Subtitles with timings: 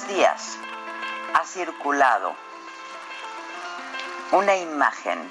[0.00, 0.56] Días
[1.34, 2.34] ha circulado
[4.32, 5.30] una imagen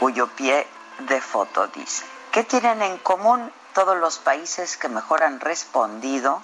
[0.00, 0.66] cuyo pie
[0.98, 6.42] de foto dice, ¿qué tienen en común todos los países que mejor han respondido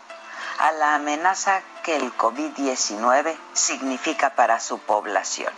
[0.59, 5.53] a la amenaza que el COVID-19 significa para su población?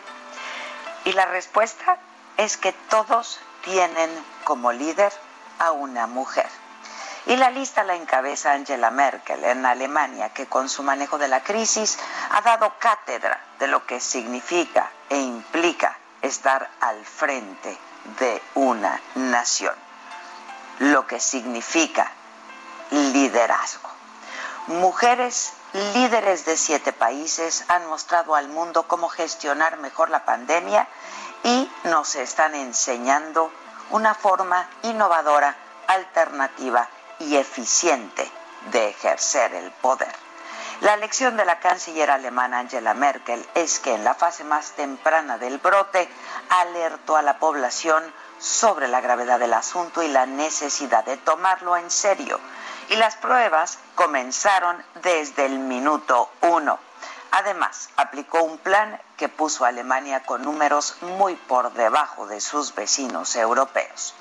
[1.04, 1.98] Y la respuesta
[2.38, 4.10] es que todos tienen
[4.44, 5.12] como líder
[5.58, 6.48] a una mujer.
[7.26, 11.42] Y la lista la encabeza Angela Merkel en Alemania, que con su manejo de la
[11.42, 11.98] crisis
[12.30, 17.76] ha dado cátedra de lo que significa e implica estar al frente
[18.20, 19.74] de una nación,
[20.78, 22.12] lo que significa
[22.92, 23.90] liderazgo.
[24.68, 25.52] Mujeres
[25.94, 30.86] líderes de siete países han mostrado al mundo cómo gestionar mejor la pandemia
[31.42, 33.50] y nos están enseñando
[33.90, 35.56] una forma innovadora,
[35.88, 36.88] alternativa
[37.18, 38.30] y eficiente
[38.72, 40.14] de ejercer el poder.
[40.80, 45.38] La lección de la canciller alemana Angela Merkel es que en la fase más temprana
[45.38, 46.06] del brote
[46.50, 48.04] alertó a la población
[48.38, 52.38] sobre la gravedad del asunto y la necesidad de tomarlo en serio.
[52.90, 56.78] Y las pruebas comenzaron desde el minuto uno.
[57.30, 62.74] Además, aplicó un plan que puso a Alemania con números muy por debajo de sus
[62.74, 64.14] vecinos europeos.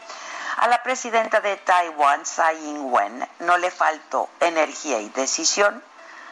[0.58, 5.84] A la presidenta de Taiwán, Tsai Ing-wen, no le faltó energía y decisión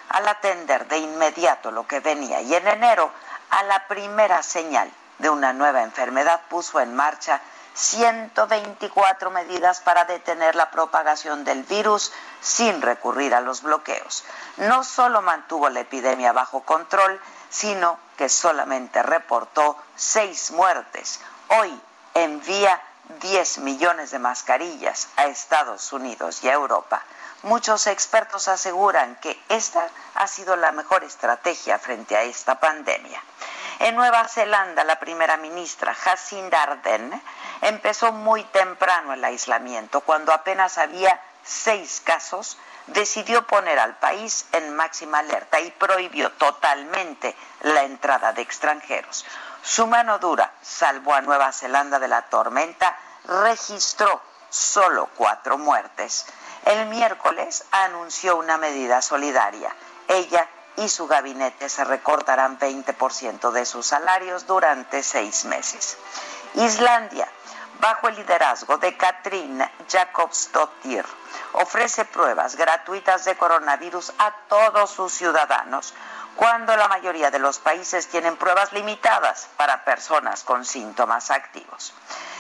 [0.10, 3.12] al atender de inmediato lo que venía y en enero,
[3.50, 7.42] a la primera señal de una nueva enfermedad, puso en marcha
[7.74, 14.24] 124 medidas para detener la propagación del virus sin recurrir a los bloqueos.
[14.58, 17.20] No solo mantuvo la epidemia bajo control,
[17.50, 21.20] sino que solamente reportó seis muertes.
[21.50, 21.82] Hoy
[22.14, 22.82] envía
[23.20, 27.02] 10 millones de mascarillas a Estados Unidos y a Europa.
[27.44, 33.22] Muchos expertos aseguran que esta ha sido la mejor estrategia frente a esta pandemia.
[33.80, 37.22] En Nueva Zelanda, la primera ministra Jacinda Ardern
[37.62, 42.58] empezó muy temprano el aislamiento, cuando apenas había seis casos,
[42.88, 49.26] decidió poner al país en máxima alerta y prohibió totalmente la entrada de extranjeros.
[49.62, 56.26] Su mano dura salvó a Nueva Zelanda de la tormenta, registró solo cuatro muertes.
[56.66, 59.74] El miércoles anunció una medida solidaria.
[60.08, 65.98] Ella y su gabinete se recortarán 20% de sus salarios durante seis meses.
[66.56, 67.28] Islandia,
[67.84, 71.04] bajo el liderazgo de Katrin Jakobsdottir,
[71.52, 75.94] ofrece pruebas gratuitas de coronavirus a todos sus ciudadanos
[76.38, 81.94] cuando la mayoría de los países tienen pruebas limitadas para personas con síntomas activos.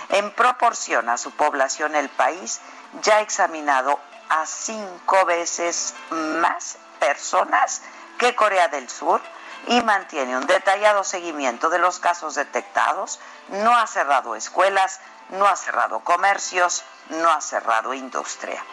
[0.08, 2.62] En proporción a su población, el país
[3.02, 4.00] ya ha examinado
[4.30, 7.82] a cinco veces más personas
[8.18, 9.20] que Corea del Sur
[9.68, 15.56] y mantiene un detallado seguimiento de los casos detectados, no ha cerrado escuelas, no ha
[15.56, 18.64] cerrado comercios, no ha cerrado industria.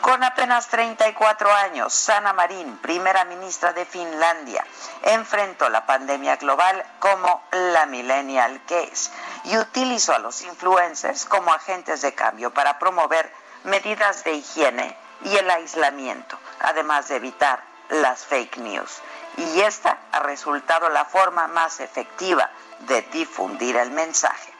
[0.00, 4.64] Con apenas 34 años, Sana Marín, primera ministra de Finlandia,
[5.02, 9.10] enfrentó la pandemia global como la millennial es
[9.44, 13.30] y utilizó a los influencers como agentes de cambio para promover
[13.64, 19.02] medidas de higiene y el aislamiento, además de evitar las fake news.
[19.36, 22.50] Y esta ha resultado la forma más efectiva
[22.80, 24.57] de difundir el mensaje.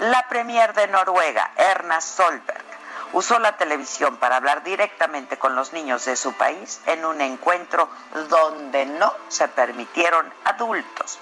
[0.00, 2.64] La premier de Noruega, Erna Solberg,
[3.12, 7.88] usó la televisión para hablar directamente con los niños de su país en un encuentro
[8.28, 11.18] donde no se permitieron adultos.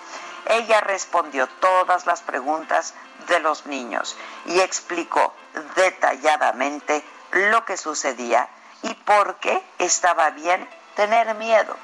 [0.47, 2.95] Ella respondió todas las preguntas
[3.29, 5.35] de los niños y explicó
[5.75, 8.49] detalladamente lo que sucedía
[8.83, 11.77] y por qué estaba bien tener miedo.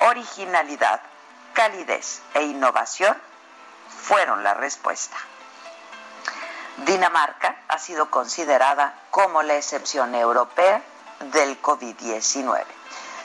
[0.00, 1.00] Originalidad,
[1.54, 3.16] calidez e innovación
[4.00, 5.16] fueron la respuesta.
[6.78, 10.82] Dinamarca ha sido considerada como la excepción europea
[11.32, 12.64] del COVID-19.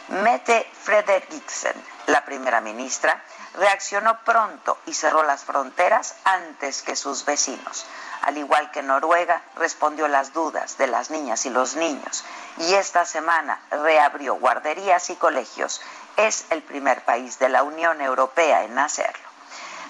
[0.09, 1.73] Mette Frederiksen,
[2.07, 3.23] la primera ministra,
[3.55, 7.85] reaccionó pronto y cerró las fronteras antes que sus vecinos.
[8.21, 12.23] Al igual que Noruega, respondió las dudas de las niñas y los niños
[12.57, 15.81] y esta semana reabrió guarderías y colegios.
[16.17, 19.24] Es el primer país de la Unión Europea en hacerlo.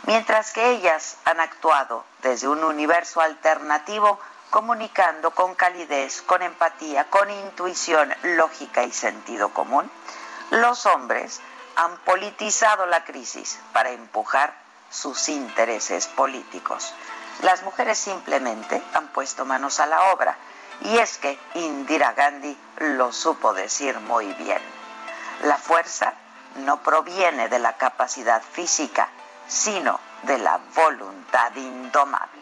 [0.08, 4.20] Mientras que ellas han actuado desde un universo alternativo,
[4.52, 9.90] comunicando con calidez, con empatía, con intuición, lógica y sentido común,
[10.52, 11.42] los hombres
[11.76, 14.54] han politizado la crisis para empujar
[14.90, 16.94] sus intereses políticos.
[17.42, 20.38] Las mujeres simplemente han puesto manos a la obra
[20.82, 24.62] y es que Indira Gandhi lo supo decir muy bien.
[25.44, 26.14] La fuerza
[26.58, 29.10] no proviene de la capacidad física,
[29.48, 32.35] sino de la voluntad indomable.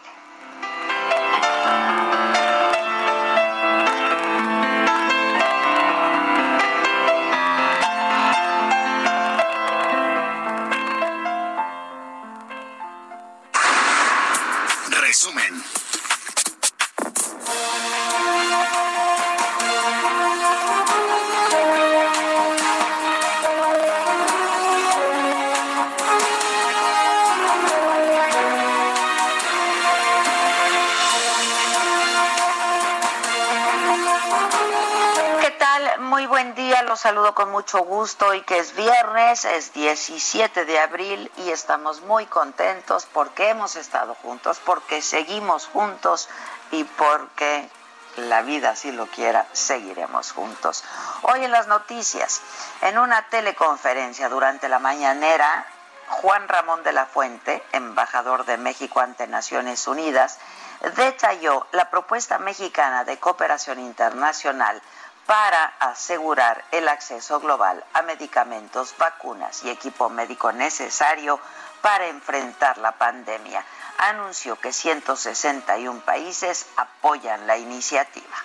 [37.04, 42.24] Saludo con mucho gusto y que es viernes, es 17 de abril y estamos muy
[42.24, 46.30] contentos porque hemos estado juntos, porque seguimos juntos
[46.70, 47.68] y porque
[48.16, 50.82] la vida si lo quiera, seguiremos juntos.
[51.24, 52.40] Hoy en las noticias,
[52.80, 55.66] en una teleconferencia durante la mañanera,
[56.08, 60.38] Juan Ramón de la Fuente, embajador de México ante Naciones Unidas,
[60.96, 64.80] detalló la propuesta mexicana de cooperación internacional
[65.26, 71.40] para asegurar el acceso global a medicamentos, vacunas y equipo médico necesario
[71.80, 73.64] para enfrentar la pandemia.
[73.98, 78.36] Anunció que 161 países apoyan la iniciativa.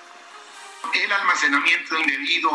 [0.94, 2.50] El almacenamiento indebido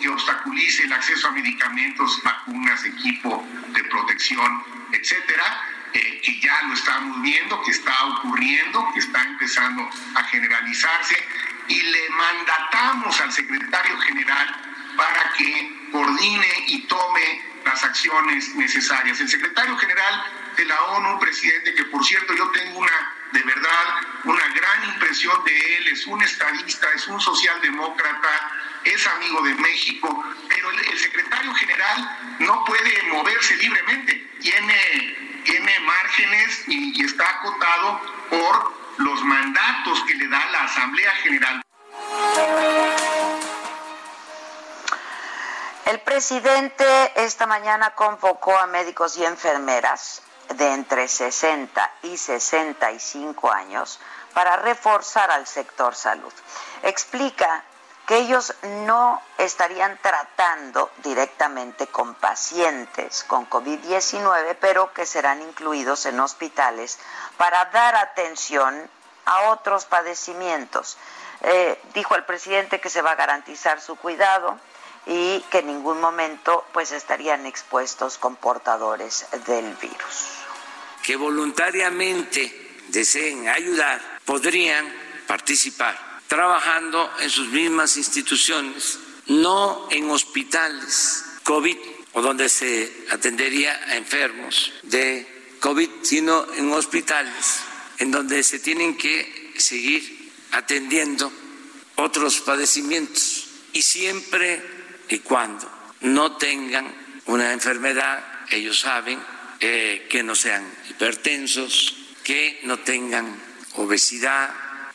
[0.00, 5.62] que obstaculice el acceso a medicamentos, vacunas, equipo de protección, etcétera,
[5.92, 11.16] eh, que ya lo estamos viendo, que está ocurriendo, que está empezando a generalizarse
[11.68, 19.20] y le mandatamos al secretario general para que coordine y tome las acciones necesarias.
[19.20, 20.24] El secretario general
[20.56, 23.86] de la ONU, presidente, que por cierto yo tengo una, de verdad,
[24.24, 28.50] una gran impresión de él, es un estadista, es un socialdemócrata,
[28.84, 36.64] es amigo de México, pero el, secretario general no puede moverse libremente, tiene, tiene márgenes
[36.66, 41.62] y está acotado por los mandatos que le da la Asamblea General.
[45.86, 46.84] El presidente
[47.16, 50.22] esta mañana convocó a médicos y enfermeras
[50.54, 54.00] de entre 60 y 65 años
[54.32, 56.32] para reforzar al sector salud.
[56.82, 57.64] Explica
[58.10, 58.52] que ellos
[58.84, 66.98] no estarían tratando directamente con pacientes con COVID-19, pero que serán incluidos en hospitales
[67.36, 68.90] para dar atención
[69.26, 70.98] a otros padecimientos.
[71.42, 74.58] Eh, dijo el presidente que se va a garantizar su cuidado
[75.06, 80.34] y que en ningún momento pues estarían expuestos con portadores del virus.
[81.04, 84.92] Que voluntariamente deseen ayudar, podrían
[85.28, 91.76] participar trabajando en sus mismas instituciones, no en hospitales COVID
[92.12, 95.26] o donde se atendería a enfermos de
[95.58, 97.62] COVID, sino en hospitales
[97.98, 101.32] en donde se tienen que seguir atendiendo
[101.96, 103.48] otros padecimientos.
[103.72, 104.62] Y siempre
[105.08, 105.68] y cuando
[106.02, 106.94] no tengan
[107.26, 109.18] una enfermedad, ellos saben
[109.58, 113.36] eh, que no sean hipertensos, que no tengan
[113.74, 114.54] obesidad,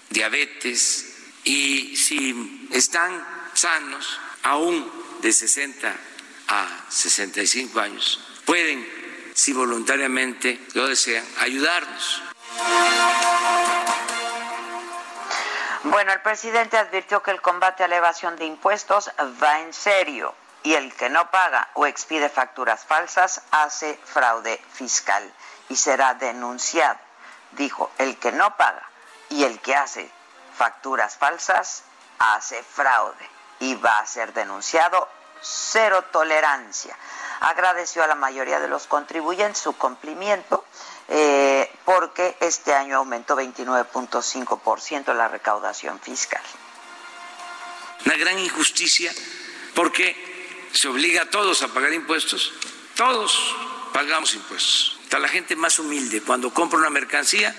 [0.09, 1.14] diabetes,
[1.45, 5.95] y si están sanos, aún de 60
[6.47, 8.85] a 65 años, pueden,
[9.33, 12.21] si voluntariamente lo desean, ayudarnos.
[15.83, 19.11] Bueno, el presidente advirtió que el combate a la evasión de impuestos
[19.41, 20.33] va en serio
[20.63, 25.31] y el que no paga o expide facturas falsas hace fraude fiscal
[25.69, 26.99] y será denunciado.
[27.51, 28.81] Dijo, el que no paga
[29.29, 30.09] y el que hace
[30.55, 31.83] facturas falsas,
[32.19, 35.07] hace fraude y va a ser denunciado
[35.41, 36.97] cero tolerancia.
[37.41, 40.65] Agradeció a la mayoría de los contribuyentes su cumplimiento
[41.07, 46.41] eh, porque este año aumentó 29.5% la recaudación fiscal.
[48.05, 49.13] Una gran injusticia
[49.73, 52.53] porque se obliga a todos a pagar impuestos,
[52.95, 53.55] todos,
[53.93, 54.99] pagamos impuestos.
[55.03, 56.21] Está la gente más humilde.
[56.21, 57.55] Cuando compra una mercancía,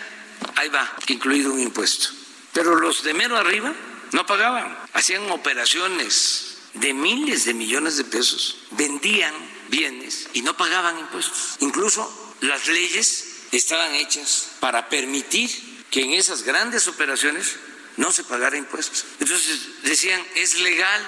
[0.57, 2.09] ahí va, incluido un impuesto.
[2.57, 3.71] Pero los de mero arriba
[4.13, 4.75] no pagaban.
[4.95, 8.57] Hacían operaciones de miles de millones de pesos.
[8.71, 9.35] Vendían
[9.69, 11.57] bienes y no pagaban impuestos.
[11.61, 15.51] Incluso las leyes estaban hechas para permitir
[15.91, 17.57] que en esas grandes operaciones
[17.99, 19.05] no se pagara impuestos.
[19.21, 21.07] Entonces decían, ¿es legal?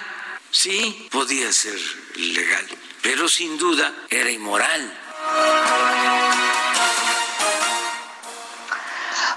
[0.50, 1.80] Sí, podía ser
[2.16, 2.66] legal,
[3.00, 4.98] pero sin duda era inmoral.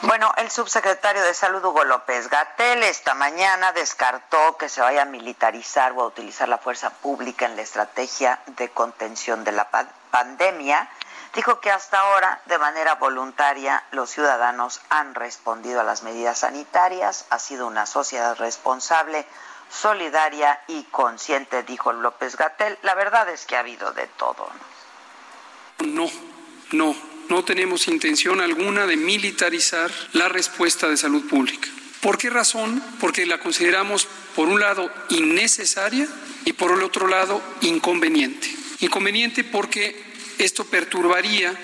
[0.04, 5.06] Bueno, el subsecretario de Salud, Hugo López Gatel, esta mañana descartó que se vaya a
[5.06, 9.70] militarizar o a utilizar la fuerza pública en la estrategia de contención de la
[10.10, 10.90] pandemia.
[11.36, 17.26] Dijo que hasta ahora, de manera voluntaria, los ciudadanos han respondido a las medidas sanitarias.
[17.30, 19.28] Ha sido una sociedad responsable,
[19.70, 22.80] solidaria y consciente, dijo López Gatel.
[22.82, 24.50] La verdad es que ha habido de todo.
[25.78, 26.08] No,
[26.72, 26.96] no,
[27.46, 31.70] tenemos intención alguna de militarizar la respuesta de salud pública.
[32.02, 32.84] ¿Por qué razón?
[33.00, 36.08] Porque la consideramos, por un lado, innecesaria
[36.46, 38.50] y por el otro lado, inconveniente.
[38.82, 40.04] Inconveniente porque
[40.38, 41.58] esto perturbaría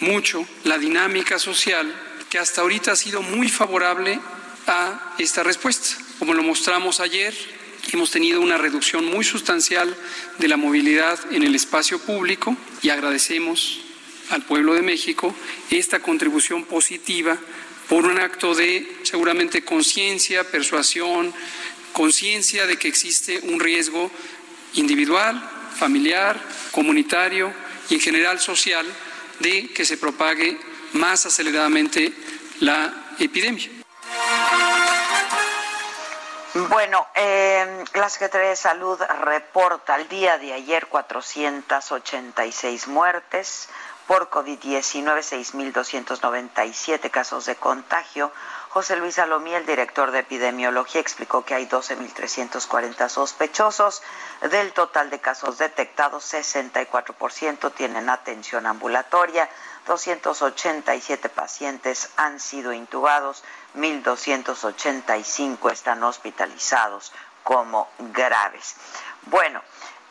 [0.00, 1.94] mucho la dinámica social
[2.28, 4.18] que hasta ahorita ha sido muy favorable
[4.66, 5.96] a esta respuesta.
[6.18, 7.34] Como lo mostramos ayer,
[7.92, 9.94] hemos tenido una reducción muy sustancial
[10.38, 13.91] de la movilidad en el espacio público y agradecemos
[14.32, 15.34] al pueblo de México
[15.70, 17.38] esta contribución positiva
[17.88, 21.32] por un acto de seguramente conciencia, persuasión,
[21.92, 24.10] conciencia de que existe un riesgo
[24.74, 25.42] individual,
[25.76, 27.52] familiar, comunitario
[27.90, 28.86] y en general social
[29.40, 30.56] de que se propague
[30.94, 32.12] más aceleradamente
[32.60, 33.68] la epidemia.
[36.54, 43.70] Bueno, eh, la Secretaría de Salud reporta al día de ayer 486 muertes
[44.12, 45.22] por COVID-19,
[45.72, 48.30] 6.297 casos de contagio,
[48.68, 54.02] José Luis Salomí, el director de epidemiología, explicó que hay 12.340 sospechosos.
[54.50, 59.48] Del total de casos detectados, 64% tienen atención ambulatoria,
[59.86, 63.42] 287 pacientes han sido intubados,
[63.76, 68.76] 1.285 están hospitalizados como graves.
[69.22, 69.62] Bueno,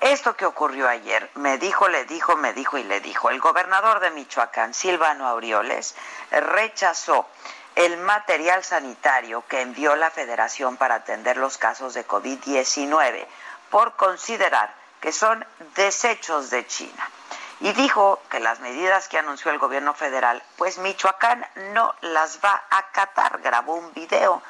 [0.02, 3.30] esto que ocurrió ayer, me dijo, le dijo, me dijo y le dijo.
[3.30, 5.96] El gobernador de Michoacán, Silvano Aureoles,
[6.32, 7.28] rechazó
[7.76, 13.26] el material sanitario que envió la Federación para atender los casos de COVID-19
[13.70, 17.10] por considerar que son desechos de China.
[17.60, 22.64] Y dijo que las medidas que anunció el gobierno federal, pues Michoacán no las va
[22.72, 23.40] a acatar.
[23.42, 24.42] Grabó un video,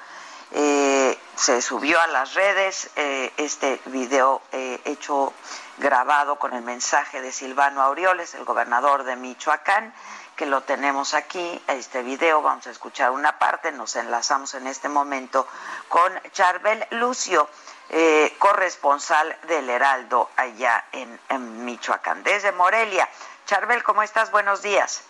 [0.51, 5.33] eh, se subió a las redes eh, este video eh, hecho
[5.77, 9.93] grabado con el mensaje de Silvano Aureoles, el gobernador de Michoacán,
[10.35, 14.89] que lo tenemos aquí, este video, vamos a escuchar una parte, nos enlazamos en este
[14.89, 15.47] momento
[15.89, 17.49] con Charbel Lucio,
[17.89, 23.09] eh, corresponsal del Heraldo allá en, Michoacán, desde Morelia.
[23.45, 24.31] Charbel, ¿cómo estás?
[24.31, 25.03] Buenos días.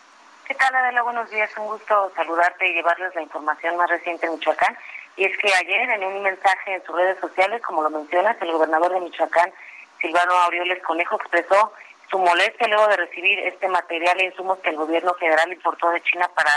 [0.46, 1.02] ¿Qué tal, Adela?
[1.04, 1.52] Buenos días.
[1.58, 4.78] Un gusto saludarte y llevarles la información más reciente en Michoacán.
[5.22, 8.54] Y es que ayer, en un mensaje en sus redes sociales, como lo mencionas, el
[8.54, 9.54] gobernador de Michoacán,
[10.02, 11.74] Silvano Aureoles Conejo, expresó
[12.10, 16.02] su molestia luego de recibir este material e insumos que el gobierno federal importó de
[16.02, 16.52] China para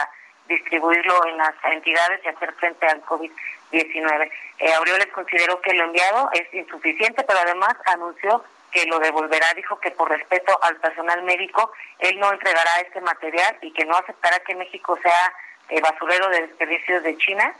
[0.48, 4.30] distribuirlo en las entidades y hacer frente al COVID-19.
[4.60, 8.42] Eh, Aureoles consideró que lo enviado es insuficiente, pero además anunció
[8.72, 9.52] que lo devolverá.
[9.56, 13.94] Dijo que por respeto al personal médico, él no entregará este material y que no
[13.94, 15.34] aceptará que México sea
[15.68, 17.54] eh, basurero de desperdicios de China.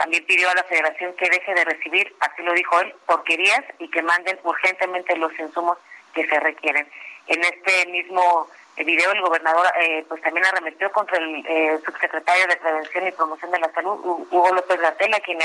[0.00, 3.90] También pidió a la federación que deje de recibir, así lo dijo él, porquerías y
[3.90, 5.76] que manden urgentemente los insumos
[6.14, 6.88] que se requieren.
[7.26, 12.56] En este mismo video el gobernador eh, pues también arremetió contra el eh, subsecretario de
[12.56, 15.44] Prevención y Promoción de la Salud, Hugo López Gatela, quien le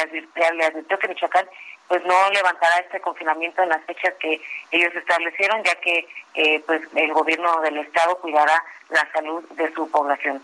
[0.66, 1.50] advirtió, que Michoacán
[1.90, 4.40] pues no levantará este confinamiento en las fechas que
[4.72, 9.92] ellos establecieron, ya que eh, pues el gobierno del estado cuidará la salud de su
[9.92, 10.42] población.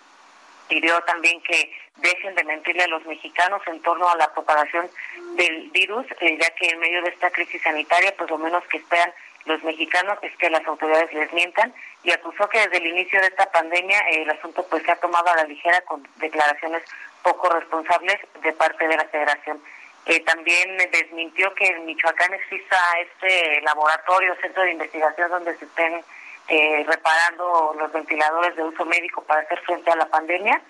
[0.68, 4.90] Pidió también que dejen de mentirle a los mexicanos en torno a la propagación
[5.36, 9.14] del virus, ya que en medio de esta crisis sanitaria, pues lo menos que esperan
[9.46, 13.28] los mexicanos es que las autoridades les mientan y acusó que desde el inicio de
[13.28, 16.84] esta pandemia el asunto pues se ha tomado a la ligera con declaraciones
[17.24, 19.62] poco responsables de parte de la federación.
[20.06, 26.04] Eh, también desmintió que en Michoacán exista este laboratorio, centro de investigación donde se estén
[26.48, 30.62] eh, reparando los ventiladores de uso médico para hacer frente a la pandemia.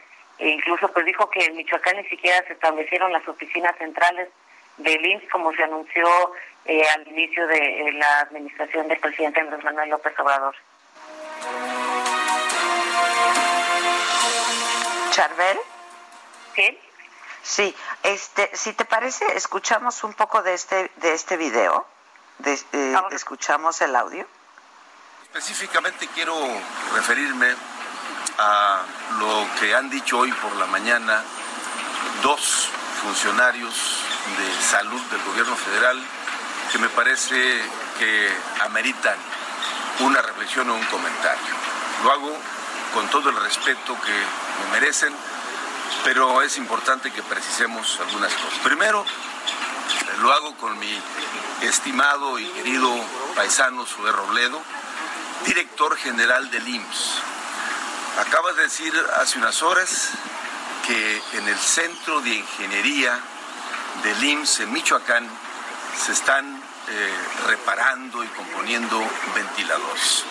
[0.42, 4.28] E incluso pues dijo que en Michoacán ni siquiera se establecieron las oficinas centrales
[4.78, 6.08] del IMSS como se anunció
[6.66, 10.56] eh, al inicio de eh, la administración del presidente Andrés Manuel López Obrador.
[15.12, 15.60] Charbel.
[16.56, 16.80] Sí.
[17.44, 21.86] Sí, este, si te parece, escuchamos un poco de este de este video,
[22.46, 24.26] eh, escuchamos el audio.
[25.24, 26.36] Específicamente quiero
[26.96, 27.56] referirme
[28.42, 28.82] a
[29.20, 31.22] lo que han dicho hoy por la mañana
[32.24, 32.70] dos
[33.04, 33.74] funcionarios
[34.38, 36.02] de salud del gobierno federal
[36.72, 37.62] que me parece
[38.00, 38.34] que
[38.64, 39.16] ameritan
[40.00, 41.54] una reflexión o un comentario.
[42.04, 42.38] Lo hago
[42.96, 45.14] con todo el respeto que me merecen,
[46.04, 48.60] pero es importante que precisemos algunas cosas.
[48.64, 49.06] Primero,
[50.20, 51.00] lo hago con mi
[51.62, 52.92] estimado y querido
[53.36, 54.60] paisano Sue Robledo,
[55.46, 57.31] director general del IMSS.
[58.20, 60.10] Acabas de decir hace unas horas
[60.86, 63.18] que en el Centro de Ingeniería
[64.03, 65.30] del IMSS en Michoacán
[65.98, 67.13] se están eh,
[67.48, 69.01] reparando y componiendo
[69.34, 70.25] ventiladores.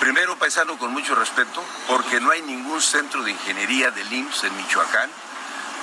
[0.00, 4.56] Primero, paisano, con mucho respeto, porque no hay ningún centro de ingeniería del IMSS en
[4.56, 5.10] Michoacán,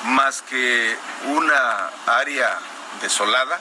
[0.06, 0.98] más que
[1.28, 2.58] una área
[3.02, 3.60] desolada,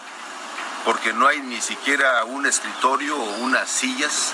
[0.84, 4.32] porque no hay ni siquiera un escritorio o unas sillas.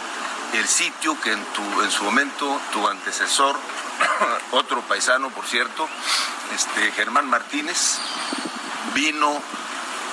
[0.53, 3.57] El sitio que en, su momento tu antecesor,
[4.51, 5.89] otro paisano, por cierto,
[6.55, 7.99] este, Germán Martínez,
[8.95, 9.41] vino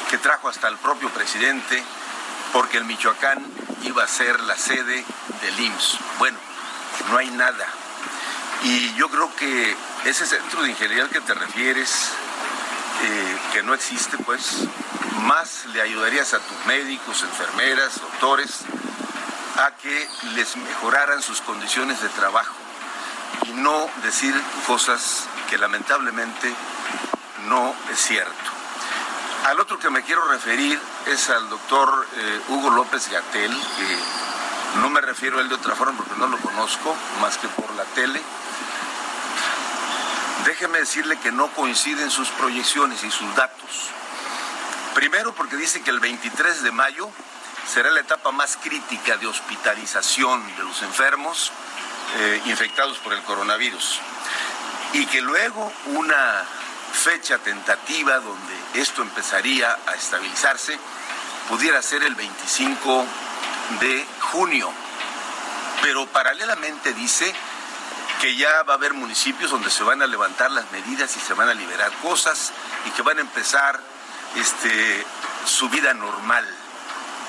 [0.09, 1.83] que trajo hasta el propio presidente,
[2.53, 3.43] porque el Michoacán
[3.83, 5.03] iba a ser la sede
[5.41, 5.97] del IMSS.
[6.19, 6.37] Bueno,
[7.09, 7.65] no hay nada.
[8.63, 9.75] Y yo creo que
[10.05, 12.11] ese centro de ingeniería al que te refieres,
[13.03, 14.67] eh, que no existe, pues,
[15.23, 18.65] más le ayudarías a tus médicos, enfermeras, doctores,
[19.57, 22.55] a que les mejoraran sus condiciones de trabajo
[23.47, 24.33] y no decir
[24.65, 26.53] cosas que lamentablemente
[27.47, 28.51] no es cierto.
[29.45, 34.89] Al otro que me quiero referir es al doctor eh, Hugo López Gatel, que no
[34.89, 37.83] me refiero a él de otra forma porque no lo conozco más que por la
[37.85, 38.21] tele.
[40.45, 43.89] Déjeme decirle que no coinciden sus proyecciones y sus datos.
[44.93, 47.09] Primero porque dice que el 23 de mayo
[47.67, 51.51] será la etapa más crítica de hospitalización de los enfermos
[52.17, 53.99] eh, infectados por el coronavirus.
[54.93, 56.45] Y que luego una
[56.93, 60.79] fecha tentativa donde esto empezaría a estabilizarse
[61.49, 63.05] pudiera ser el 25
[63.81, 64.71] de junio.
[65.81, 67.33] Pero paralelamente dice
[68.21, 71.33] que ya va a haber municipios donde se van a levantar las medidas y se
[71.33, 72.51] van a liberar cosas
[72.85, 73.79] y que van a empezar
[74.35, 75.05] este,
[75.45, 76.47] su vida normal.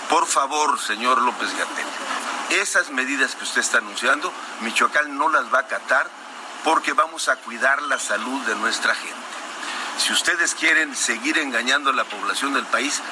[0.09, 1.87] Por favor, señor López Gatel,
[2.61, 6.09] esas medidas que usted está anunciando, Michoacán no las va a acatar
[6.65, 9.17] porque vamos a cuidar la salud de nuestra gente.
[9.99, 13.03] Si ustedes quieren seguir engañando a la población del país,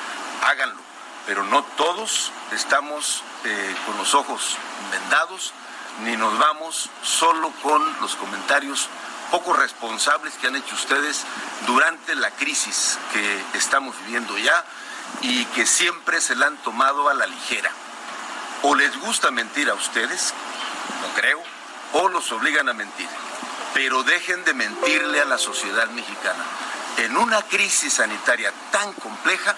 [0.43, 0.81] háganlo,
[1.27, 4.57] pero no todos estamos eh, con los ojos
[4.91, 5.53] vendados,
[6.05, 8.89] ni nos vamos solo con los comentarios
[9.31, 11.25] poco responsables que han hecho ustedes
[11.67, 14.65] durante la crisis que estamos viviendo ya
[15.23, 17.71] y que siempre se la han tomado a la ligera.
[18.63, 20.33] O les gusta mentir a ustedes,
[21.03, 21.43] no creo,
[21.93, 23.09] o los obligan a mentir.
[23.75, 26.45] Pero dejen de mentirle a la sociedad mexicana
[26.97, 29.55] en una crisis sanitaria tan compleja,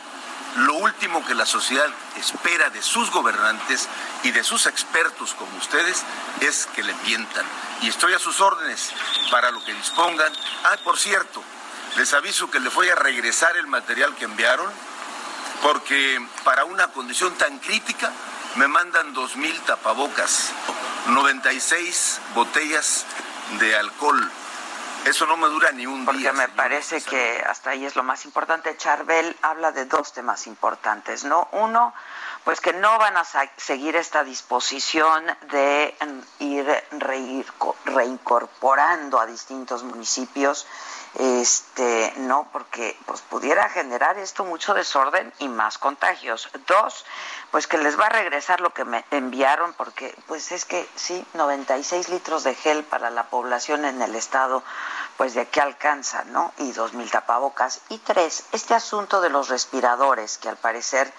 [0.57, 3.89] lo último que la sociedad espera de sus gobernantes
[4.25, 6.03] y de sus expertos como ustedes
[6.41, 7.45] es que le mientan.
[7.83, 8.93] Y estoy a sus órdenes
[9.31, 10.33] para lo que dispongan.
[10.65, 11.43] Ah, por cierto,
[11.97, 14.73] les aviso que les voy a regresar el material que enviaron,
[15.63, 18.13] porque para una condición tan crítica
[18.57, 20.51] me mandan dos mil tapabocas,
[21.09, 23.05] 96 botellas
[23.59, 24.31] de alcohol
[25.05, 26.07] eso no me dura ni un día.
[26.07, 28.77] Porque me parece que hasta ahí es lo más importante.
[28.77, 31.49] Charbel habla de dos temas importantes, ¿no?
[31.53, 31.95] Uno,
[32.45, 33.25] pues que no van a
[33.57, 35.95] seguir esta disposición de
[36.41, 36.85] ir
[37.85, 40.67] reincorporando a distintos municipios
[41.19, 46.49] este no porque pues pudiera generar esto mucho desorden y más contagios.
[46.67, 47.05] Dos
[47.51, 51.25] pues que les va a regresar lo que me enviaron porque pues es que sí
[51.35, 54.63] 96 litros de gel para la población en el estado
[55.17, 57.81] pues de qué alcanza no y dos mil tapabocas.
[57.89, 61.13] Y tres este asunto de los respiradores que al parecer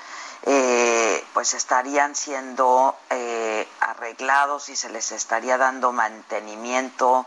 [0.43, 7.25] eh, pues estarían siendo eh, arreglados y se les estaría dando mantenimiento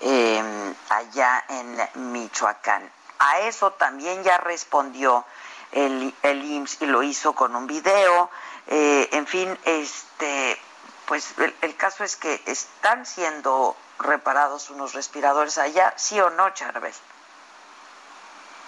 [0.00, 2.90] eh, allá en Michoacán.
[3.18, 5.24] A eso también ya respondió
[5.72, 8.30] el, el IMSS y lo hizo con un video.
[8.66, 10.58] Eh, en fin, este,
[11.06, 16.94] pues el, caso es que están siendo reparados unos respiradores allá, ¿sí o no, Charbel?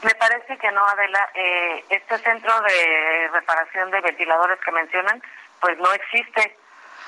[0.02, 1.30] Me parece que no, Adela.
[1.34, 5.22] Eh, este centro de reparación de ventiladores que mencionan,
[5.60, 6.58] pues no existe.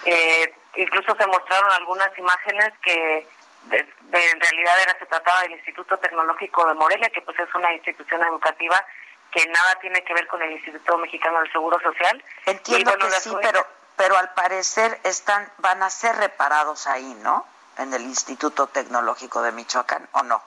[0.04, 3.26] Eh, incluso se mostraron algunas imágenes que
[3.70, 8.22] en realidad era se trataba del Instituto Tecnológico de Morelia, que pues es una institución
[8.22, 8.84] educativa
[9.30, 12.22] que nada tiene que ver con el Instituto Mexicano del Seguro Social.
[12.46, 17.46] Entiendo que sí, pero pero al parecer están van a ser reparados ahí, ¿no?
[17.78, 20.42] En el Instituto Tecnológico de Michoacán, ¿o no?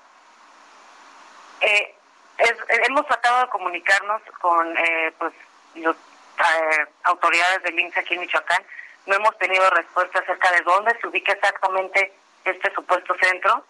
[1.62, 1.96] Eh,
[2.38, 5.34] hemos tratado de comunicarnos con eh, pues
[5.76, 8.64] las eh, autoridades del INSS aquí en Michoacán.
[9.06, 12.14] No hemos tenido respuesta acerca de dónde se ubica exactamente
[12.48, 13.64] este supuesto centro.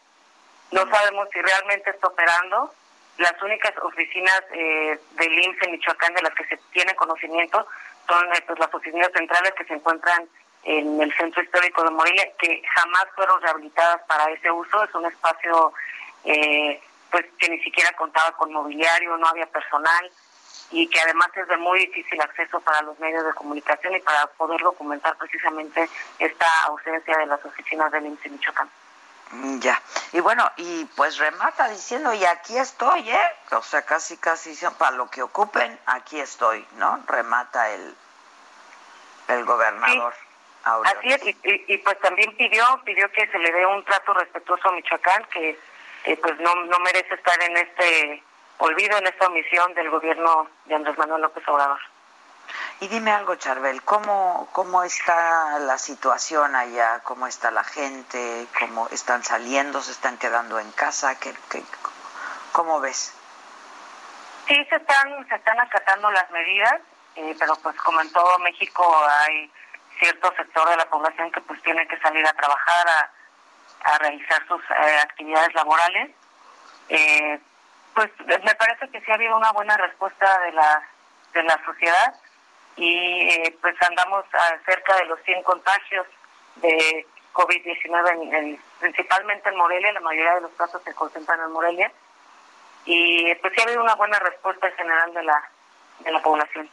[0.72, 2.74] No sabemos si realmente está operando.
[3.18, 7.66] Las únicas oficinas eh, del IMSS en Michoacán de las que se tiene conocimiento
[8.08, 10.28] son eh, pues, las oficinas centrales que se encuentran
[10.64, 14.84] en el centro histórico de Morelia, que jamás fueron rehabilitadas para ese uso.
[14.84, 15.74] Es un espacio
[16.26, 20.12] eh, pues que ni siquiera contaba con mobiliario, no había personal
[20.72, 24.28] y que además es de muy difícil acceso para los medios de comunicación y para
[24.28, 28.70] poder documentar precisamente esta ausencia de las oficinas del INSE Michoacán.
[29.32, 29.82] Mm, ya,
[30.14, 33.36] y bueno, y pues remata diciendo, y aquí estoy, ¿eh?
[33.52, 37.04] O sea, casi, casi, para lo que ocupen, aquí estoy, ¿no?
[37.08, 37.96] Remata el,
[39.30, 40.14] el gobernador.
[40.64, 44.74] Así es, y, pues también pidió pidió que se le dé un trato respetuoso a
[44.74, 45.58] Michoacán, que
[46.22, 48.24] pues no, no merece estar en este
[48.60, 51.80] olvido, en esta omisión del gobierno de Andrés Manuel López Obrador.
[52.80, 57.02] Y dime algo, Charbel, ¿cómo, ¿cómo está la situación allá?
[57.04, 58.48] ¿Cómo está la gente?
[58.60, 59.82] ¿Cómo están saliendo?
[59.82, 61.20] ¿Se están quedando en casa?
[61.20, 61.64] ¿Qué, qué,
[62.52, 63.14] cómo ves?
[64.48, 66.76] Sí, se están, se están acatando las medidas,
[67.16, 68.84] eh, pero pues como en todo México
[69.26, 69.52] hay
[70.00, 73.12] cierto sector de la población que pues tiene que salir a trabajar, a,
[73.92, 76.12] a realizar sus eh, actividades laborales.
[76.90, 77.40] Eh,
[77.98, 80.88] pues me parece que sí ha habido una buena respuesta de la,
[81.34, 82.14] de la sociedad
[82.76, 86.06] y eh, pues andamos a cerca de los 100 contagios
[86.58, 91.92] de COVID-19, principalmente en Morelia, la mayoría de los casos se concentran en Morelia
[92.86, 95.50] y pues sí ha habido una buena respuesta en general de la,
[96.02, 96.70] de la población.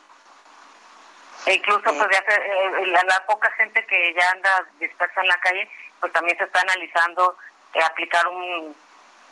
[1.47, 5.71] E incluso pues ya eh, la, poca gente que ya anda dispersa en la calle,
[6.01, 7.39] pues también se está analizando
[7.73, 8.77] eh, aplicar un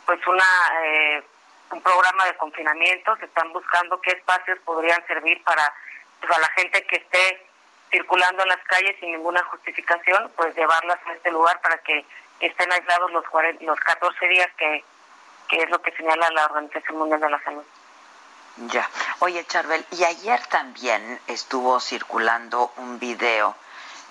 [0.07, 0.43] pues una
[0.83, 1.23] eh,
[1.71, 5.73] un programa de confinamiento, se están buscando qué espacios podrían servir para
[6.19, 7.47] pues, a la gente que esté
[7.91, 12.05] circulando en las calles sin ninguna justificación, pues llevarlas a este lugar para que
[12.39, 13.23] estén aislados los
[13.61, 14.83] los 14 días que,
[15.47, 17.63] que es lo que señala la Organización Mundial de la Salud.
[18.57, 18.87] Ya.
[19.19, 23.55] Oye, Charbel, y ayer también estuvo circulando un video,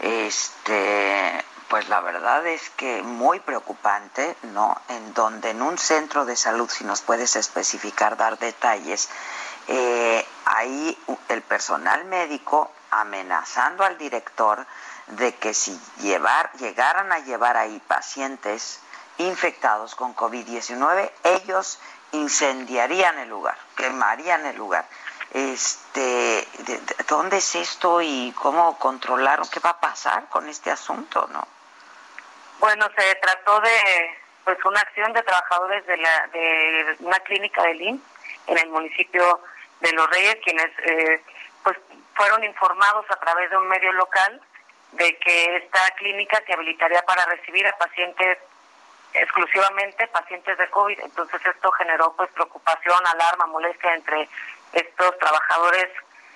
[0.00, 4.78] este, pues la verdad es que muy preocupante, ¿no?
[4.90, 9.08] En donde en un centro de salud, si nos puedes especificar, dar detalles,
[9.68, 10.98] eh, ahí
[11.30, 14.66] el personal médico amenazando al director
[15.06, 18.80] de que si llevar, llegaran a llevar ahí pacientes
[19.16, 21.78] infectados con COVID-19, ellos
[22.10, 24.86] incendiarían el lugar, quemarían el lugar.
[25.30, 26.46] Este,
[27.08, 29.48] ¿Dónde es esto y cómo controlaron?
[29.48, 31.61] ¿Qué va a pasar con este asunto, no?
[32.62, 37.74] Bueno, se trató de pues una acción de trabajadores de, la, de una clínica de
[37.74, 38.04] LIN
[38.46, 39.40] en el municipio
[39.80, 41.20] de Los Reyes, quienes eh,
[41.64, 41.76] pues
[42.14, 44.40] fueron informados a través de un medio local
[44.92, 48.38] de que esta clínica se habilitaría para recibir a pacientes
[49.12, 51.00] exclusivamente pacientes de COVID.
[51.00, 54.28] Entonces esto generó pues preocupación, alarma, molestia entre
[54.72, 55.88] estos trabajadores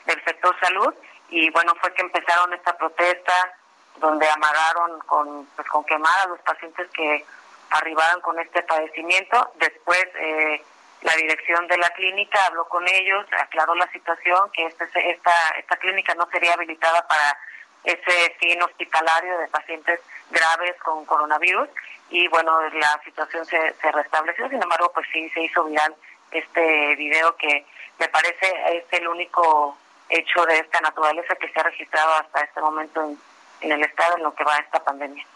[0.06, 0.92] del sector salud
[1.28, 3.54] y bueno, fue que empezaron esta protesta
[3.98, 7.24] donde amagaron con pues con quemar a los pacientes que
[7.70, 9.52] arribaron con este padecimiento.
[9.56, 10.62] Después eh,
[11.02, 15.76] la dirección de la clínica habló con ellos, aclaró la situación, que este, esta, esta
[15.76, 17.38] clínica no sería habilitada para
[17.84, 21.68] ese fin hospitalario de pacientes graves con coronavirus
[22.10, 25.94] y bueno, la situación se, se restableció, sin embargo, pues sí se hizo viral
[26.30, 27.64] este video que
[27.98, 29.76] me parece es el único
[30.08, 33.18] hecho de esta naturaleza que se ha registrado hasta este momento en,
[33.60, 35.26] en el estado en lo que va esta pandemia.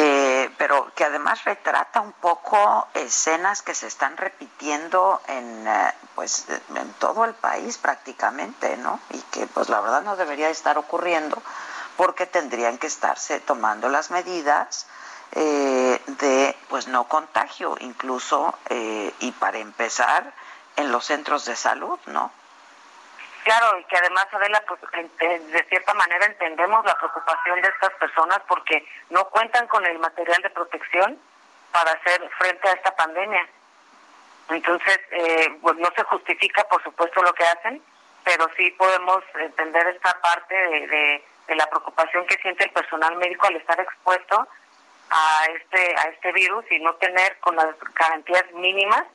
[0.00, 6.46] Eh, pero que además retrata un poco escenas que se están repitiendo en eh, pues
[6.48, 9.00] en todo el país prácticamente, ¿no?
[9.10, 11.42] Y que pues la verdad no debería estar ocurriendo
[11.96, 14.86] porque tendrían que estarse tomando las medidas
[15.32, 20.32] eh, de pues no contagio incluso y para empezar
[20.76, 22.30] en los centros de salud, ¿no?
[23.48, 28.40] Claro, y que además, Adela, pues de cierta manera entendemos la preocupación de estas personas
[28.46, 31.18] porque no cuentan con el material de protección
[31.72, 33.48] para hacer frente a esta pandemia.
[34.50, 37.82] Entonces, eh, pues no se justifica, por supuesto, lo que hacen,
[38.22, 43.56] pero sí podemos entender esta parte de, la preocupación que siente el personal médico al
[43.56, 44.46] estar expuesto
[45.08, 49.06] a este a este virus y no tener con las garantías mínimas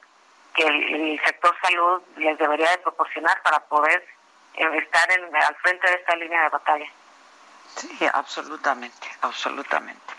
[0.56, 4.04] que el, sector salud les debería de proporcionar para poder
[4.54, 6.86] estar en, al frente de esta línea de batalla.
[7.76, 10.14] Sí, absolutamente, absolutamente.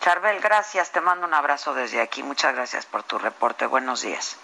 [0.00, 2.22] Charbel, gracias, te mando un abrazo desde aquí.
[2.22, 3.66] Muchas gracias por tu reporte.
[3.66, 4.36] Buenos días.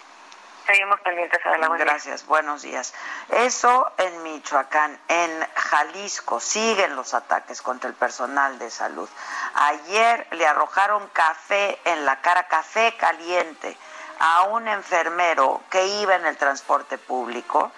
[0.65, 1.39] Seguimos pendientes.
[1.79, 2.93] Gracias, buenos días.
[3.29, 4.99] Eso en Michoacán.
[5.07, 9.09] En Jalisco siguen los ataques contra el personal de salud.
[9.55, 13.75] Ayer le arrojaron café en la cara, café caliente,
[14.19, 17.71] a un enfermero que iba en el transporte público.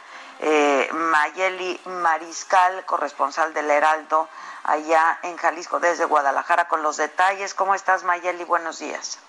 [0.43, 4.27] Eh, Mayeli Mariscal, corresponsal del Heraldo,
[4.63, 7.53] allá en Jalisco, desde Guadalajara, con los detalles.
[7.53, 8.43] ¿Cómo estás, Mayeli?
[8.43, 9.19] Buenos días.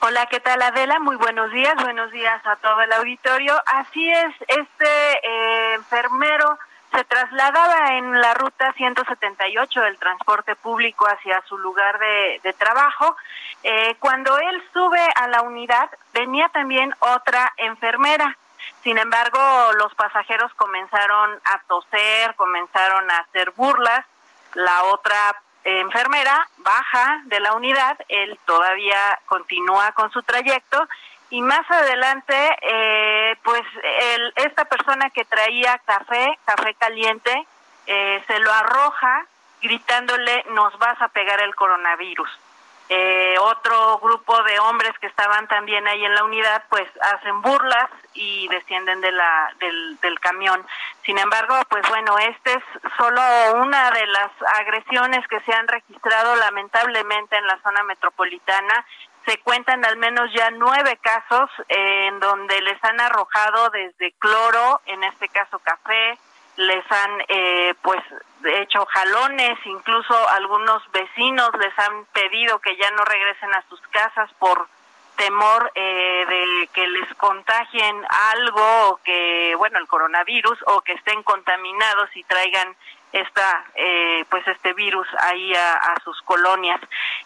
[0.00, 0.98] Hola, ¿qué tal Adela?
[1.00, 3.54] Muy buenos días, buenos días a todo el auditorio.
[3.64, 6.58] Así es, este eh, enfermero
[6.92, 13.16] se trasladaba en la ruta 178 del transporte público hacia su lugar de, trabajo.
[13.62, 18.36] Eh, cuando él sube a la unidad, venía también otra enfermera.
[18.82, 19.38] Sin embargo,
[19.78, 24.04] los pasajeros comenzaron a toser, comenzaron a hacer burlas.
[24.54, 30.88] La otra enfermera baja de la unidad, él todavía continúa con su trayecto
[31.30, 33.62] y más adelante, eh, pues
[34.34, 37.46] esta persona que traía café, café caliente,
[37.86, 39.26] eh, se lo arroja
[39.62, 42.28] gritándole, nos vas a pegar el coronavirus.
[42.92, 47.88] Eh, otro grupo de hombres que estaban también ahí en la unidad, pues hacen burlas
[48.14, 50.66] y descienden de la, del, del camión.
[51.04, 52.64] Sin embargo, pues bueno, esta es
[52.96, 53.22] solo
[53.62, 58.84] una de las agresiones que se han registrado lamentablemente en la zona metropolitana.
[59.24, 65.04] Se cuentan al menos ya nueve casos en donde les han arrojado desde cloro, en
[65.04, 66.18] este caso café,
[66.60, 68.02] les han eh, pues
[68.44, 74.30] hecho jalones, incluso algunos vecinos les han pedido que ya no regresen a sus casas
[74.38, 74.68] por
[75.16, 77.96] temor eh, de que les contagien
[78.32, 82.74] algo o que bueno el coronavirus o que estén contaminados y traigan
[83.12, 86.80] esta eh, pues este virus ahí a, sus colonias.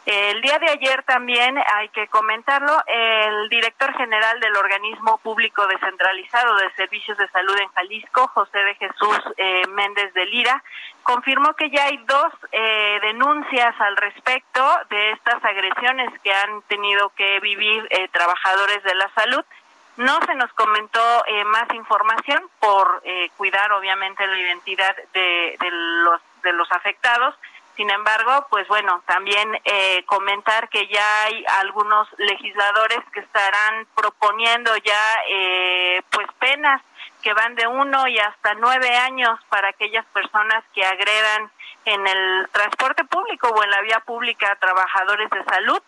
[0.07, 6.57] El día de ayer también hay que comentarlo, el director general del organismo público descentralizado
[6.57, 10.63] de servicios de salud en Jalisco, José de Jesús eh, Méndez de Lira,
[11.03, 17.09] confirmó que ya hay dos eh, denuncias al respecto de estas agresiones que han tenido
[17.11, 19.45] que vivir trabajadores de la salud
[19.97, 26.21] no se nos comentó eh, más información por eh, cuidar obviamente la identidad de, los
[26.43, 27.35] de los afectados.
[27.77, 34.77] Sin embargo, pues bueno, también eh, comentar que ya hay algunos legisladores que estarán proponiendo
[34.77, 35.01] ya
[36.11, 36.81] pues penas
[37.25, 41.51] que van de uno y hasta nueve años para aquellas personas que agredan
[41.87, 45.81] en el transporte público o en la vía pública a trabajadores de salud.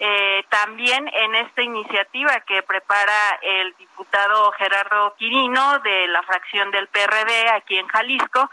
[0.00, 6.88] Eh, también en esta iniciativa que prepara el diputado Gerardo Quirino de la fracción del
[6.88, 8.50] PRD aquí en Jalisco,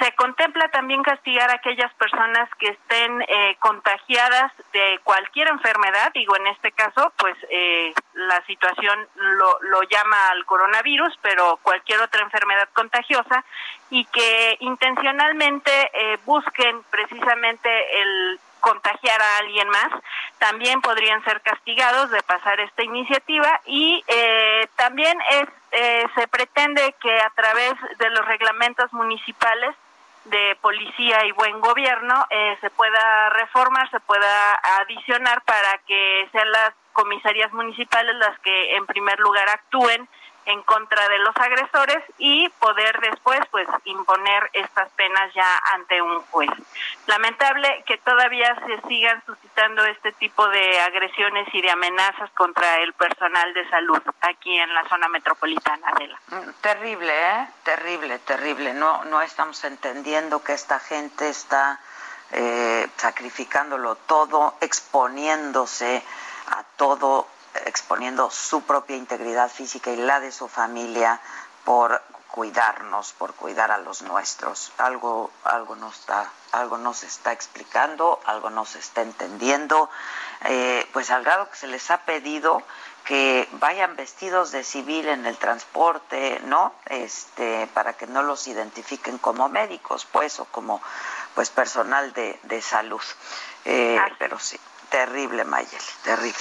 [0.00, 6.34] se contempla también castigar a aquellas personas que estén eh, contagiadas de cualquier enfermedad, digo
[6.36, 12.22] en este caso, pues eh, la situación lo, lo llama al coronavirus, pero cualquier otra
[12.22, 13.44] enfermedad contagiosa,
[13.90, 15.70] y que intencionalmente
[16.24, 17.68] busquen precisamente
[18.00, 19.88] el contagiar a alguien más,
[20.38, 26.94] también podrían ser castigados de pasar esta iniciativa y eh, también es, eh, se pretende
[27.00, 29.74] que a través de los reglamentos municipales
[30.24, 36.50] de policía y buen gobierno eh, se pueda reformar, se pueda adicionar para que sean
[36.50, 40.08] las comisarías municipales las que en primer lugar actúen
[40.46, 46.20] en contra de los agresores y poder después pues imponer estas penas ya ante un
[46.22, 46.50] juez.
[47.06, 52.92] Lamentable que todavía se sigan suscitando este tipo de agresiones y de amenazas contra el
[52.94, 56.20] personal de salud aquí en la zona metropolitana de la.
[56.28, 57.48] Mm, terrible, ¿eh?
[57.62, 58.72] Terrible, terrible.
[58.74, 61.80] No no estamos entendiendo que esta gente está
[62.32, 66.02] eh, sacrificándolo todo, exponiéndose
[66.46, 67.26] a todo
[67.66, 71.20] exponiendo su propia integridad física y la de su familia
[71.64, 74.72] por cuidarnos, por cuidar a los nuestros.
[74.78, 79.90] Algo, algo nos está, algo nos está explicando, algo nos está entendiendo,
[80.44, 82.62] eh, pues al grado que se les ha pedido
[83.04, 86.72] que vayan vestidos de civil en el transporte, ¿no?
[86.86, 90.80] Este, para que no los identifiquen como médicos, pues, o como
[91.34, 93.02] pues personal de, salud.
[93.64, 94.60] Eh, pero sí,
[94.90, 96.38] terrible, Mayeli, terrible.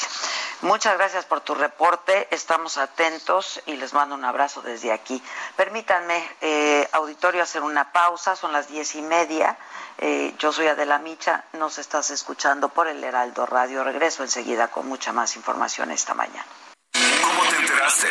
[0.61, 2.27] Muchas gracias por tu reporte.
[2.31, 5.23] Estamos atentos y les mando un abrazo desde aquí.
[5.55, 8.35] Permítanme, eh, auditorio, hacer una pausa.
[8.35, 9.57] Son las diez y media.
[9.99, 11.45] Eh, yo soy Adela Micha.
[11.53, 13.85] Nos estás escuchando por el Heraldo Radio.
[13.85, 16.45] Regreso enseguida con mucha más información esta mañana.
[16.91, 18.09] ¿Cómo te enteraste?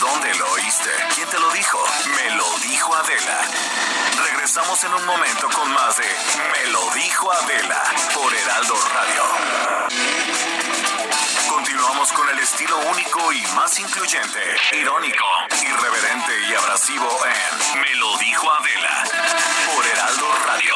[0.00, 0.90] ¿Dónde lo oíste?
[1.14, 1.78] ¿Quién te lo dijo?
[2.14, 3.40] Me lo dijo Adela.
[4.22, 7.82] Regresamos en un momento con más de Me lo dijo Adela
[8.14, 10.69] por Heraldo Radio.
[11.80, 14.38] Continuamos con el estilo único y más incluyente,
[14.78, 15.24] irónico,
[15.62, 19.04] irreverente y abrasivo en Me lo dijo Adela
[19.74, 20.74] por Heraldo Radio.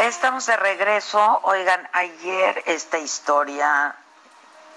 [0.00, 1.40] Estamos de regreso.
[1.44, 3.94] Oigan, ayer esta historia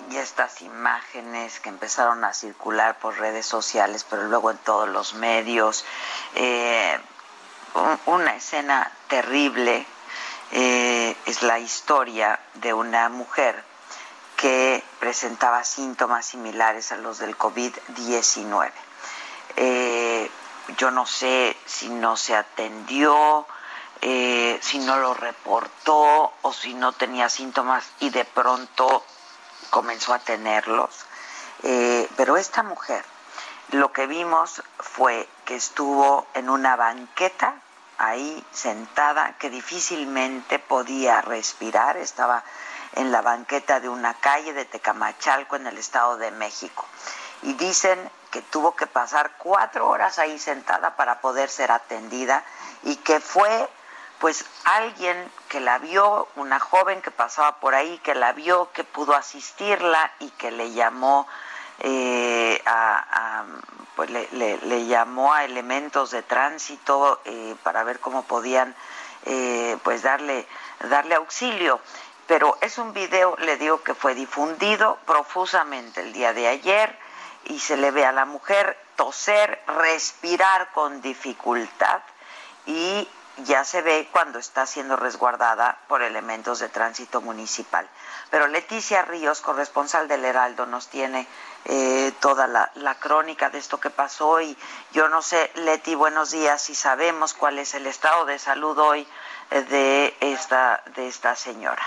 [0.10, 5.14] y estas imágenes que empezaron a circular por redes sociales, pero luego en todos los
[5.16, 5.86] medios,
[6.36, 7.00] eh,
[8.06, 9.86] una escena terrible
[10.52, 13.64] eh, es la historia de una mujer
[14.38, 18.72] que presentaba síntomas similares a los del COVID-19.
[19.58, 20.30] Eh,
[20.78, 23.46] yo no sé si no se atendió,
[24.62, 29.04] si no lo reportó o si no tenía síntomas y de pronto
[29.76, 31.06] comenzó a tenerlos.
[31.64, 33.04] Eh, pero esta mujer,
[33.72, 37.56] lo que vimos fue que estuvo en una banqueta
[37.98, 42.46] ahí sentada, que difícilmente podía respirar, estaba
[42.94, 46.86] en la banqueta de una calle de Tecamachalco en el Estado de México.
[47.42, 48.00] Y dicen
[48.32, 52.46] que tuvo que pasar cuatro horas ahí sentada para poder ser atendida
[52.84, 53.70] y que fue
[54.20, 58.84] pues alguien que la vio, una joven que pasaba por ahí, que la vio, que
[58.84, 61.28] pudo asistirla y que le llamó
[61.80, 63.44] eh, a,
[63.96, 68.76] pues le, llamó a elementos de tránsito eh, para ver cómo podían
[69.26, 70.48] eh, pues darle
[70.90, 71.80] darle auxilio.
[72.28, 76.98] Pero es un video le digo que fue difundido profusamente el día de ayer
[77.46, 82.02] y se le ve a la mujer toser respirar con dificultad
[82.66, 83.08] y
[83.40, 87.88] ya se ve cuando está siendo resguardada por elementos de tránsito municipal.
[88.30, 91.28] Pero Leticia Ríos, corresponsal del Heraldo, nos tiene
[91.66, 94.58] eh, toda la, crónica de esto que pasó y
[94.92, 99.08] yo no sé, Leti, buenos días, si sabemos cuál es el estado de salud hoy
[99.52, 101.84] eh, de, esta, de esta señora.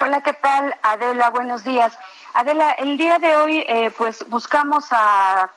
[0.00, 0.76] Hola, ¿qué tal?
[0.82, 1.96] Adela, buenos días.
[2.34, 5.50] Adela, el día de hoy eh, pues buscamos a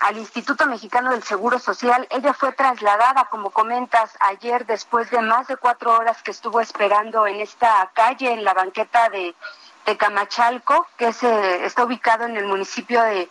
[0.00, 2.06] al Instituto Mexicano del Seguro Social.
[2.10, 7.26] Ella fue trasladada, como comentas, ayer después de más de cuatro horas que estuvo esperando
[7.26, 9.34] en esta calle, en la banqueta de,
[9.98, 13.28] Camachalco, que se, está ubicado en el municipio de,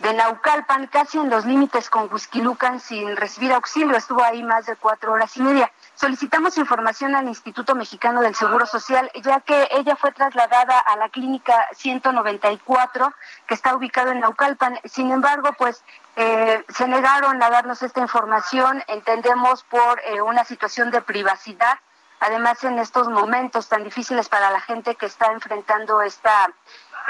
[0.00, 3.96] de Naucalpan, casi en los límites con Huizquilucan, sin recibir auxilio.
[3.96, 5.70] Estuvo ahí más de cuatro horas y media.
[5.96, 11.08] Solicitamos información al Instituto Mexicano del Seguro Social, ya que ella fue trasladada a la
[11.08, 13.14] clínica 194,
[13.46, 14.80] que está ubicado en Naucalpan.
[14.84, 15.84] Sin embargo, pues
[16.16, 21.78] eh, se negaron a darnos esta información, entendemos por eh, una situación de privacidad.
[22.18, 26.50] Además, en estos momentos tan difíciles para la gente que está enfrentando esta,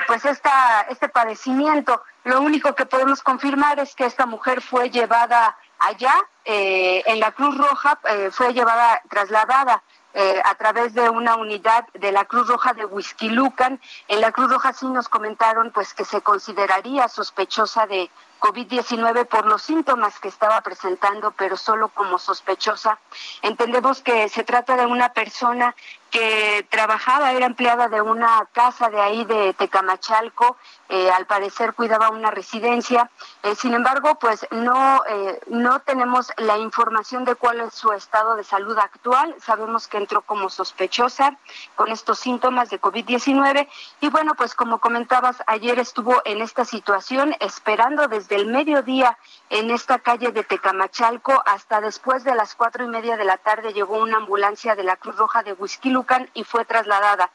[0.07, 5.57] pues esta, este padecimiento, lo único que podemos confirmar es que esta mujer fue llevada
[5.85, 11.37] allá eh, en la Cruz Roja eh, fue llevada, trasladada eh, a través de una
[11.37, 13.81] unidad de la Cruz Roja de Huizquilucan.
[14.09, 18.11] En la Cruz Roja sí nos comentaron pues que se consideraría sospechosa de
[18.45, 22.99] COVID-19 por los síntomas que estaba presentando, pero solo como sospechosa.
[23.41, 25.75] Entendemos que se trata de una persona
[26.15, 30.57] que trabajaba, era empleada de una casa de ahí de Tecamachalco,
[30.89, 33.11] eh, al parecer cuidaba una residencia.
[33.43, 38.37] Eh, sin embargo, pues no, eh, no tenemos la información de cuál es su estado
[38.37, 39.35] de salud actual.
[39.45, 41.37] Sabemos que entró como sospechosa
[41.75, 43.67] con estos síntomas de COVID-19
[44.01, 49.17] y bueno, pues como comentabas, ayer estuvo en esta situación esperando desde el mediodía
[49.51, 53.73] en esta calle de Tecamachalco hasta después de las cuatro y media de la tarde
[53.73, 56.05] llegó una ambulancia de la Cruz Roja de Huizquilu
[56.35, 57.31] y fue trasladada.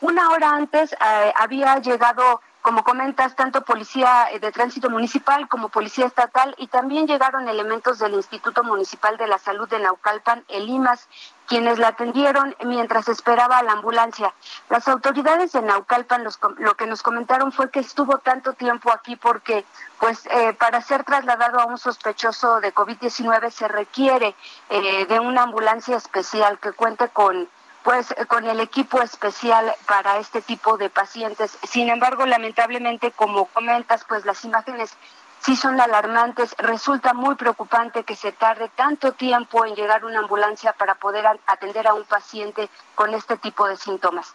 [0.00, 5.68] Una hora antes eh, había llegado como comentas, tanto policía eh, de tránsito municipal como
[5.68, 10.70] policía estatal y también llegaron elementos del Instituto Municipal de la Salud de Naucalpan, el
[10.70, 11.06] IMAS,
[11.46, 14.32] quienes la atendieron mientras esperaba la ambulancia.
[14.70, 16.24] Las autoridades de Naucalpan
[16.56, 19.66] lo que nos comentaron fue que estuvo tanto tiempo aquí porque
[20.00, 24.34] pues eh, para ser trasladado a un sospechoso de COVID-19 se requiere
[24.70, 27.46] de una ambulancia especial que cuente con
[27.84, 31.58] pues con el equipo especial para este tipo de pacientes.
[31.68, 34.96] Sin embargo, lamentablemente, como comentas, pues las imágenes
[35.40, 36.54] sí son alarmantes.
[36.56, 41.86] Resulta muy preocupante que se tarde tanto tiempo en llegar una ambulancia para poder atender
[41.86, 44.34] a un paciente con este tipo de síntomas.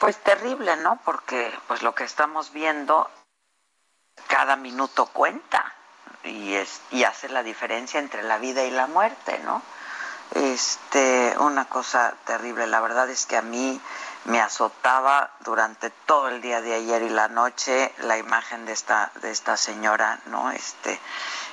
[0.00, 0.98] Pues terrible, ¿no?
[1.04, 3.08] Porque pues lo que estamos viendo
[4.26, 5.72] cada minuto cuenta
[6.24, 9.62] y es y hace la diferencia entre la vida y la muerte, ¿no?
[10.34, 13.80] Este, una cosa terrible, la verdad es que a mí
[14.24, 19.10] me azotaba durante todo el día de ayer y la noche la imagen de esta
[19.22, 20.50] de esta señora, ¿no?
[20.50, 21.00] Este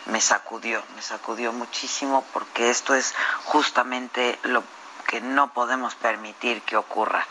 [0.07, 3.13] me sacudió, me sacudió muchísimo porque esto es
[3.45, 4.63] justamente lo
[5.07, 7.25] que no podemos permitir que ocurra,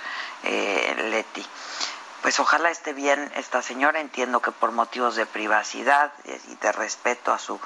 [0.45, 1.45] eh, Leti.
[2.23, 7.35] Pues ojalá esté bien esta señora, entiendo que por motivos de privacidad y de respeto
[7.35, 7.61] a su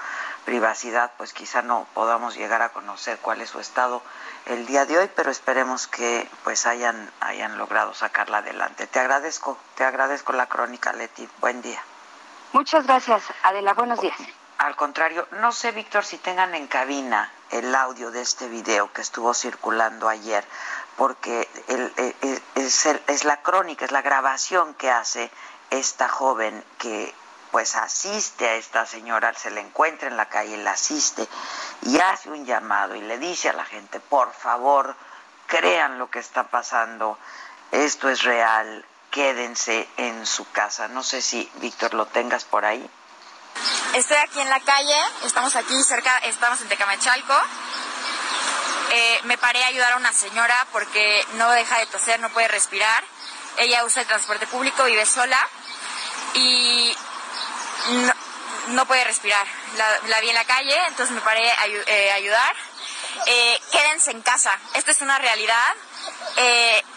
[0.45, 4.03] privacidad, pues quizá no podamos llegar a conocer cuál es su estado
[4.47, 8.86] el día de hoy, pero esperemos que pues hayan, hayan logrado sacarla adelante.
[8.86, 11.28] Te agradezco, te agradezco la crónica, Leti.
[11.41, 11.82] Buen día.
[12.53, 13.74] Muchas gracias, Adela.
[13.74, 14.16] Buenos días.
[14.59, 19.03] Al contrario, no sé, Víctor, si tengan en cabina el audio de este video que
[19.03, 20.45] estuvo circulando ayer,
[20.97, 21.49] porque
[22.57, 25.30] es, es la crónica, es la grabación que hace
[25.70, 27.14] esta joven que
[27.51, 31.26] pues asiste a esta señora, se le encuentra en la calle, la asiste
[31.82, 34.96] y hace un llamado y le dice a la gente, por favor,
[35.46, 37.18] crean lo que está pasando,
[37.72, 40.88] esto es real, quédense en su casa.
[40.88, 42.88] No sé si, Víctor, lo tengas por ahí.
[43.94, 47.34] Estoy aquí en la calle, estamos aquí cerca, estamos en Tecamachalco.
[48.90, 52.49] Eh, me paré a ayudar a una señora porque no deja de toser, no puede
[52.49, 53.05] respirar.
[53.57, 55.38] Ella usa el transporte público, vive sola
[56.34, 56.96] y
[58.68, 59.46] no, puede respirar.
[60.06, 62.54] La, vi en la calle, entonces me paré a eh, ayudar.
[63.26, 65.74] Eh, quédense en casa, esto es una realidad,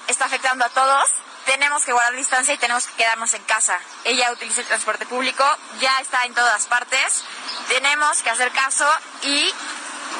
[0.07, 1.09] está afectando a todos
[1.45, 3.79] tenemos que guardar distancia y tenemos que quedarnos en casa.
[4.03, 5.43] Ella utiliza el transporte público,
[5.79, 7.23] ya está en todas partes.
[7.67, 8.87] Tenemos que hacer caso
[9.23, 9.53] y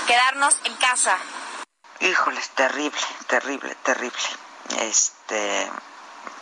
[0.07, 1.17] quedarnos en casa.
[1.99, 4.19] Híjoles, terrible, terrible, terrible.
[4.79, 5.71] Este,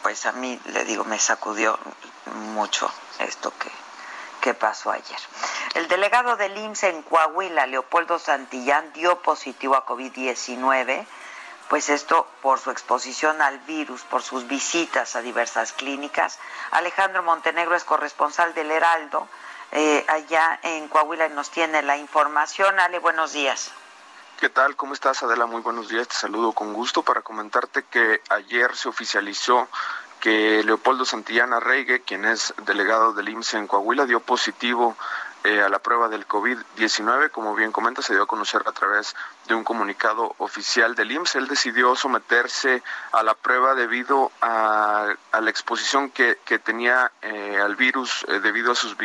[0.01, 1.77] pues a mí le digo, me sacudió
[2.53, 3.69] mucho esto que,
[4.39, 5.19] que pasó ayer.
[5.75, 11.05] El delegado del IMSS en Coahuila, Leopoldo Santillán, dio positivo a COVID-19
[11.69, 16.39] pues esto por su exposición al virus, por sus visitas a diversas clínicas.
[16.71, 19.27] Alejandro Montenegro es corresponsal del Heraldo
[19.71, 22.79] eh, allá en Coahuila y nos tiene la información.
[22.79, 23.71] Ale, buenos días.
[24.39, 24.75] ¿Qué tal?
[24.75, 25.45] ¿Cómo estás, Adela?
[25.45, 26.07] Muy buenos días.
[26.07, 29.67] Te saludo con gusto para comentarte que ayer se oficializó
[30.19, 34.95] que Leopoldo Santillana Reygue, quien es delegado del IMSS en Coahuila, dio positivo
[35.43, 37.31] eh, a la prueba del COVID-19.
[37.31, 39.15] Como bien comenta, se dio a conocer a través
[39.49, 41.35] de un comunicado oficial del IMSS.
[41.35, 45.07] Él decidió someterse a la prueba debido a,
[45.41, 48.95] la exposición que, tenía eh, al virus eh, debido a sus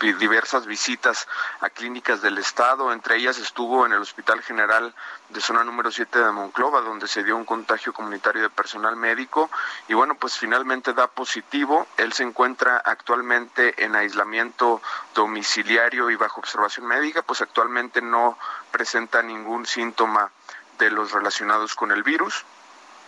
[0.00, 1.28] diversas visitas
[1.60, 2.92] a clínicas del Estado.
[2.92, 4.94] Entre ellas estuvo en el Hospital General
[5.28, 9.50] de Zona número 7 de Monclova, donde se dio un contagio comunitario de personal médico.
[9.88, 11.86] Y bueno, pues finalmente da positivo.
[11.98, 14.80] Él se encuentra actualmente en aislamiento
[15.14, 18.38] domiciliario y bajo observación médica, pues actualmente no
[18.70, 20.30] presenta ningún síntoma
[20.78, 22.44] de los relacionados con el virus.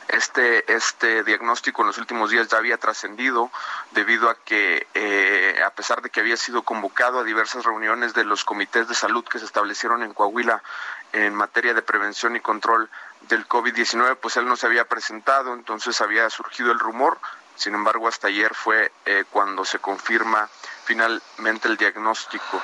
[0.08, 3.48] Este, este diagnóstico en los últimos días ya había trascendido
[3.92, 8.24] debido a que, eh, a pesar de que había sido convocado a diversas reuniones de
[8.24, 10.64] los comités de salud que se establecieron en Coahuila
[11.12, 12.90] en materia de prevención y control
[13.28, 17.18] del COVID-19, pues él no se había presentado, entonces había surgido el rumor.
[17.54, 20.48] Sin embargo, hasta ayer fue eh, cuando se confirma
[20.84, 22.60] finalmente el diagnóstico.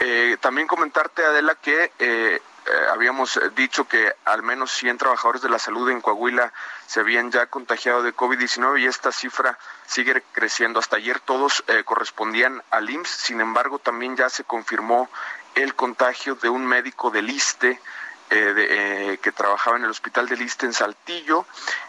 [0.00, 2.40] Eh, también comentarte, Adela, que eh, eh,
[2.92, 6.52] habíamos dicho que al menos 100 trabajadores de la salud en Coahuila
[6.86, 10.80] se habían ya contagiado de COVID-19 y esta cifra sigue creciendo.
[10.80, 15.08] Hasta ayer todos correspondían al IMSS, sin embargo también ya se confirmó
[15.54, 17.80] el contagio de un médico del ISTE
[18.28, 21.46] que trabajaba en el hospital del ISTE en Saltillo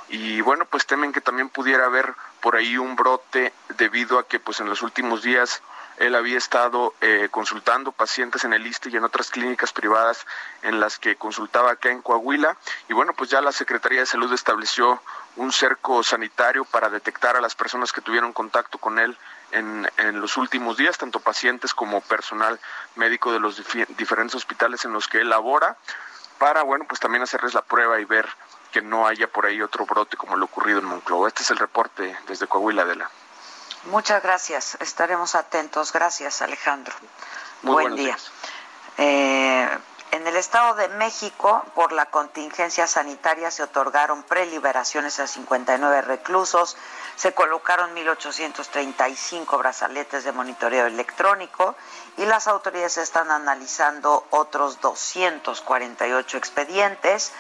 [0.10, 4.40] y bueno pues temen que también pudiera haber por ahí un brote debido a que
[4.40, 5.62] pues en los últimos días
[5.98, 10.26] él había estado eh, consultando pacientes en el ISTE y en otras clínicas privadas
[10.62, 12.56] en las que consultaba acá en Coahuila.
[12.88, 15.02] Y bueno, pues ya la Secretaría de Salud estableció
[15.36, 19.18] un cerco sanitario para detectar a las personas que tuvieron contacto con él
[19.52, 22.60] en, en los últimos días, tanto pacientes como personal
[22.96, 23.62] médico de los
[23.98, 25.78] diferentes hospitales en los que él labora,
[26.38, 28.28] para, bueno, pues también hacerles la prueba y ver
[28.72, 31.28] que no haya por ahí otro brote como lo ocurrido en Monclova.
[31.28, 33.10] Este es el reporte desde Coahuila de la.
[33.88, 34.78] Muchas gracias.
[34.82, 35.94] Estaremos atentos.
[35.94, 36.94] Gracias, Alejandro.
[37.62, 38.18] Buen día.
[38.98, 39.70] Eh,
[40.12, 46.78] En el Estado de México, por la contingencia sanitaria, se otorgaron preliberaciones a 59 reclusos,
[47.18, 51.76] se colocaron 1.835 brazaletes de monitoreo electrónico
[52.16, 57.34] y las autoridades están analizando otros 248 expedientes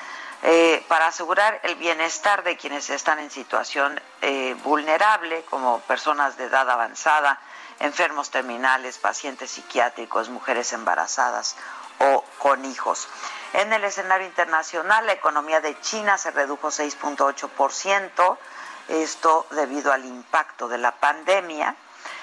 [0.44, 6.46] eh, para asegurar el bienestar de quienes están en situación eh, vulnerable, como personas de
[6.46, 7.40] edad avanzada,
[7.80, 11.56] enfermos terminales, pacientes psiquiátricos, mujeres embarazadas
[12.00, 13.08] o con hijos.
[13.54, 18.38] En el escenario internacional, la economía de China se redujo 6.8%,
[18.90, 21.76] esto debido al impacto de la pandemia.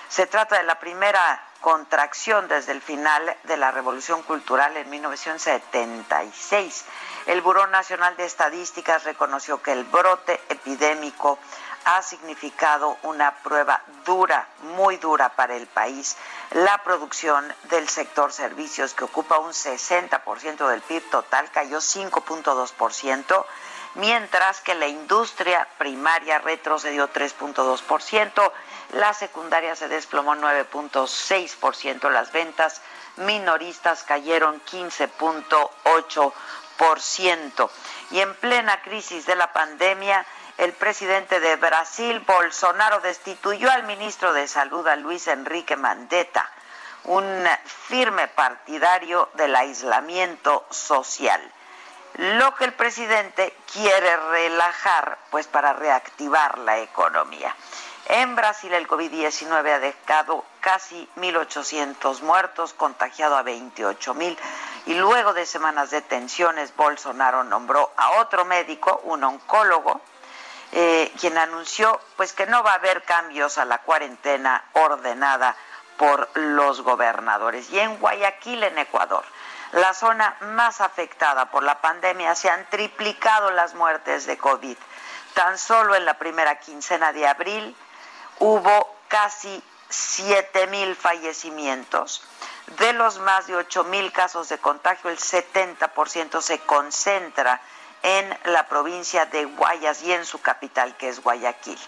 [0.09, 6.85] Se trata de la primera contracción desde el final de la Revolución Cultural en 1976.
[7.27, 11.39] El Buró Nacional de Estadísticas reconoció que el brote epidémico
[11.85, 16.17] ha significado una prueba dura, muy dura para el país.
[16.51, 23.47] La producción del sector servicios, que ocupa un 60% del PIB total, cayó 5.2%,
[23.95, 28.53] mientras que la industria primaria retrocedió 3.2%,
[28.93, 32.83] la secundaria se desplomó 9.6%, las ventas
[33.17, 36.33] minoristas cayeron 15.8%.
[38.11, 40.25] Y en plena crisis de la pandemia,
[40.59, 46.49] el presidente de Brasil, Bolsonaro, destituyó al ministro de Salud, a Luis Enrique Mandetta,
[47.05, 47.25] un
[47.65, 51.41] firme partidario del aislamiento social.
[52.15, 57.55] Lo que el presidente quiere relajar, pues para reactivar la economía.
[58.07, 64.35] En Brasil el COVID-19 ha dejado casi 1.800 muertos, contagiado a 28.000
[64.87, 70.01] y luego de semanas de tensiones, Bolsonaro nombró a otro médico, un oncólogo,
[70.73, 75.55] eh, quien anunció pues que no va a haber cambios a la cuarentena ordenada
[75.99, 77.69] por los gobernadores.
[77.69, 79.25] Y en Guayaquil, en Ecuador,
[79.73, 84.79] la zona más afectada por la pandemia, se han triplicado las muertes de COVID.
[85.35, 87.77] Tan solo en la primera quincena de abril
[88.39, 92.23] hubo casi 7 mil fallecimientos.
[92.79, 97.61] De los más de 8 mil casos de contagio, el 70% se concentra
[98.03, 101.79] en la provincia de Guayas y en su capital, que es Guayaquil.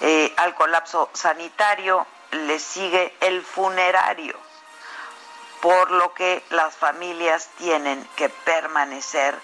[0.00, 4.38] Eh, al colapso sanitario le sigue el funerario,
[5.60, 9.38] por lo que las familias tienen que permanecer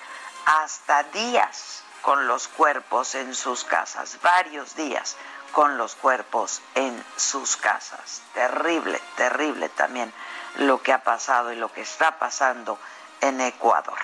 [0.47, 5.16] hasta días con los cuerpos en sus casas, varios días
[5.53, 8.22] con los cuerpos en sus casas.
[8.34, 10.12] Terrible, terrible también
[10.57, 12.78] lo que ha pasado y lo que está pasando
[13.20, 13.99] en Ecuador.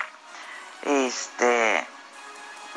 [0.83, 1.85] Este,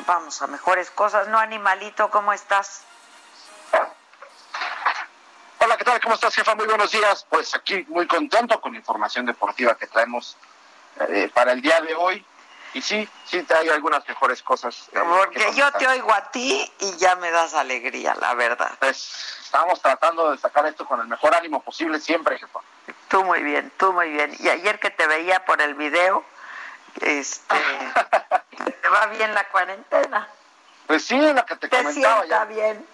[0.05, 2.09] vamos a mejores cosas, ¿no, animalito?
[2.09, 2.83] ¿Cómo estás?
[5.59, 5.99] Hola, ¿qué tal?
[5.99, 6.55] ¿Cómo estás, jefa?
[6.55, 7.25] Muy buenos días.
[7.29, 10.37] Pues aquí muy contento con la información deportiva que traemos
[11.07, 12.25] eh, para el día de hoy.
[12.73, 14.89] Y sí, sí hay algunas mejores cosas.
[14.93, 18.71] Eh, Porque yo te oigo a ti y ya me das alegría, la verdad.
[18.79, 22.59] Pues estamos tratando de sacar esto con el mejor ánimo posible siempre, jefa.
[23.07, 24.35] Tú muy bien, tú muy bien.
[24.39, 26.23] Y ayer que te veía por el video,
[27.01, 27.55] este,
[28.81, 30.27] ¿te va bien la cuarentena?
[30.85, 32.25] Pues sí, lo que te, comentaba.
[32.25, 32.85] ya, bien.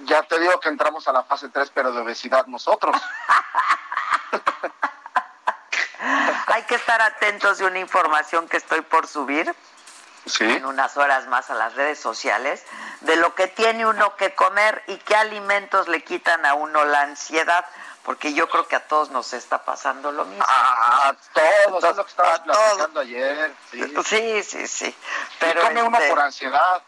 [0.00, 2.96] Ya te digo que entramos a la fase 3, pero de obesidad nosotros.
[6.58, 9.54] Hay que estar atentos de una información que estoy por subir
[10.40, 12.64] en unas horas más a las redes sociales
[13.02, 17.02] de lo que tiene uno que comer y qué alimentos le quitan a uno la
[17.02, 17.64] ansiedad
[18.02, 20.44] porque yo creo que a todos nos está pasando lo mismo.
[20.48, 23.54] A todos, es lo que estabas platicando ayer.
[24.04, 24.96] Sí, sí, sí.
[25.38, 26.82] Pero come uno este, por ansiedad.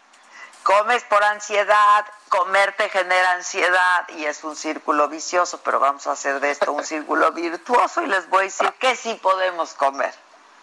[0.70, 6.12] Comes por ansiedad, comer te genera ansiedad y es un círculo vicioso, pero vamos a
[6.12, 10.14] hacer de esto un círculo virtuoso y les voy a decir que sí podemos comer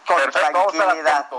[0.06, 1.30] con tranquilidad.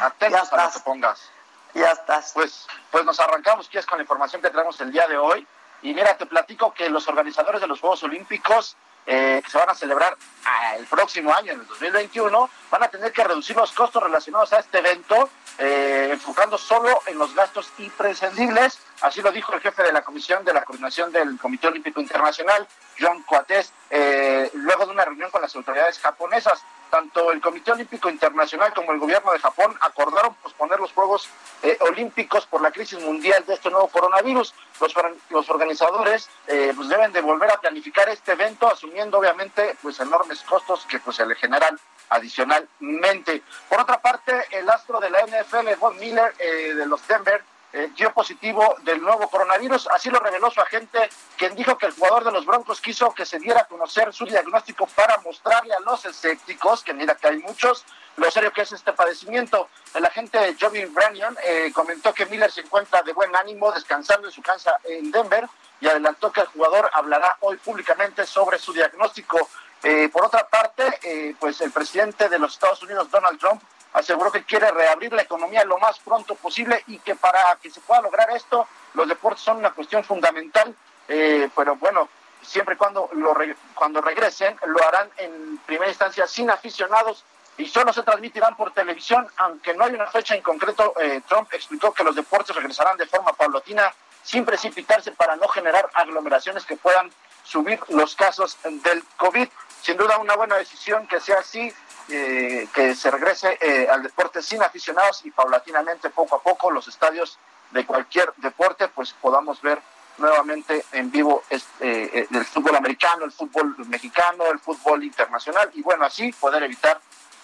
[0.00, 1.30] Atentos a lo que pongas.
[1.74, 2.30] Ya estás.
[2.32, 5.46] Pues, pues nos arrancamos, es con la información que traemos el día de hoy.
[5.82, 9.68] Y mira, te platico que los organizadores de los Juegos Olímpicos eh, que se van
[9.68, 13.72] a celebrar ah, el próximo año, en el 2021, van a tener que reducir los
[13.72, 15.28] costos relacionados a este evento,
[15.60, 18.78] eh, enfocando solo en los gastos imprescindibles.
[19.02, 22.66] Así lo dijo el jefe de la Comisión de la Coordinación del Comité Olímpico Internacional,
[22.98, 28.10] John Coates, eh, luego de una reunión con las autoridades japonesas tanto el Comité Olímpico
[28.10, 31.28] Internacional como el gobierno de Japón acordaron posponer los Juegos
[31.62, 34.52] eh, Olímpicos por la crisis mundial de este nuevo coronavirus.
[34.80, 34.94] Los,
[35.30, 40.42] los organizadores eh, pues deben de volver a planificar este evento asumiendo obviamente pues enormes
[40.42, 41.78] costos que pues se le generan
[42.10, 43.42] adicionalmente.
[43.68, 47.42] Por otra parte, el astro de la NFL, Von Miller eh, de los Denver,
[47.72, 49.86] eh, dio positivo del nuevo coronavirus.
[49.88, 53.24] Así lo reveló su agente, quien dijo que el jugador de los Broncos quiso que
[53.24, 57.38] se diera a conocer su diagnóstico para mostrarle a los escépticos, que mira que hay
[57.38, 57.84] muchos,
[58.16, 59.68] lo serio que es este padecimiento.
[59.94, 64.32] El agente Joby Brannion eh, comentó que Miller se encuentra de buen ánimo descansando en
[64.32, 65.46] su casa en Denver
[65.80, 69.48] y adelantó que el jugador hablará hoy públicamente sobre su diagnóstico.
[69.82, 73.62] Eh, por otra parte, eh, pues el presidente de los Estados Unidos, Donald Trump,
[73.92, 77.80] aseguró que quiere reabrir la economía lo más pronto posible y que para que se
[77.80, 80.74] pueda lograr esto, los deportes son una cuestión fundamental.
[81.08, 82.08] pero bueno,
[82.42, 83.34] siempre y cuando, lo
[83.74, 87.24] cuando regresen, lo harán en primera instancia sin aficionados
[87.56, 90.94] y solo se transmitirán por televisión, aunque no hay una fecha en concreto.
[91.00, 95.90] Eh, Trump explicó que los deportes regresarán de forma paulatina, sin precipitarse para no generar
[95.94, 97.10] aglomeraciones que puedan
[97.44, 99.48] subir los casos del COVID.
[99.82, 101.72] Sin duda una buena decisión que sea así,
[102.08, 106.86] eh, que se regrese eh, al deporte sin aficionados y paulatinamente, poco a poco, los
[106.88, 107.38] estadios
[107.70, 109.80] de cualquier deporte, pues podamos ver
[110.18, 116.04] nuevamente en vivo este, el fútbol americano, el fútbol mexicano, el fútbol internacional y bueno,
[116.04, 117.00] así poder evitar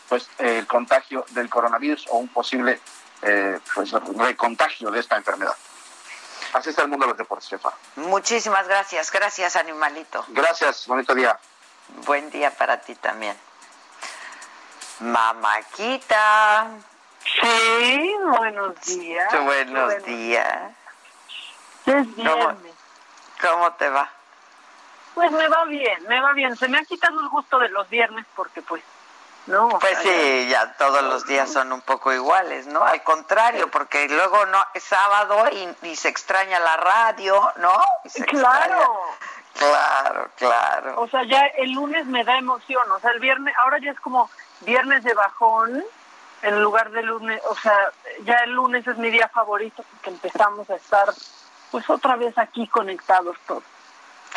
[0.09, 2.81] pues el contagio del coronavirus o un posible
[3.23, 5.55] eh, pues recontagio de esta enfermedad.
[6.53, 7.73] Así está el mundo de los deportes, jefa.
[7.97, 10.25] Muchísimas gracias, gracias animalito.
[10.29, 11.39] Gracias, bonito día.
[11.89, 13.37] Buen día para ti también.
[15.01, 16.69] Mamaquita.
[17.41, 19.45] Sí, buenos días.
[19.45, 20.73] Buenos días.
[21.87, 22.75] Es viernes.
[23.41, 24.11] ¿Cómo te va?
[25.15, 26.57] Pues me va bien, me va bien.
[26.57, 28.83] Se me ha quitado el gusto de los viernes porque pues
[29.47, 32.83] no, pues sí, ya todos los días son un poco iguales, ¿no?
[32.83, 35.45] Al contrario, porque luego no es sábado
[35.83, 37.81] y, se extraña la radio, ¿no?
[38.27, 39.05] claro.
[39.59, 41.01] Claro, claro.
[41.01, 44.01] O sea, ya el lunes me da emoción, o sea, el viernes, ahora ya es
[44.01, 44.31] como
[44.61, 45.85] viernes de bajón
[46.43, 47.93] en lugar de lunes, o sea,
[48.25, 51.13] ya el lunes es mi día favorito porque empezamos a estar
[51.71, 53.65] pues otra vez aquí conectados todos.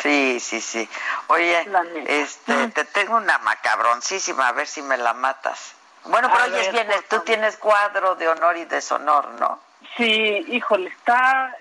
[0.00, 0.88] Sí, sí, sí.
[1.26, 1.68] Oye,
[2.06, 5.74] este, te tengo una macabroncísima, a ver si me la matas.
[6.04, 9.60] Bueno, pero hoy es tú tienes cuadro de honor y deshonor, ¿no?
[9.96, 11.54] Sí, híjole, está,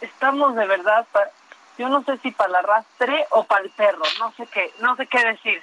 [0.00, 1.06] estamos de verdad,
[1.78, 4.96] yo no sé si para el arrastre o para el perro, no sé qué, no
[4.96, 5.62] sé qué decir.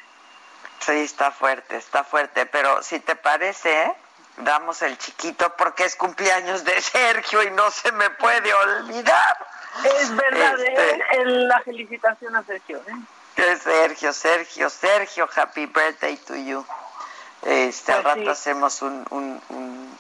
[0.80, 3.94] Sí, está fuerte, está fuerte, pero si te parece,
[4.38, 9.38] damos el chiquito porque es cumpleaños de Sergio y no se me puede olvidar.
[9.84, 12.82] Es verdad, este, la felicitación a Sergio.
[12.88, 13.56] ¿eh?
[13.58, 16.66] Sergio, Sergio, Sergio, happy birthday to you.
[17.44, 19.98] Este, al pues rato hacemos un, un,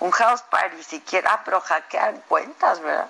[0.00, 1.30] un, house party si quieres.
[1.30, 3.08] Ah, pero hackean cuentas, ¿verdad?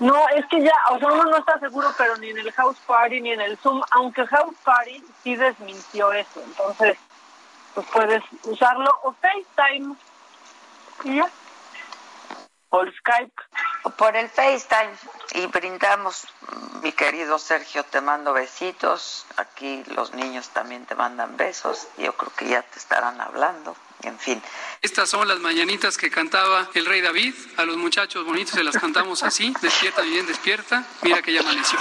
[0.00, 2.78] No, es que ya, o sea, uno no está seguro, pero ni en el house
[2.86, 6.42] party ni en el Zoom, aunque house party sí desmintió eso.
[6.42, 6.96] Entonces,
[7.74, 9.94] pues puedes usarlo o FaceTime.
[11.04, 11.28] Y ya.
[12.70, 13.42] Por Skype.
[13.98, 14.94] Por el FaceTime.
[15.32, 16.26] Y brindamos,
[16.82, 19.26] mi querido Sergio, te mando besitos.
[19.36, 21.88] Aquí los niños también te mandan besos.
[21.98, 23.76] Yo creo que ya te estarán hablando.
[24.02, 24.42] En fin.
[24.82, 27.34] Estas son las mañanitas que cantaba el rey David.
[27.56, 29.52] A los muchachos bonitos se las cantamos así.
[29.60, 30.86] Despierta, bien despierta.
[31.02, 31.78] Mira que ya amaneció.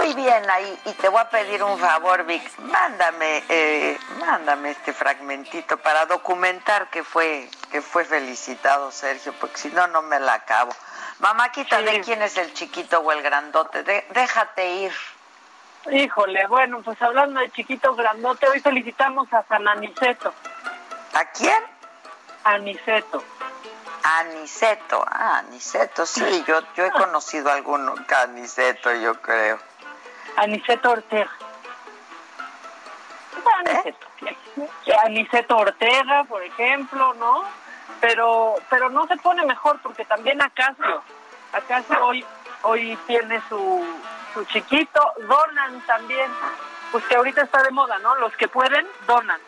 [0.00, 4.94] Muy bien ahí y te voy a pedir un favor, Vic, mándame, eh, mándame este
[4.94, 10.34] fragmentito para documentar que fue, que fue felicitado Sergio, porque si no, no me la
[10.34, 10.72] acabo.
[11.18, 14.92] Mamá, quítale quién es el chiquito o el grandote, déjate ir.
[15.90, 20.32] Híjole, bueno, pues hablando de chiquito grandote, hoy felicitamos a San Aniceto.
[21.12, 21.62] ¿A quién?
[22.44, 23.22] Aniceto.
[24.02, 29.69] Aniceto, ah, Aniceto, sí, yo, yo he conocido a alguno Aniceto, yo creo.
[30.36, 31.30] Aniceto Ortega.
[33.58, 34.66] Aniceto, ¿Eh?
[35.04, 37.44] Aniceto Ortega, por ejemplo, ¿no?
[38.00, 41.02] Pero, pero no se pone mejor porque también Acacio,
[41.52, 42.24] Acacio hoy,
[42.62, 43.84] hoy tiene su,
[44.32, 46.30] su chiquito, donan también,
[46.92, 48.16] pues que ahorita está de moda, ¿no?
[48.16, 49.40] Los que pueden, donan.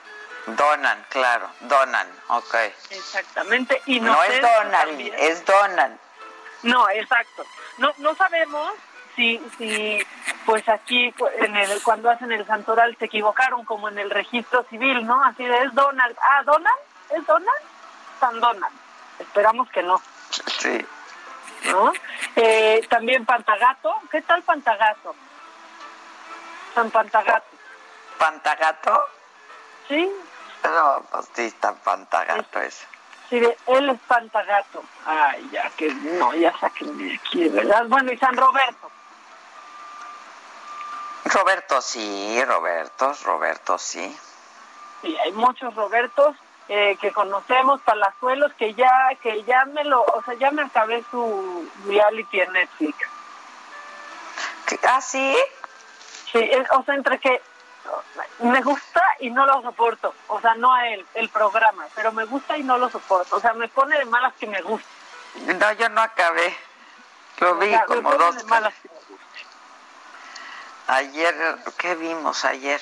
[0.46, 2.54] Donan, claro, donan, ok.
[2.90, 3.80] Exactamente.
[3.86, 5.98] Y no es donan, es donan.
[6.64, 7.44] No, exacto.
[7.78, 8.72] No, no sabemos
[9.16, 9.98] si, si
[10.46, 15.06] pues aquí en el, cuando hacen el santoral se equivocaron como en el registro civil,
[15.06, 15.22] ¿no?
[15.24, 16.16] Así de es Donald.
[16.20, 17.62] Ah, Donald, ¿es Donald?
[18.20, 18.74] San Donald.
[19.18, 20.00] Esperamos que no.
[20.58, 20.84] Sí.
[21.70, 21.92] ¿No?
[22.36, 23.94] Eh, también Pantagato.
[24.10, 25.14] ¿Qué tal Pantagato?
[26.74, 27.46] San Pantagato.
[28.18, 29.04] ¿Pantagato?
[29.88, 30.10] Sí,
[30.64, 32.86] no, pues sí, está pantagato eso.
[33.28, 34.84] Sí, él es pantagato.
[35.06, 37.86] Ay, ya que no, ya saquen de aquí, ¿verdad?
[37.86, 38.90] Bueno, y San Roberto.
[41.32, 44.16] Roberto sí, Roberto, Roberto sí.
[45.00, 46.36] sí, hay muchos Robertos
[46.68, 48.90] eh, que conocemos, Palazuelos, que ya,
[49.22, 52.96] que ya me lo, o sea, ya me acabé su reality en Netflix.
[54.84, 55.36] ¿Ah, sí?
[56.30, 57.42] Sí, o sea, entre que
[58.40, 62.24] me gusta y no lo soporto, o sea, no a él, el programa, pero me
[62.24, 64.88] gusta y no lo soporto, o sea, me pone de malas que me gusta.
[65.34, 66.56] No, yo no acabé,
[67.40, 68.36] lo vi como dos.
[70.92, 71.34] Ayer,
[71.78, 72.78] ¿qué vimos ayer?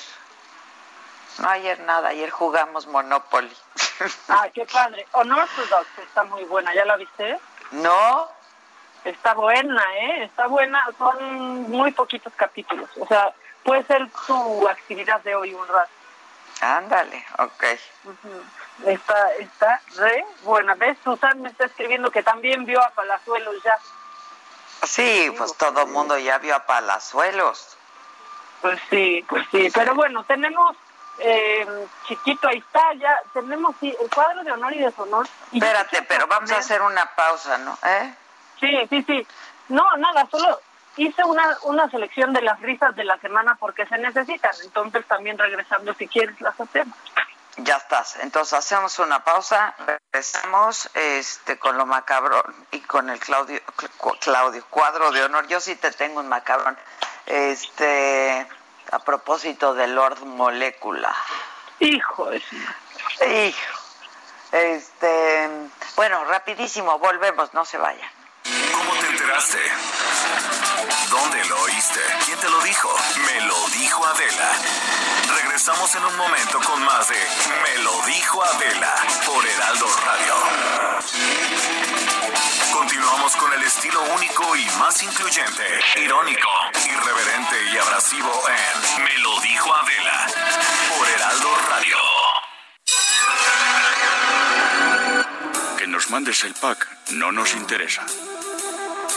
[1.37, 3.55] No ayer nada, ayer jugamos Monopoly.
[4.27, 5.07] Ah, qué padre.
[5.13, 7.39] Unorthodox está muy buena, ¿ya la viste?
[7.71, 8.27] No.
[9.05, 10.23] Está buena, ¿eh?
[10.25, 12.89] Está buena, son muy poquitos capítulos.
[12.99, 13.31] O sea,
[13.63, 15.91] puede ser tu actividad de hoy un rato.
[16.59, 17.63] Ándale, ok.
[18.87, 20.75] Está, está re buena.
[20.75, 20.97] ¿Ves?
[21.03, 23.77] Susan me está escribiendo que también vio a Palazuelos ya.
[24.85, 27.77] Sí, pues todo el mundo ya vio a Palazuelos.
[28.61, 29.69] Pues sí, pues sí.
[29.73, 30.75] Pero bueno, tenemos
[31.19, 35.27] eh, chiquito, ahí está, ya tenemos sí, el cuadro de honor y deshonor.
[35.51, 37.77] Espérate, pero vamos a hacer una pausa, ¿no?
[37.83, 38.13] ¿Eh?
[38.59, 39.27] Sí, sí, sí.
[39.69, 40.59] No, nada, solo
[40.97, 45.37] hice una, una selección de las risas de la semana porque se necesitan, entonces también
[45.37, 46.97] regresando si quieres las hacemos.
[47.57, 48.15] Ya estás.
[48.21, 53.59] Entonces hacemos una pausa, regresamos este con lo macabrón y con el Claudio
[54.21, 55.47] Claudio cuadro de honor.
[55.47, 56.77] Yo sí te tengo un macabrón.
[57.25, 58.47] Este
[58.91, 61.15] a propósito de Lord Molecula.
[61.79, 62.37] Hijo de
[63.47, 63.81] Hijo.
[64.51, 65.49] Este,
[65.95, 68.09] bueno, rapidísimo, volvemos, no se vayan.
[68.73, 69.59] ¿Cómo te enteraste?
[71.09, 71.99] ¿Dónde lo oíste?
[72.25, 72.89] ¿Quién te lo dijo?
[73.25, 74.51] Me lo dijo Adela.
[75.41, 78.95] Regresamos en un momento con más de Me lo dijo Adela
[79.25, 79.60] por Heraldo
[83.39, 85.63] Con el estilo único y más incluyente,
[85.97, 86.49] irónico,
[86.85, 90.27] irreverente y abrasivo en Me lo dijo Adela
[90.97, 91.97] por Heraldo Radio.
[95.77, 98.05] Que nos mandes el pack no nos interesa.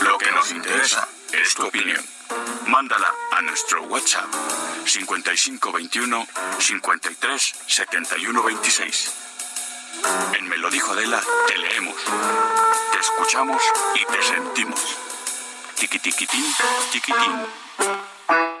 [0.01, 2.03] Lo que nos interesa es tu opinión.
[2.67, 4.33] Mándala a nuestro WhatsApp
[4.85, 6.27] 5521
[6.59, 9.13] 53 71 26.
[10.37, 11.95] En Me lo dijo Adela, te leemos,
[12.95, 13.61] te escuchamos
[13.95, 14.97] y te sentimos.
[15.77, 16.45] Tiquitiquitín,
[16.91, 18.54] tiquitín.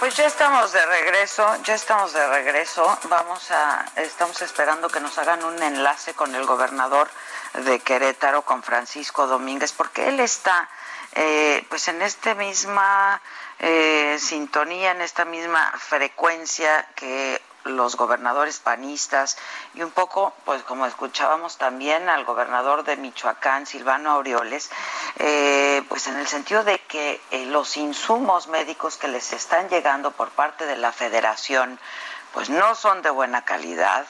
[0.00, 2.98] Pues ya estamos de regreso, ya estamos de regreso.
[3.10, 7.10] Vamos a, estamos esperando que nos hagan un enlace con el gobernador
[7.52, 10.70] de Querétaro, con Francisco Domínguez, porque él está,
[11.12, 13.20] eh, pues en esta misma
[13.58, 19.36] eh, sintonía, en esta misma frecuencia que los gobernadores panistas
[19.74, 24.70] y un poco, pues como escuchábamos también al gobernador de Michoacán, Silvano Aureoles,
[25.18, 30.10] eh, pues en el sentido de que eh, los insumos médicos que les están llegando
[30.12, 31.78] por parte de la federación,
[32.32, 34.06] pues no son de buena calidad.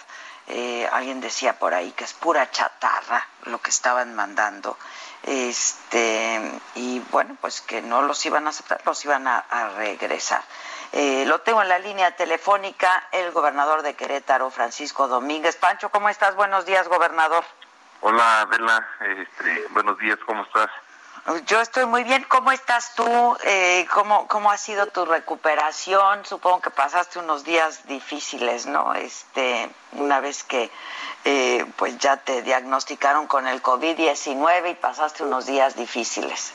[0.47, 4.77] Eh, alguien decía por ahí que es pura chatarra lo que estaban mandando
[5.23, 6.41] este
[6.75, 10.43] y bueno pues que no los iban a aceptar los iban a regresar
[10.93, 15.57] eh, lo tengo en la línea telefónica el gobernador de Querétaro, Francisco Domínguez.
[15.57, 16.35] Pancho, ¿cómo estás?
[16.35, 17.45] Buenos días, gobernador.
[18.01, 18.89] Hola, Adela.
[19.01, 20.71] Este, buenos días, ¿cómo estás?
[21.47, 22.25] Yo estoy muy bien.
[22.29, 23.37] ¿Cómo estás tú?
[23.45, 26.25] Eh, ¿cómo, ¿Cómo ha sido tu recuperación?
[26.25, 28.95] Supongo que pasaste unos días difíciles, ¿no?
[28.95, 30.71] Este, una vez que
[31.25, 36.55] eh, pues ya te diagnosticaron con el COVID-19 y pasaste unos días difíciles.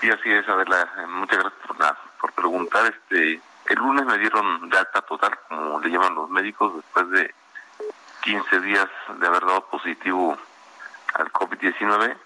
[0.00, 0.90] Sí, así es, Adela.
[1.08, 1.76] Muchas gracias por,
[2.20, 2.86] por preguntar.
[2.86, 7.34] Este, el lunes me dieron de alta total, como le llaman los médicos, después de
[8.22, 8.88] 15 días
[9.18, 10.36] de haber dado positivo
[11.14, 12.16] al COVID-19.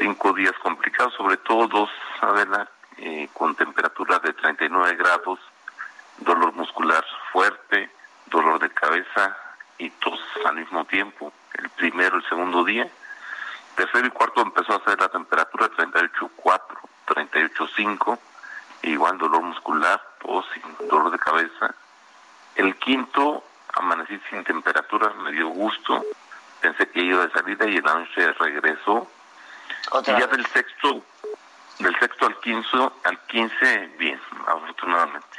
[0.00, 1.90] Cinco días complicados, sobre todo dos,
[2.20, 5.38] a eh, con temperatura de 39 grados,
[6.18, 7.90] dolor muscular fuerte,
[8.26, 9.36] dolor de cabeza
[9.78, 11.32] y tos al mismo tiempo.
[11.54, 12.88] El primero, el segundo día.
[13.76, 16.60] Tercero y cuarto empezó a hacer la temperatura 38.4,
[17.06, 18.18] 38.5
[18.82, 21.74] igual dolor muscular, tos y dolor de cabeza.
[22.54, 26.04] El quinto, amanecí sin temperatura, me dio gusto,
[26.60, 29.08] pensé que iba de salida y el la noche regresó.
[30.02, 31.02] Y ya del sexto,
[31.78, 35.38] del sexto al quince, al quince, bien, afortunadamente.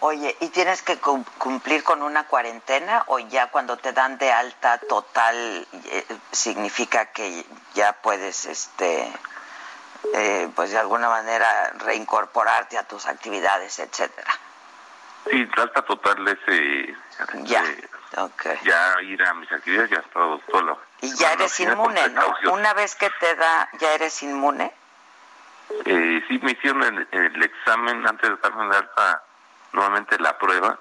[0.00, 4.78] Oye, ¿y tienes que cumplir con una cuarentena o ya cuando te dan de alta
[4.78, 9.12] total eh, significa que ya puedes, este,
[10.14, 14.32] eh, pues de alguna manera reincorporarte a tus actividades, etcétera?
[15.30, 16.94] Sí, la alta total es eh,
[17.44, 17.64] ya,
[18.64, 20.78] ya ir a mis actividades, ya todo solo.
[21.00, 22.52] Y ya eres inmune, ¿no?
[22.52, 24.72] Una vez que te da, ya eres inmune.
[25.84, 29.22] Eh, sí, me hicieron el, examen antes de darme de alta
[29.72, 30.78] nuevamente la prueba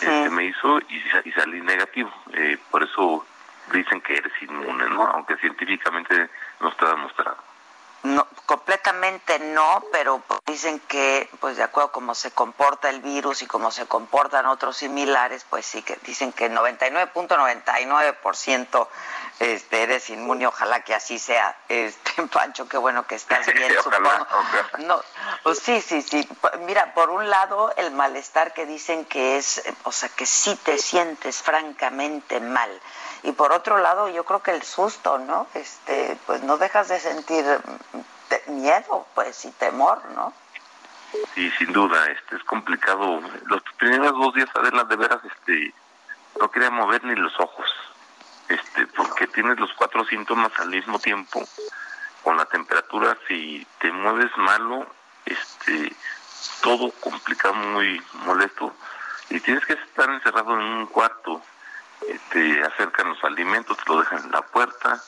[0.00, 2.10] que me hizo y, salí negativo.
[2.32, 3.26] Eh, por eso
[3.72, 5.06] dicen que eres inmune, ¿no?
[5.06, 6.30] Aunque científicamente
[6.60, 7.36] no está demostrado.
[8.04, 13.42] No, completamente no, pero dicen que, pues de acuerdo a cómo se comporta el virus
[13.42, 18.86] y cómo se comportan otros similares, pues sí que dicen que 99.99%
[19.40, 21.56] este, eres inmune, ojalá que así sea.
[21.68, 23.74] Este, Pancho, qué bueno que estás bien,
[24.78, 25.02] No,
[25.42, 26.28] pues sí, sí, sí.
[26.60, 30.78] Mira, por un lado, el malestar que dicen que es, o sea, que sí te
[30.78, 32.70] sientes francamente mal
[33.22, 35.46] y por otro lado yo creo que el susto, ¿no?
[35.54, 37.44] Este, pues no dejas de sentir
[38.48, 40.32] miedo, pues y temor, ¿no?
[41.34, 43.20] Sí, sin duda, este es complicado.
[43.46, 45.72] Los primeros dos días, Adela, de veras, este,
[46.38, 47.66] no quería mover ni los ojos,
[48.48, 51.42] este, porque tienes los cuatro síntomas al mismo tiempo,
[52.22, 54.86] con la temperatura, si te mueves malo,
[55.24, 55.94] este,
[56.62, 58.74] todo complicado, muy molesto,
[59.30, 61.42] y tienes que estar encerrado en un cuarto,
[62.30, 65.02] te acercan los alimentos, te lo dejan en la puerta,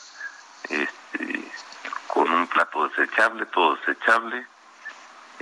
[0.69, 1.53] este,
[2.07, 4.47] con un plato desechable, todo desechable,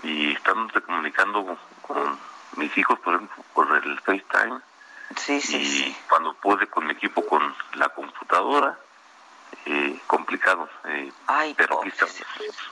[0.03, 2.19] y estamos comunicando con
[2.57, 4.61] mis hijos, por ejemplo, por el FaceTime.
[5.17, 8.79] Sí, sí, y cuando puede con mi equipo con la computadora,
[9.71, 10.67] eh, complicado.
[10.85, 11.81] Eh, Ay, pero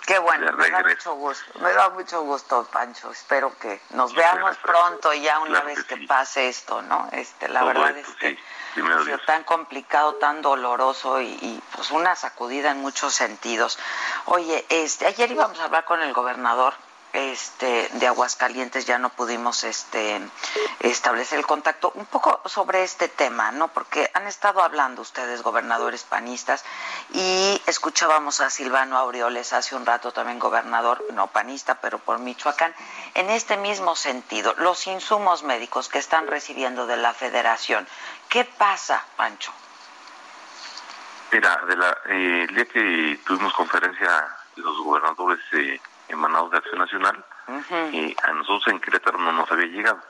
[0.07, 3.11] Qué bueno, me da mucho gusto, me da mucho gusto, Pancho.
[3.11, 7.09] Espero que nos veamos pronto ya una vez que, pase esto, ¿no?
[7.13, 8.39] Este, la verdad es que
[8.81, 13.79] ha sido tan complicado, tan doloroso y, y, pues una sacudida en muchos sentidos.
[14.25, 16.73] Oye, este, ayer íbamos a hablar con el gobernador
[17.17, 20.21] este, de Aguascalientes ya no pudimos este,
[20.81, 21.91] establecer el contacto.
[21.95, 23.69] Un poco sobre este tema, ¿no?
[23.69, 26.65] Porque han estado hablando ustedes, gobernadores panistas,
[27.15, 32.75] y escuchábamos a Silvano Aureoles hace un rato, también gobernador, no panista, pero por Michoacán,
[33.15, 37.89] en este mismo sentido, los insumos médicos que están recibiendo de la federación.
[38.29, 39.53] ¿Qué pasa, Pancho?
[41.33, 46.79] Mira, de la, eh, el día que tuvimos conferencia los gobernadores eh, emanados de Acción
[46.79, 47.25] Nacional,
[47.93, 50.01] y a nosotros en Querétaro no nos había llegado.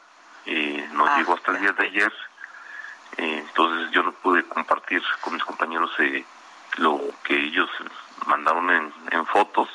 [0.44, 2.12] y nos ah, llegó hasta el día de ayer,
[3.16, 6.24] entonces yo no pude compartir con mis compañeros eh,
[6.78, 7.68] lo que ellos
[8.26, 9.68] mandaron en, fotos,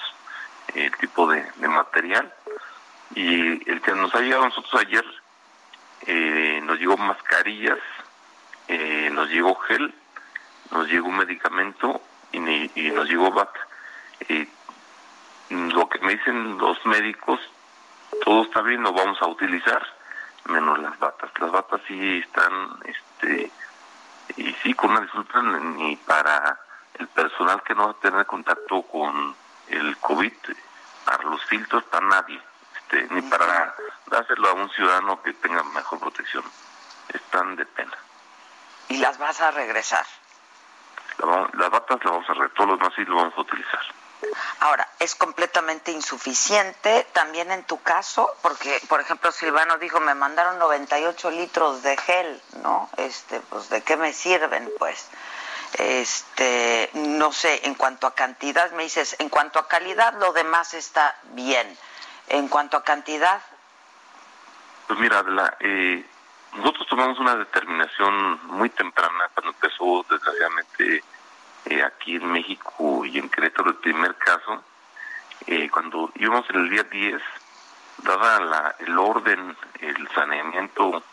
[0.73, 2.31] el tipo de, material,
[3.15, 5.05] y el que nos ha llegado a nosotros ayer,
[6.07, 7.79] eh, nos llegó mascarillas,
[8.67, 9.93] eh, nos llegó gel,
[10.71, 12.01] nos llegó un medicamento
[12.31, 12.37] y,
[12.79, 13.67] y nos llegó BAC
[15.51, 17.39] lo que me dicen los médicos,
[18.23, 19.85] todo está bien, lo vamos a utilizar,
[20.45, 21.31] menos las batas.
[21.39, 23.51] Las batas sí están, este,
[24.37, 26.59] y sí, con una disculpa, ni para
[26.95, 29.35] el personal que no va a tener contacto con
[29.67, 30.33] el COVID,
[31.05, 32.41] para los filtros, para nadie,
[32.75, 33.75] este, ni para
[34.07, 36.43] dárselo a un ciudadano que tenga mejor protección.
[37.09, 37.97] Están de pena.
[38.89, 40.05] ¿Y las vas a regresar?
[41.17, 44.00] las batas las vamos a regresar, todos los demás sí lo vamos a utilizar.
[44.59, 50.59] Ahora, es completamente insuficiente también en tu caso, porque, por ejemplo, Silvano dijo, me mandaron
[50.59, 52.89] 98 litros de gel, ¿no?
[52.97, 55.09] Este, pues, ¿de qué me sirven, pues?
[55.73, 60.73] Este, no sé, en cuanto a cantidad, me dices, en cuanto a calidad, lo demás
[60.73, 61.77] está bien.
[62.27, 63.41] En cuanto a cantidad.
[64.87, 65.23] Pues mira,
[65.59, 66.05] eh,
[66.53, 71.03] nosotros tomamos una determinación muy temprana cuando empezó, desgraciadamente,
[71.65, 74.63] eh, aquí en México y en Querétaro el primer caso,
[75.47, 77.21] eh, cuando íbamos en el día 10,
[78.03, 81.03] dada la, el orden, el saneamiento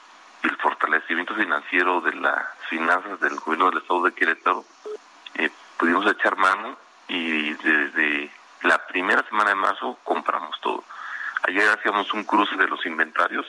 [0.42, 4.64] y el fortalecimiento financiero de las finanzas del gobierno del estado de Querétaro,
[5.34, 6.76] eh, pudimos echar mano
[7.08, 8.30] y desde
[8.62, 10.84] la primera semana de marzo compramos todo.
[11.42, 13.46] Ayer hacíamos un cruce de los inventarios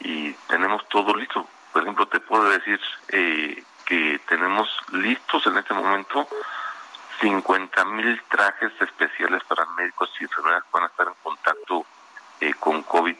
[0.00, 1.46] y tenemos todo listo.
[1.72, 6.28] Por ejemplo, te puedo decir eh, que tenemos listos en este momento
[7.22, 11.86] 50 mil trajes especiales para médicos y enfermeras que van a estar en contacto
[12.38, 13.16] eh, con COVID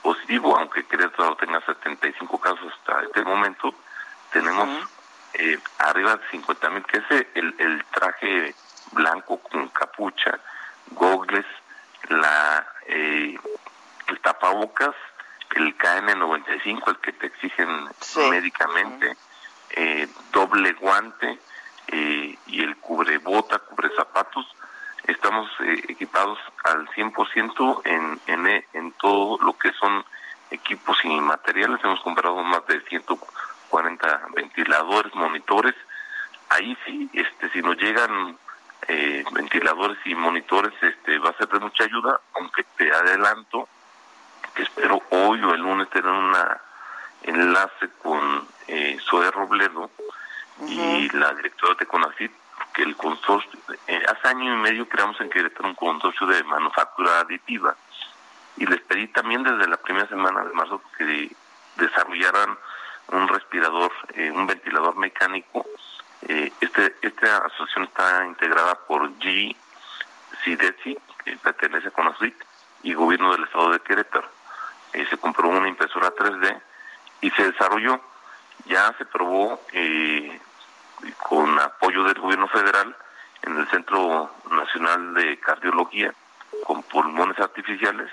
[0.00, 3.74] positivo, aunque Querétaro tenga 75 casos hasta este momento,
[4.30, 4.68] tenemos
[5.32, 8.54] eh, arriba de 50 mil, que es el, el traje
[8.92, 10.38] blanco con capucha,
[10.92, 11.46] gogles,
[12.08, 13.36] la, eh,
[14.06, 14.94] el tapabocas,
[15.56, 17.88] el KN95, el que te exigen
[18.30, 19.16] médicamente,
[19.70, 21.38] eh, doble guante
[21.88, 24.46] eh, y el cubrebota, cubre zapatos.
[25.06, 30.04] Estamos eh, equipados al 100% en, en, en todo lo que son
[30.50, 31.80] equipos y materiales.
[31.84, 35.74] Hemos comprado más de 140 ventiladores, monitores.
[36.48, 38.38] Ahí sí, este, si nos llegan
[38.88, 43.68] eh, ventiladores y monitores, este, va a ser de mucha ayuda, aunque te adelanto
[44.54, 46.32] que espero hoy o el lunes tener un
[47.22, 49.90] enlace con eh, Zoe Robledo
[50.66, 52.32] y la directora de CONACYT,
[52.72, 57.20] que el consorcio, eh, hace año y medio creamos en Querétaro un consorcio de manufactura
[57.20, 57.76] aditiva
[58.56, 61.30] y les pedí también desde la primera semana de marzo que
[61.76, 62.56] desarrollaran
[63.08, 65.66] un respirador, eh, un ventilador mecánico.
[66.28, 69.56] Eh, este, esta asociación está integrada por G.
[70.44, 72.34] Que pertenece a CONACYT,
[72.82, 74.28] y Gobierno del Estado de Querétaro.
[74.92, 76.60] Eh, se compró una impresora 3D
[77.22, 77.98] y se desarrolló.
[78.66, 80.40] Ya se probó eh,
[81.22, 82.96] con apoyo del Gobierno Federal
[83.42, 86.14] en el Centro Nacional de Cardiología
[86.64, 88.10] con pulmones artificiales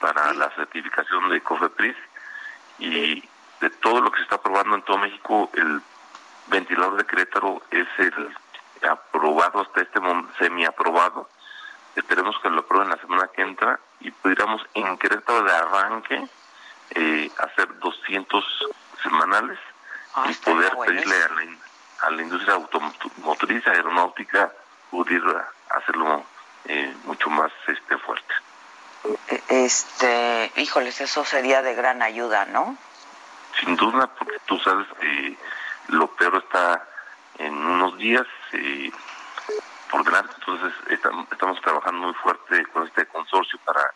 [0.00, 1.96] para la certificación de COFEPRIS.
[2.78, 3.22] Y
[3.60, 5.80] de todo lo que se está aprobando en todo México, el
[6.48, 8.36] ventilador de Querétaro es el
[8.88, 11.28] aprobado hasta este momento, semi-aprobado.
[11.94, 16.28] Esperemos que lo aprueben la semana que entra y pudiéramos en Querétaro de arranque
[16.90, 18.44] eh, hacer 200
[19.02, 19.58] semanales
[20.14, 24.52] ah, y poder pedirle a la, a la, industria automotriz, aeronáutica,
[24.90, 26.24] pudiera hacerlo
[26.66, 28.34] eh, mucho más este fuerte.
[29.28, 32.76] E, este, híjoles, eso sería de gran ayuda, ¿no?
[33.60, 35.36] Sin duda, porque tú sabes que
[35.88, 36.86] lo peor está
[37.38, 38.90] en unos días eh,
[39.90, 43.92] por delante, entonces estamos, trabajando muy fuerte con este consorcio para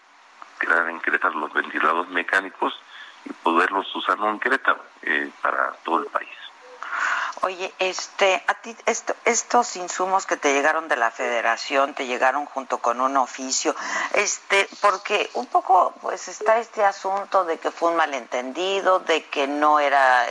[0.58, 2.74] crear en Querétaro los ventiladores mecánicos
[3.24, 6.28] y poderlos usar en Querétaro eh, para todo el país.
[7.42, 8.76] Oye, este, a ti
[9.24, 13.76] estos insumos que te llegaron de la Federación, te llegaron junto con un oficio,
[14.14, 19.46] este, porque un poco, pues está este asunto de que fue un malentendido, de que
[19.46, 20.26] no era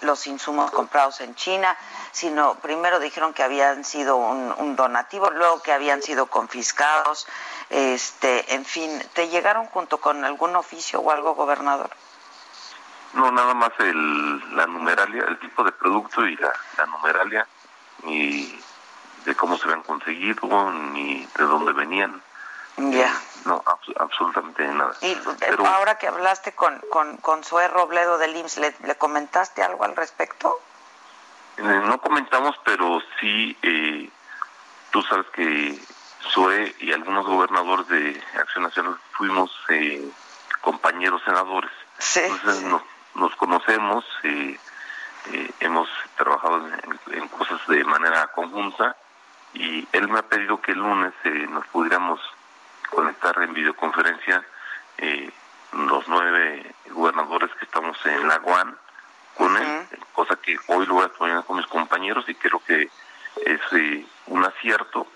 [0.00, 1.76] los insumos comprados en China,
[2.12, 7.26] sino primero dijeron que habían sido un, un donativo, luego que habían sido confiscados,
[7.68, 11.90] este, en fin, ¿te llegaron junto con algún oficio o algo, gobernador?
[13.18, 17.48] No, nada más el, la numeralia, el tipo de producto y la, numeralia,
[18.04, 18.56] ni
[19.24, 22.22] de cómo se habían conseguido, ni de dónde venían.
[22.76, 23.12] Ya.
[23.44, 23.60] No,
[23.98, 24.94] absolutamente nada.
[25.00, 29.82] Y eh, ahora que hablaste con, con, con Zoe Robledo del IMSS, ¿le, comentaste algo
[29.82, 30.60] al respecto?
[31.56, 34.08] Eh, no comentamos, pero sí, eh,
[34.92, 35.76] tú sabes que
[36.32, 39.50] Zoe y algunos gobernadores de Acción Nacional fuimos
[40.60, 41.72] compañeros senadores.
[41.98, 42.20] Sí.
[42.20, 42.82] Entonces nos
[43.36, 44.58] conocemos, y
[45.32, 46.66] eh, hemos trabajado
[47.12, 48.96] en, cosas de manera conjunta
[49.52, 52.20] y él me ha pedido que el lunes eh, nos pudiéramos
[52.90, 54.42] conectar en videoconferencia
[54.98, 55.30] eh,
[55.72, 58.76] los nueve gobernadores que estamos en la UAN
[59.36, 62.90] con él, cosa que hoy lo voy a poner con mis compañeros y creo que
[63.44, 63.60] es
[64.26, 65.06] un acierto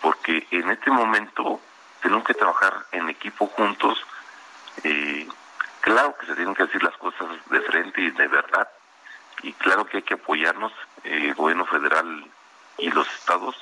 [0.00, 1.60] porque en este momento
[2.02, 3.98] tenemos que trabajar en equipo juntos
[4.82, 5.28] eh,
[5.84, 8.66] Claro que se tienen que decir las cosas de frente y de verdad,
[9.42, 10.72] y claro que hay que apoyarnos,
[11.02, 12.24] eh, el gobierno federal
[12.78, 13.54] y los estados,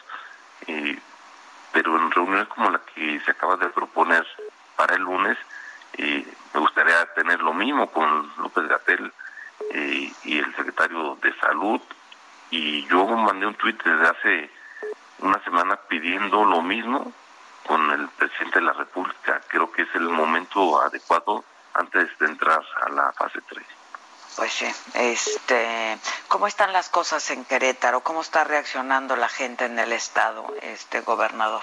[0.68, 1.00] eh,
[1.72, 4.24] pero en reuniones como la que se acaba de proponer
[4.76, 5.36] para el lunes,
[5.94, 9.12] eh, me gustaría tener lo mismo con López Gatel
[10.22, 11.80] y el secretario de Salud,
[12.50, 14.50] y yo mandé un tuit desde hace
[15.18, 17.12] una semana pidiendo lo mismo
[17.66, 19.40] con el presidente de la República.
[19.48, 21.44] Creo que es el momento adecuado
[21.74, 23.66] antes de entrar a la fase 3.
[24.36, 25.98] Pues sí, este,
[26.28, 28.00] ¿cómo están las cosas en Querétaro?
[28.00, 31.62] ¿Cómo está reaccionando la gente en el estado, este gobernador?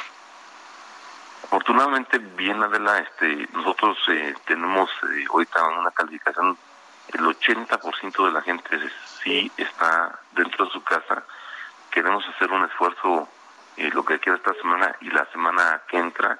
[1.45, 6.55] Afortunadamente bien, Adela, este, nosotros eh, tenemos eh, ahorita una calificación,
[7.07, 8.70] el 80% de la gente
[9.24, 11.24] sí está dentro de su casa.
[11.89, 13.28] Queremos hacer un esfuerzo,
[13.78, 16.38] eh, lo que queda esta semana y la semana que entra,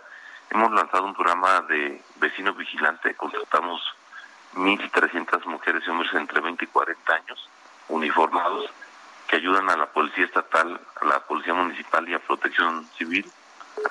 [0.52, 3.82] Hemos lanzado un programa de vecino vigilante, contratamos
[4.56, 7.50] 1.300 mujeres y hombres entre 20 y 40 años,
[7.88, 8.70] uniformados,
[9.28, 13.32] que ayudan a la Policía Estatal, a la Policía Municipal y a Protección Civil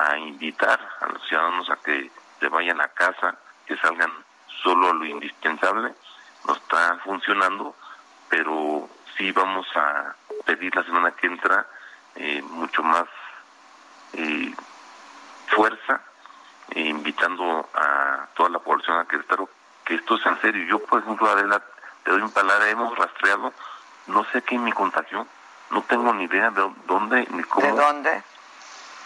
[0.01, 4.11] a invitar a los ciudadanos a que se vayan a casa, que salgan
[4.63, 5.95] solo a lo indispensable.
[6.47, 7.77] No está funcionando,
[8.29, 11.67] pero sí vamos a pedir la semana que entra
[12.17, 13.07] eh, mucho más
[14.15, 14.53] eh,
[15.47, 16.03] fuerza
[16.75, 19.49] invitando a toda la población a Querétaro
[19.85, 20.67] que esto es en serio.
[20.67, 21.63] Yo, por ejemplo, Adela,
[22.05, 23.53] te doy un palabra, hemos rastreado,
[24.07, 25.27] no sé quién me contagió,
[25.71, 27.67] no tengo ni idea de dónde ni cómo.
[27.67, 28.23] ¿De dónde?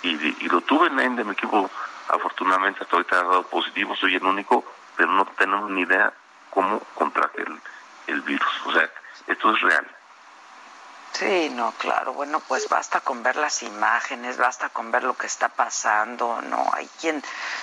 [0.03, 1.71] Y, lo tuve en de mi equipo,
[2.09, 4.65] afortunadamente hasta ahorita ha dado positivo, soy el único,
[4.97, 6.13] pero no tenemos ni idea
[6.51, 7.61] cómo contraje el,
[8.09, 8.67] el virus.
[8.67, 8.91] O sea,
[9.29, 9.87] esto es real.
[11.13, 12.15] Sí, no, claro.
[12.15, 16.71] Bueno, pues basta con ver las imágenes, basta con ver lo que está pasando, ¿no?
[16.73, 17.23] Hay quien,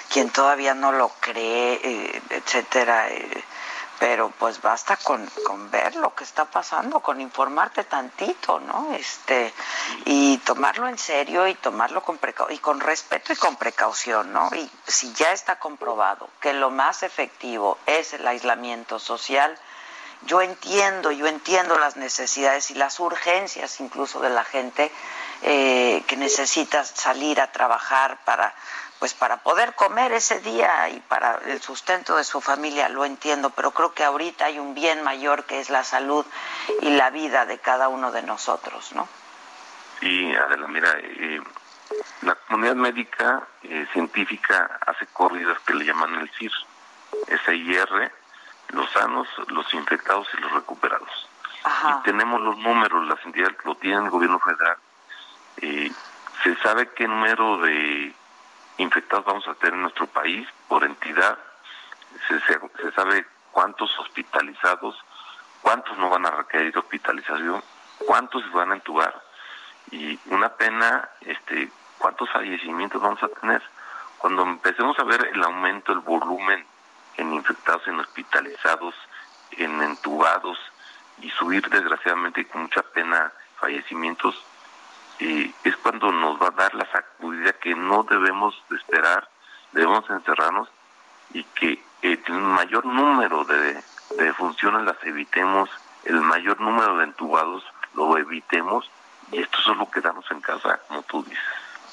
[0.10, 3.10] quien todavía no lo cree, eh, etcétera.
[3.10, 3.44] Eh,
[4.00, 8.94] pero pues basta con, con ver lo que está pasando, con informarte tantito, ¿no?
[8.94, 9.54] Este,
[10.06, 12.18] y tomarlo en serio y tomarlo con
[12.50, 14.50] y con respeto y con precaución, ¿no?
[14.56, 19.58] Y si ya está comprobado que lo más efectivo es el aislamiento social,
[20.26, 24.92] yo entiendo, yo entiendo las necesidades y las urgencias incluso de la gente
[25.42, 28.54] eh, que necesita salir a trabajar para
[29.00, 33.50] pues para poder comer ese día y para el sustento de su familia, lo entiendo,
[33.50, 36.26] pero creo que ahorita hay un bien mayor que es la salud
[36.82, 39.08] y la vida de cada uno de nosotros, ¿no?
[40.02, 41.42] Sí, Adela, mira, eh,
[42.24, 46.52] la comunidad médica eh, científica hace corridas que le llaman el CIR,
[47.46, 48.12] SIR,
[48.70, 51.28] los sanos, los infectados y los recuperados.
[51.66, 54.78] Y tenemos los números, las entidades lo tienen el gobierno federal.
[55.58, 55.92] Eh,
[56.44, 58.14] se sabe qué número de
[58.78, 61.38] infectados vamos a tener en nuestro país por entidad.
[62.28, 64.96] Se, se, sabe cuántos hospitalizados,
[65.62, 67.62] cuántos no van a requerir hospitalización,
[68.06, 69.22] cuántos se van a entubar.
[69.92, 73.62] Y una pena, este, cuántos fallecimientos vamos a tener.
[74.18, 76.66] Cuando empecemos a ver el aumento, el volumen
[77.20, 78.96] en infectados, en hospitalizados,
[79.52, 80.58] en entubados
[81.22, 84.36] y subir desgraciadamente con mucha pena fallecimientos,
[85.20, 89.28] eh, es cuando nos va a dar la sacudida que no debemos de esperar,
[89.74, 90.70] debemos encerrarnos
[91.34, 93.84] y que el mayor número de,
[94.18, 95.70] de funciones las evitemos,
[96.06, 97.64] el mayor número de entubados
[97.96, 98.90] lo evitemos
[99.32, 101.44] y esto solo quedamos en casa, como tú dices.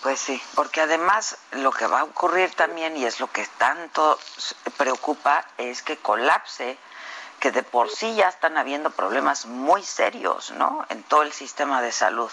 [0.07, 4.21] Pues sí, porque además lo que va a ocurrir también, y es lo que tanto
[4.77, 6.79] preocupa, es que colapse,
[7.41, 10.87] que de por sí ya están habiendo problemas muy serios, ¿no?
[10.91, 12.31] En todo el sistema de salud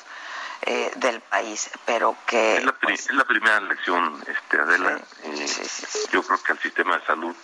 [0.62, 2.58] eh, del país, pero que...
[2.58, 5.00] Es la, pues es la primera lección, este, Adela.
[5.24, 5.68] Eh,
[6.12, 7.36] yo creo que el sistema de salud,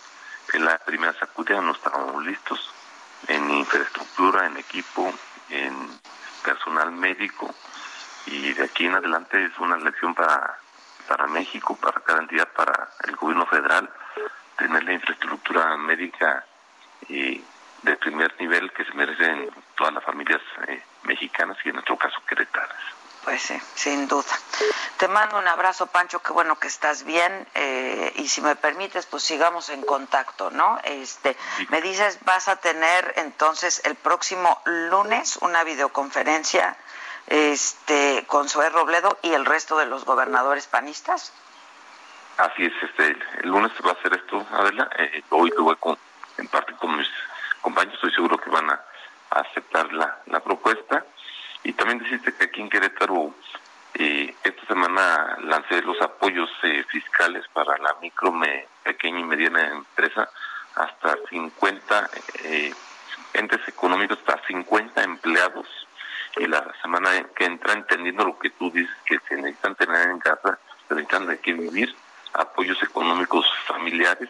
[0.54, 2.72] en la primera sacudida no estábamos listos
[3.30, 5.12] en infraestructura, en equipo,
[5.50, 6.00] en
[6.44, 7.52] personal médico
[8.32, 10.58] y de aquí en adelante es una lección para,
[11.08, 13.90] para México, para cada entidad, para el gobierno federal,
[14.58, 16.46] tener la infraestructura médica
[17.08, 17.44] y
[17.82, 22.18] de primer nivel que se merecen todas las familias eh, mexicanas y en nuestro caso
[22.28, 22.78] queretanas.
[23.24, 24.32] Pues sí, sin duda.
[24.98, 29.06] Te mando un abrazo, Pancho, qué bueno que estás bien eh, y si me permites,
[29.06, 30.80] pues sigamos en contacto, ¿no?
[30.84, 31.36] Este,
[31.70, 36.78] me dices, vas a tener entonces el próximo lunes una videoconferencia
[37.30, 41.34] este, con Zoé Robledo y el resto de los gobernadores panistas?
[42.38, 44.90] Así es, este, el lunes va a hacer esto, Adela.
[44.98, 45.98] Eh, hoy lo voy con,
[46.38, 47.10] en parte con mis
[47.62, 48.82] compañeros, estoy seguro que van a,
[49.32, 51.06] aceptar la, la, propuesta.
[51.64, 53.34] Y también decirte que aquí en Querétaro,
[53.96, 59.68] eh, esta semana lancé los apoyos eh, fiscales para la micro, me, pequeña y mediana
[59.68, 60.30] empresa,
[60.76, 62.10] hasta 50
[62.44, 62.74] eh,
[63.34, 65.68] entes económicos, hasta 50 empleados
[66.38, 70.20] y la semana que entra entendiendo lo que tú dices que se necesitan tener en
[70.20, 71.96] casa, se necesitan de qué vivir,
[72.34, 74.30] apoyos económicos familiares,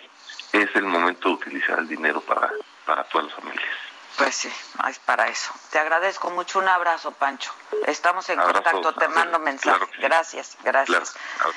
[0.51, 2.49] es el momento de utilizar el dinero para,
[2.85, 3.69] para todas las familias.
[4.17, 4.51] Pues sí,
[4.89, 5.53] es para eso.
[5.71, 6.59] Te agradezco mucho.
[6.59, 7.53] Un abrazo, Pancho.
[7.85, 9.85] Estamos en contacto, te mando mensaje.
[9.99, 11.15] Gracias, gracias.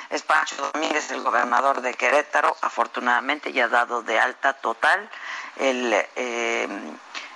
[0.09, 2.55] Es Pancho Domínguez, el gobernador de Querétaro.
[2.61, 5.09] Afortunadamente ya ha dado de alta total
[5.57, 5.93] el...
[6.15, 6.69] Eh,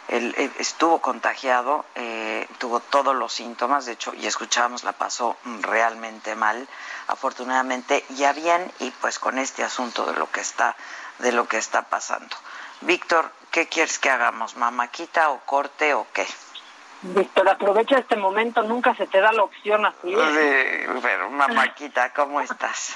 [0.07, 6.35] él, estuvo contagiado, eh, tuvo todos los síntomas, de hecho, y escuchábamos, la pasó realmente
[6.35, 6.67] mal.
[7.07, 10.75] Afortunadamente ya bien y pues con este asunto de lo que está,
[11.19, 12.35] de lo que está pasando.
[12.81, 14.55] Víctor, ¿qué quieres que hagamos?
[14.55, 16.25] ¿Mamaquita o corte o qué?
[17.01, 20.13] Víctor, aprovecha este momento, nunca se te da la opción así.
[20.15, 20.87] ¿eh?
[21.01, 22.95] pero Mamaquita, ¿cómo estás?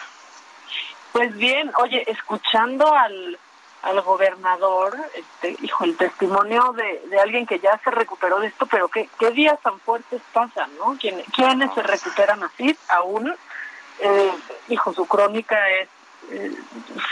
[1.11, 3.37] Pues bien, oye, escuchando al
[3.81, 8.65] al gobernador, este, hijo, el testimonio de, de alguien que ya se recuperó de esto,
[8.67, 10.95] pero qué, qué días tan fuertes pasan, ¿no?
[10.99, 13.35] ¿Quién, ¿Quiénes se recuperan así aún?
[13.99, 14.31] Eh,
[14.69, 15.89] hijo, su crónica es,
[16.29, 16.55] eh,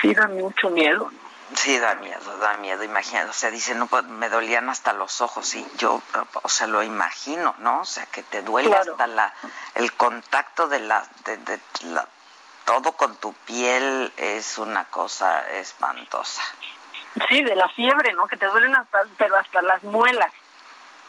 [0.02, 1.12] sí da mucho miedo.
[1.56, 5.56] Sí, da miedo, da miedo, imagínate, o sea, dice, no, me dolían hasta los ojos,
[5.56, 6.00] y yo,
[6.44, 7.82] o sea, lo imagino, ¿no?
[7.82, 9.34] O sea, que te duele hasta la,
[9.74, 12.08] el contacto de la, de, de la
[12.70, 16.44] todo con tu piel es una cosa espantosa.
[17.28, 18.28] Sí, de la fiebre, ¿no?
[18.28, 20.32] Que te duelen hasta, pero hasta las muelas.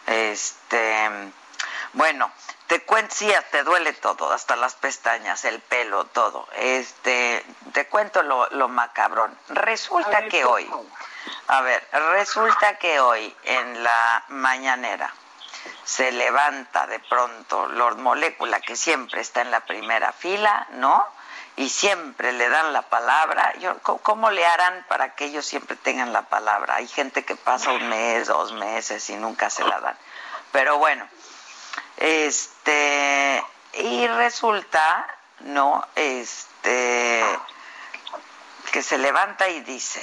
[0.07, 1.11] Este,
[1.93, 2.33] bueno,
[2.67, 6.49] te cuento, sí, te duele todo, hasta las pestañas, el pelo, todo.
[6.55, 9.37] Este, te cuento lo, lo macabrón.
[9.51, 10.67] Resulta que hoy,
[11.49, 15.13] a ver, resulta que hoy en la mañanera
[15.85, 21.20] se levanta de pronto Lord Molécula, que siempre está en la primera fila, ¿no?
[21.57, 23.53] Y siempre le dan la palabra.
[23.59, 26.77] Yo, ¿Cómo le harán para que ellos siempre tengan la palabra?
[26.77, 29.97] Hay gente que pasa un mes, dos meses y nunca se la dan.
[30.53, 31.07] Pero bueno,
[31.97, 33.45] este,
[33.75, 35.07] y resulta,
[35.41, 35.87] ¿no?
[35.95, 37.25] Este,
[38.73, 40.03] que se levanta y dice,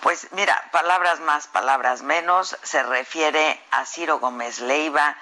[0.00, 5.16] pues mira, palabras más, palabras menos, se refiere a Ciro Gómez Leiva,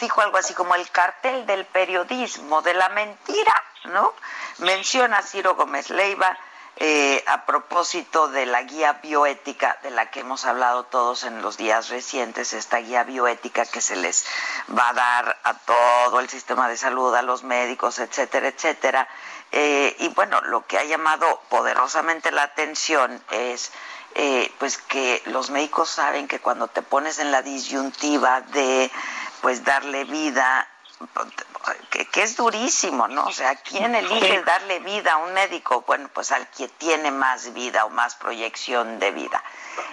[0.00, 3.54] dijo algo así como el cartel del periodismo, de la mentira,
[3.86, 4.12] ¿no?
[4.58, 6.36] Menciona Ciro Gómez Leiva
[6.78, 11.56] eh, a propósito de la guía bioética de la que hemos hablado todos en los
[11.56, 14.26] días recientes, esta guía bioética que se les
[14.76, 19.08] va a dar a todo el sistema de salud, a los médicos, etcétera, etcétera.
[19.52, 23.72] Eh, y bueno, lo que ha llamado poderosamente la atención es
[24.14, 28.90] eh, pues que los médicos saben que cuando te pones en la disyuntiva de
[29.46, 30.66] pues darle vida
[32.10, 33.26] que, es durísimo, ¿no?
[33.26, 35.84] O sea, ¿quién elige darle vida a un médico?
[35.86, 39.40] Bueno, pues al que tiene más vida o más proyección de vida.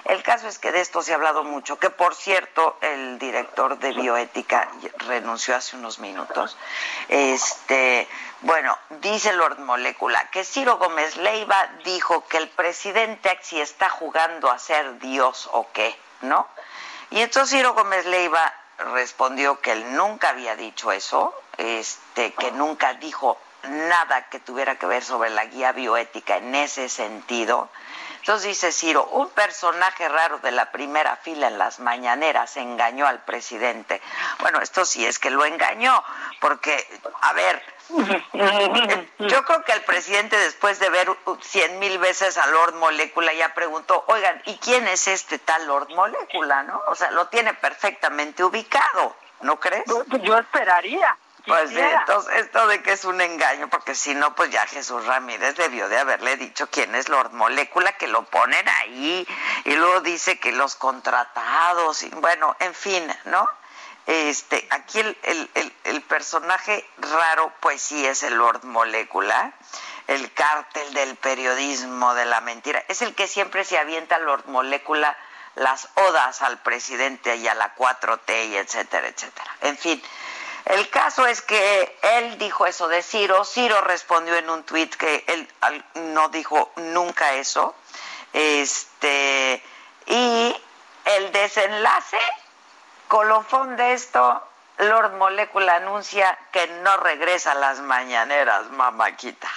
[0.06, 3.78] El caso es que de esto se ha hablado mucho, que por cierto, el director
[3.78, 4.68] de bioética
[5.06, 6.58] renunció hace unos minutos.
[7.08, 8.08] Este,
[8.42, 14.50] bueno, dice Lord Molécula que Ciro Gómez Leiva dijo que el presidente si está jugando
[14.50, 16.48] a ser Dios o qué, ¿no?
[17.12, 22.94] Y entonces Ciro Gómez Leiva respondió que él nunca había dicho eso, este, que nunca
[22.96, 27.70] dijo nada que tuviera que ver sobre la guía bioética en ese sentido.
[28.20, 33.22] Entonces dice Ciro, un personaje raro de la primera fila en las mañaneras engañó al
[33.24, 34.02] presidente.
[34.40, 36.02] Bueno, esto sí es que lo engañó,
[36.40, 37.62] porque, a ver,
[39.20, 41.10] yo creo que el presidente después de ver
[41.42, 45.90] cien mil veces a Lord Molécula ya preguntó, oigan, ¿y quién es este tal Lord
[45.90, 46.82] Molécula, no?
[46.88, 49.84] O sea, lo tiene perfectamente ubicado, ¿no crees?
[50.22, 51.18] Yo esperaría.
[51.46, 55.06] Pues sí, entonces esto de que es un engaño, porque si no, pues ya Jesús
[55.06, 59.28] Ramírez debió de haberle dicho quién es Lord Molécula, que lo ponen ahí,
[59.66, 63.50] y luego dice que los contratados, y bueno, en fin, ¿no?
[64.06, 69.54] Este, aquí el, el, el, personaje raro, pues sí es el Lord Molécula,
[70.08, 75.16] el cártel del periodismo de la mentira, es el que siempre se avienta Lord Molécula
[75.56, 79.56] las odas al presidente y a la 4T y etcétera, etcétera.
[79.62, 80.02] En fin,
[80.66, 85.24] el caso es que él dijo eso de Ciro, Ciro respondió en un tuit que
[85.28, 85.48] él
[85.96, 87.76] no dijo nunca eso,
[88.32, 89.64] este,
[90.08, 90.56] y
[91.06, 92.20] el desenlace,
[93.08, 94.42] colofón de esto,
[94.78, 99.50] Lord Molécula anuncia que no regresa a las mañaneras, mamaquita.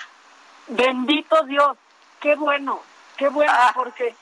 [0.68, 1.76] Bendito Dios,
[2.20, 2.82] qué bueno,
[3.16, 3.72] qué bueno, ah.
[3.74, 4.14] porque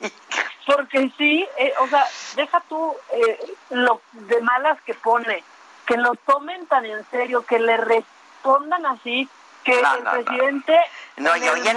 [0.67, 2.07] porque sí, eh, o sea,
[2.37, 5.43] deja tú eh, lo de malas que pone
[5.87, 9.29] que lo tomen tan en serio, que le respondan así,
[9.65, 10.81] que el presidente...
[11.17, 11.77] No, y hoy el,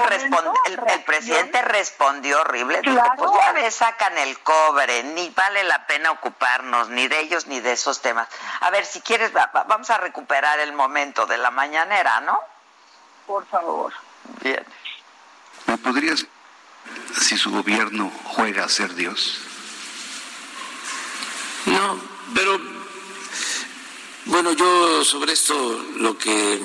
[0.89, 2.81] el, presidente respondió horrible.
[2.84, 7.59] pues ya ves, sacan el cobre, ni vale la pena ocuparnos ni de ellos ni
[7.59, 8.27] de esos temas.
[8.61, 12.39] A ver, si quieres, vamos a recuperar el momento de la mañanera, ¿no?
[13.27, 13.93] Por favor.
[14.41, 14.65] Bien.
[15.68, 16.26] ¿Me podrías,
[17.19, 19.39] si su gobierno juega a ser Dios?
[21.68, 21.99] No,
[22.34, 22.59] pero
[24.26, 25.53] bueno, yo sobre esto
[25.97, 26.59] lo que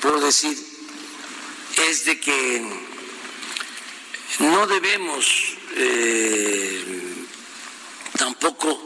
[0.00, 0.56] puedo decir
[1.88, 2.86] es de que
[4.40, 7.26] no debemos eh,
[8.18, 8.78] tampoco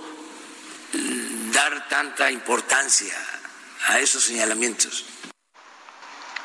[1.52, 3.14] dar tanta importancia
[3.88, 5.06] a esos señalamientos.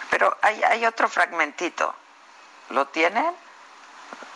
[0.10, 1.94] Pero hay, hay otro fragmentito.
[2.70, 3.36] ¿Lo tienen?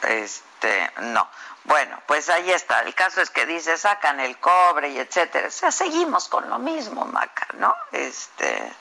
[0.02, 1.30] Este, no.
[1.64, 2.82] Bueno, pues ahí está.
[2.82, 5.48] El caso es que dice, sacan el cobre y etcétera.
[5.48, 7.76] O sea, seguimos con lo mismo, Maca, ¿no?
[7.92, 8.72] Este,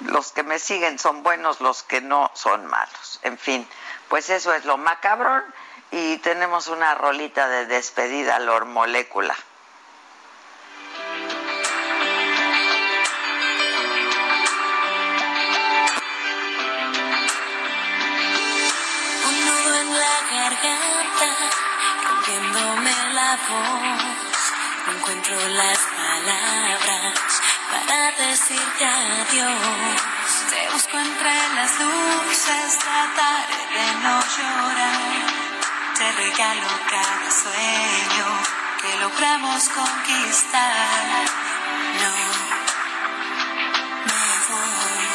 [0.00, 3.20] los que me siguen son buenos, los que no son malos.
[3.22, 3.68] En fin,
[4.08, 5.44] pues eso es lo macabrón
[5.90, 9.36] y tenemos una rolita de despedida, Lor Molécula.
[24.86, 29.98] no encuentro las palabras para decirte adiós.
[30.50, 35.48] Te busco entre las luces, trataré de no llorar.
[35.96, 38.26] Te regalo cada sueño
[38.80, 41.24] que logramos conquistar.
[42.00, 42.14] No,
[44.08, 45.08] me voy.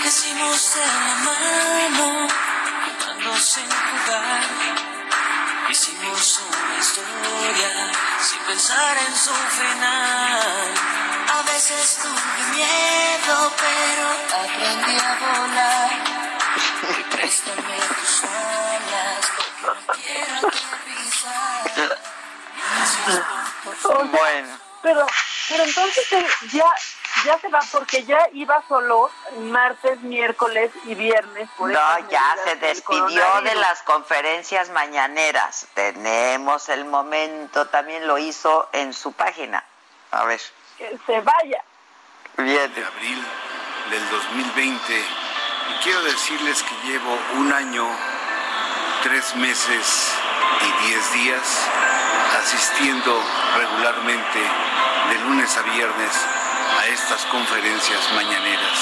[0.00, 2.28] Crecimos de la mano,
[2.84, 4.93] jugando sin jugar.
[5.74, 7.90] Hicimos una historia
[8.22, 10.70] sin pensar en su final.
[11.34, 14.06] A veces tuve miedo, pero
[14.44, 15.90] aprendí a volar.
[17.10, 19.26] Préstame tus alas,
[19.62, 21.98] porque no quiero aterrizar.
[24.12, 24.52] Bueno.
[24.80, 25.06] Pero,
[25.48, 26.06] pero entonces
[26.52, 26.70] ya,
[27.24, 29.10] ya se va, porque ya iba solo
[29.40, 31.48] martes, miércoles y viernes.
[31.56, 35.66] Por No, ya se despidió de las conferencias mañaneras.
[35.74, 39.64] Tenemos el momento, también lo hizo en su página.
[40.10, 40.40] A ver,
[40.78, 41.64] Que se vaya.
[42.36, 42.74] bien.
[42.74, 43.24] de abril
[43.90, 47.86] del 2020 y quiero decirles que llevo un año,
[49.02, 50.12] tres meses
[50.60, 51.68] y diez días
[52.38, 53.22] asistiendo
[53.56, 54.38] regularmente
[55.10, 56.12] de lunes a viernes
[56.78, 58.78] a estas conferencias mañaneras.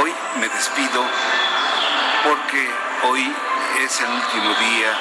[0.00, 1.04] Hoy me despido
[2.24, 2.70] porque
[3.04, 3.32] hoy
[3.84, 4.92] es el último día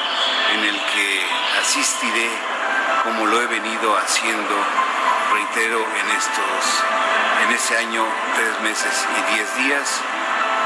[0.54, 1.26] en el que
[1.62, 2.30] asistiré
[3.04, 4.56] como lo he venido haciendo,
[5.34, 6.84] reitero, en estos,
[7.44, 10.02] en este año, tres meses y diez días,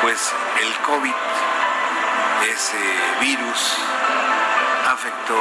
[0.01, 1.13] pues el COVID,
[2.51, 2.77] ese
[3.21, 3.77] virus,
[4.91, 5.39] afectó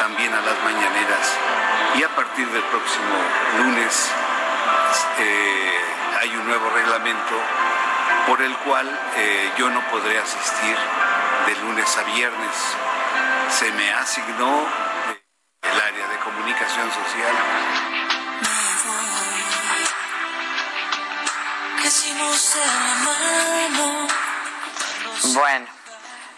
[0.00, 1.36] también a las mañaneras
[1.96, 3.16] y a partir del próximo
[3.58, 4.10] lunes
[5.18, 5.80] eh,
[6.20, 7.34] hay un nuevo reglamento
[8.26, 10.76] por el cual eh, yo no podré asistir
[11.46, 12.56] de lunes a viernes.
[13.50, 14.62] Se me asignó
[15.08, 15.22] eh,
[15.62, 17.34] el área de comunicación social.
[25.34, 25.66] Bueno,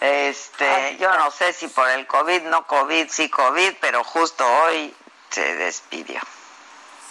[0.01, 4.95] este, yo no sé si por el COVID, no COVID, sí COVID, pero justo hoy
[5.31, 6.21] se despidió.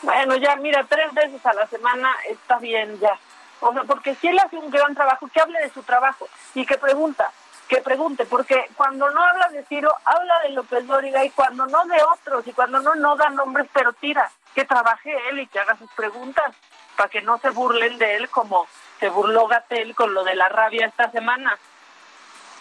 [0.02, 3.18] Bueno, ya, mira, tres veces a la semana está bien ya.
[3.60, 6.66] O sea, porque si él hace un gran trabajo, que hable de su trabajo y
[6.66, 7.32] que pregunta,
[7.68, 11.86] que pregunte, porque cuando no habla de Ciro, habla de López Dóriga y cuando no
[11.86, 15.60] de otros y cuando no, no da nombres, pero tira, que trabaje él y que
[15.60, 16.54] haga sus preguntas
[16.98, 18.68] para que no se burlen de él como
[19.00, 21.58] se burló Gatel con lo de la rabia esta semana.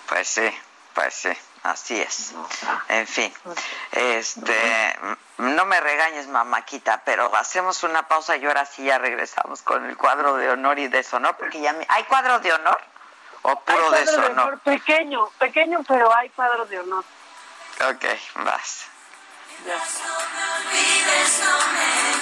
[0.09, 0.49] Pues sí,
[0.95, 1.31] pues sí,
[1.63, 2.33] así es.
[2.89, 3.33] En fin,
[3.93, 4.99] este,
[5.39, 9.97] no me regañes, mamáquita, pero hacemos una pausa y ahora sí ya regresamos con el
[9.97, 11.87] cuadro de honor y deshonor, porque ya me...
[11.89, 12.81] ¿Hay cuadro de honor
[13.43, 14.31] o Hay puro cuadro de deshonor?
[14.31, 17.05] honor pequeño, pequeño, pero hay cuadros de honor.
[17.89, 18.05] Ok,
[18.45, 18.87] vas.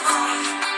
[0.07, 0.78] ¿Cómo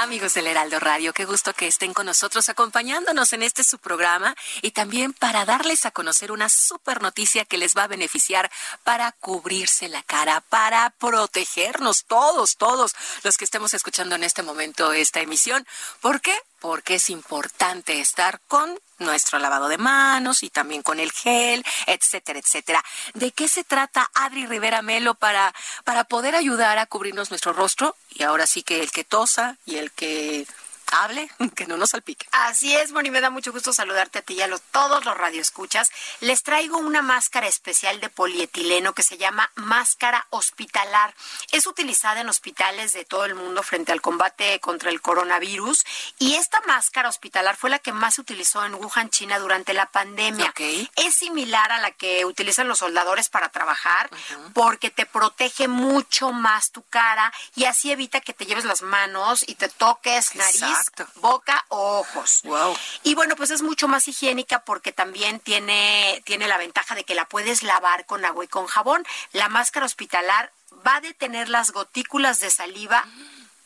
[0.00, 4.34] Amigos del Heraldo Radio, qué gusto que estén con nosotros acompañándonos en este su programa
[4.62, 8.50] y también para darles a conocer una super noticia que les va a beneficiar
[8.82, 12.92] para cubrirse la cara, para protegernos todos, todos
[13.24, 15.66] los que estemos escuchando en este momento esta emisión.
[16.00, 16.34] ¿Por qué?
[16.60, 22.38] Porque es importante estar con nuestro lavado de manos y también con el gel, etcétera,
[22.38, 22.84] etcétera.
[23.14, 25.54] ¿De qué se trata Adri Rivera Melo para,
[25.84, 27.96] para poder ayudar a cubrirnos nuestro rostro?
[28.10, 30.46] Y ahora sí que el que tosa y el que
[30.90, 32.26] hable, que no nos salpique.
[32.32, 35.16] Así es, Moni, me da mucho gusto saludarte a ti y a los, todos los
[35.16, 35.90] radioescuchas.
[36.20, 41.14] Les traigo una máscara especial de polietileno que se llama máscara hospitalar.
[41.52, 45.84] Es utilizada en hospitales de todo el mundo frente al combate contra el coronavirus
[46.18, 49.86] y esta máscara hospitalar fue la que más se utilizó en Wuhan, China durante la
[49.86, 50.52] pandemia.
[50.96, 54.10] Es similar a la que utilizan los soldadores para trabajar
[54.54, 59.44] porque te protege mucho más tu cara y así evita que te lleves las manos
[59.46, 61.06] y te toques nariz, Exacto.
[61.20, 62.40] boca ojos.
[62.44, 62.76] Wow.
[63.04, 67.14] Y bueno, pues es mucho más higiénica porque también tiene, tiene la ventaja de que
[67.14, 69.04] la puedes lavar con agua y con jabón.
[69.32, 70.52] La máscara hospitalar
[70.86, 73.04] va a detener las gotículas de saliva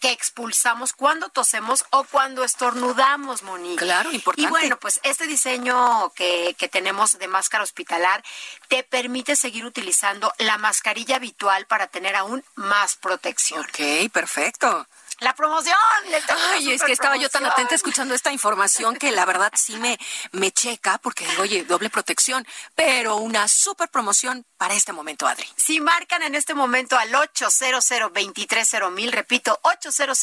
[0.04, 3.82] que expulsamos cuando tosemos o cuando estornudamos, Monique.
[3.82, 4.46] Claro, importante.
[4.46, 8.22] Y bueno, pues este diseño que, que tenemos de máscara hospitalar
[8.68, 13.60] te permite seguir utilizando la mascarilla habitual para tener aún más protección.
[13.60, 14.86] Ok, perfecto.
[15.24, 15.74] La promoción.
[16.52, 19.98] Ay, es que estaba yo tan atenta escuchando esta información que la verdad sí me,
[20.32, 25.48] me checa porque digo, oye, doble protección, pero una super promoción para este momento, Adri.
[25.56, 28.12] Si marcan en este momento al 800
[28.92, 30.20] mil, repito, 800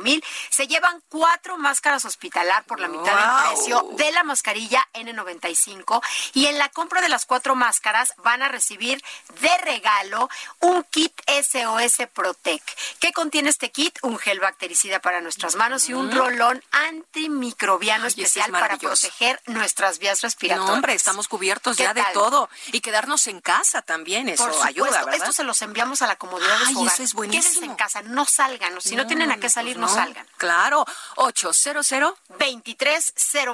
[0.00, 6.00] mil, se llevan cuatro máscaras hospitalar por la mitad del precio de la mascarilla N95
[6.34, 9.02] y en la compra de las cuatro máscaras van a recibir
[9.40, 10.28] de regalo
[10.60, 12.62] un kit SOS Protec.
[13.00, 13.98] ¿Qué contiene este kit?
[14.04, 20.20] Un gel bactericida para nuestras manos y un rolón antimicrobiano especial para proteger nuestras vías
[20.20, 20.68] respiratorias.
[20.68, 25.04] No, hombre, estamos cubiertos ya de todo y quedarnos en casa también, eso Por ayuda,
[25.04, 25.14] ¿verdad?
[25.14, 26.92] Esto se los enviamos a la comodidad de Ay, su hogar.
[26.92, 27.44] eso es buenísimo.
[27.44, 28.78] Quédense en casa, no salgan.
[28.80, 29.94] Si no, tienen a qué salir, no, no.
[29.94, 30.26] salgan.
[30.36, 30.84] Claro,
[31.16, 31.92] 800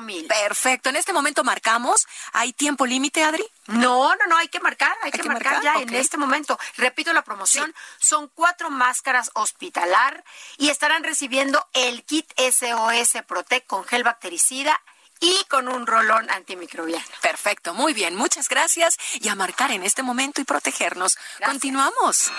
[0.02, 0.27] mil.
[0.27, 2.06] Perfecto, en este momento marcamos.
[2.32, 3.44] ¿Hay tiempo límite, Adri?
[3.68, 5.77] No, no, no, hay que marcar, hay, que, marcar, marcar?
[5.77, 6.59] ya en este momento.
[6.77, 10.24] Repito la promoción, son cuatro máscaras hospitalar
[10.59, 14.81] y estarán recibiendo el kit SOS Protect con gel bactericida
[15.20, 17.05] y con un rolón antimicrobiano.
[17.20, 18.97] Perfecto, muy bien, muchas gracias.
[19.20, 21.16] Y a marcar en este momento y protegernos.
[21.44, 22.32] Continuamos.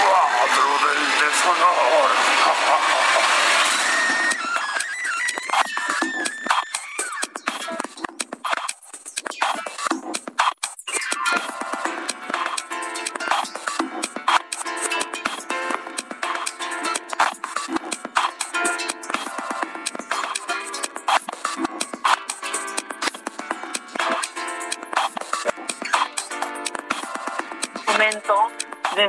[0.00, 2.39] cuadro del deshonor.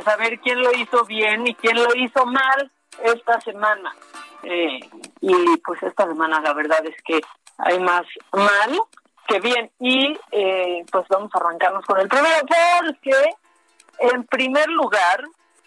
[0.02, 2.70] Saber quién lo hizo bien y quién lo hizo mal
[3.02, 3.94] esta semana.
[4.42, 4.80] Eh,
[5.20, 7.20] y pues esta semana la verdad es que
[7.58, 8.02] hay más
[8.32, 8.80] mal
[9.26, 9.70] que bien.
[9.78, 13.36] Y eh, pues vamos a arrancarnos con el primero porque
[13.98, 15.24] en primer lugar,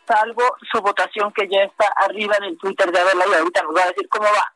[0.08, 3.76] salvo su votación que ya está arriba en el Twitter de Adela y ahorita nos
[3.76, 4.54] va a decir cómo va,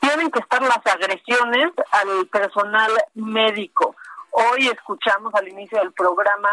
[0.00, 3.96] tienen que estar las agresiones al personal médico.
[4.30, 6.48] Hoy escuchamos al inicio del programa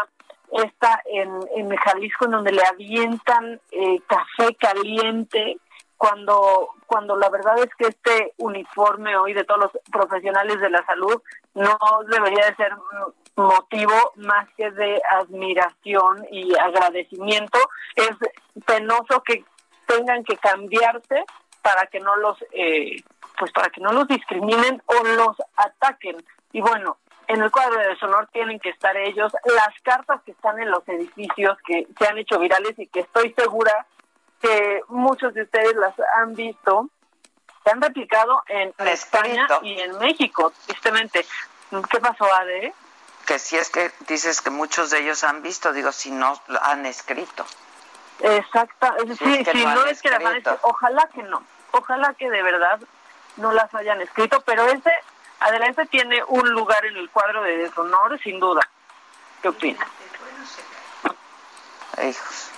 [0.52, 5.58] esta en, en Jalisco en donde le avientan eh, café caliente
[5.96, 10.84] cuando cuando la verdad es que este uniforme hoy de todos los profesionales de la
[10.86, 11.20] salud
[11.54, 11.78] no
[12.08, 12.72] debería de ser
[13.36, 17.58] motivo más que de admiración y agradecimiento.
[17.94, 18.10] Es
[18.64, 19.44] penoso que
[19.86, 21.24] tengan que cambiarse
[21.62, 23.02] para que no los eh,
[23.38, 26.16] pues para que no los discriminen o los ataquen.
[26.52, 26.98] Y bueno
[27.28, 30.86] en el cuadro de deshonor tienen que estar ellos, las cartas que están en los
[30.88, 33.86] edificios que se han hecho virales y que estoy segura
[34.40, 36.88] que muchos de ustedes las han visto,
[37.64, 41.26] se han replicado en España y en México, tristemente.
[41.90, 42.72] ¿Qué pasó, Ade?
[43.26, 46.86] Que si es que dices que muchos de ellos han visto, digo, si no han
[46.86, 47.44] escrito.
[48.20, 51.42] Exacta, Si sí, es que lo no es que las han escrito, ojalá que no,
[51.72, 52.80] ojalá que de verdad
[53.36, 54.92] no las hayan escrito, pero ese,
[55.40, 58.60] adelante tiene un lugar en el cuadro de deshonor, sin duda.
[59.42, 59.88] ¿Qué opinas?
[62.02, 62.50] Hijos.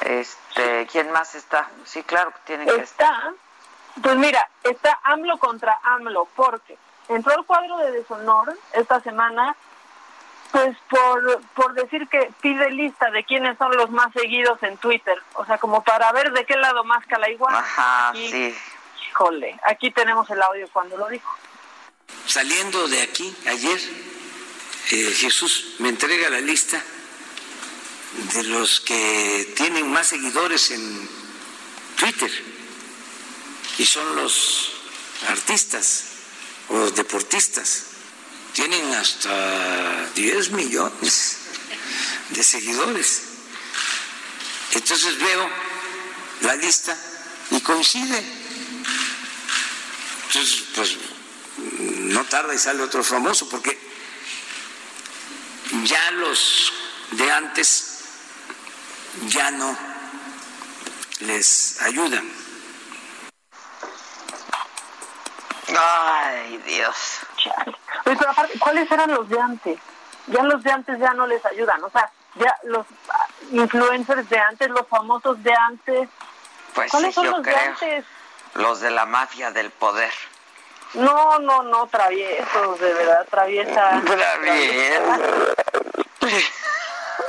[0.00, 1.68] Este, ¿quién más está?
[1.84, 3.32] Sí, claro que tienen que estar.
[4.02, 6.76] Pues mira, está AMLO contra AMLO, porque
[7.08, 9.54] entró al cuadro de deshonor esta semana,
[10.50, 15.20] pues por, por decir que pide lista de quiénes son los más seguidos en Twitter,
[15.34, 17.54] o sea, como para ver de qué lado más cala igual.
[17.54, 18.58] Ajá, Aquí, sí.
[19.14, 21.30] Híjole, aquí tenemos el audio cuando lo dijo.
[22.26, 23.80] Saliendo de aquí ayer,
[24.90, 26.82] eh, Jesús me entrega la lista
[28.34, 31.08] de los que tienen más seguidores en
[31.96, 32.28] Twitter
[33.78, 34.72] y son los
[35.28, 36.06] artistas
[36.70, 37.84] o deportistas.
[38.52, 41.36] Tienen hasta 10 millones
[42.30, 43.22] de seguidores.
[44.72, 45.48] Entonces veo
[46.40, 46.98] la lista
[47.52, 48.42] y coincide.
[50.34, 50.98] Entonces, pues
[52.12, 53.78] no tarda y sale otro famoso, porque
[55.84, 56.72] ya los
[57.12, 58.00] de antes
[59.28, 59.78] ya no
[61.20, 62.28] les ayudan.
[65.78, 67.20] Ay, Dios.
[68.04, 69.78] Oye, pero aparte, ¿cuáles eran los de antes?
[70.26, 72.84] Ya los de antes ya no les ayudan, o sea, ya los
[73.52, 76.08] influencers de antes, los famosos de antes,
[76.74, 78.04] Pues ¿cuáles sí, son yo los de antes?
[78.54, 80.12] Los de la mafia del poder.
[80.94, 84.00] No, no, no, traviesos, de verdad, traviesa.
[84.04, 85.18] Traviesa.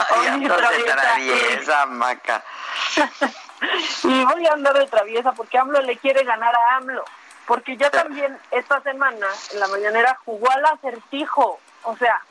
[0.10, 2.43] Ay, ando de traviesa, Maca.
[4.03, 7.03] y voy a andar de traviesa porque AMLO le quiere ganar a AMLO.
[7.47, 11.60] Porque ya también esta semana, en la mañanera, jugó al acertijo.
[11.84, 12.22] O sea,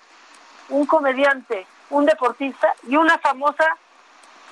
[0.69, 3.77] un comediante, un deportista y una famosa,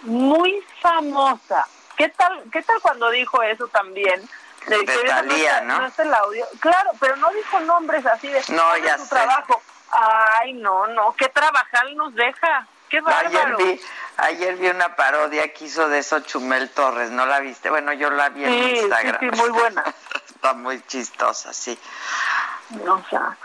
[0.03, 1.67] muy famosa.
[1.97, 4.29] ¿Qué tal, qué tal cuando dijo eso también?
[4.67, 5.81] De, de Talía, ¿no?
[5.81, 6.47] No el audio.
[6.61, 9.11] Claro, pero no dijo nombres así de no, ya su sé.
[9.11, 9.61] trabajo.
[9.91, 12.67] Ay, no, no, qué trabajar nos deja.
[12.89, 13.57] Qué bárbaro.
[13.57, 13.81] Ayer vi,
[14.19, 17.71] ayer vi una parodia que hizo de eso Chumel Torres, ¿no la viste?
[17.71, 19.19] Bueno, yo la vi en Instagram.
[19.21, 19.83] sí, sí, muy buena.
[20.29, 21.79] Está muy chistosa, sí.
[22.85, 23.37] No, o sea,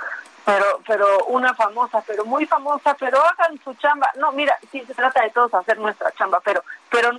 [0.48, 4.10] pero, pero una famosa, pero muy famosa, pero hagan su chamba.
[4.16, 7.12] No, mira, sí se trata de todos hacer nuestra chamba, pero, pero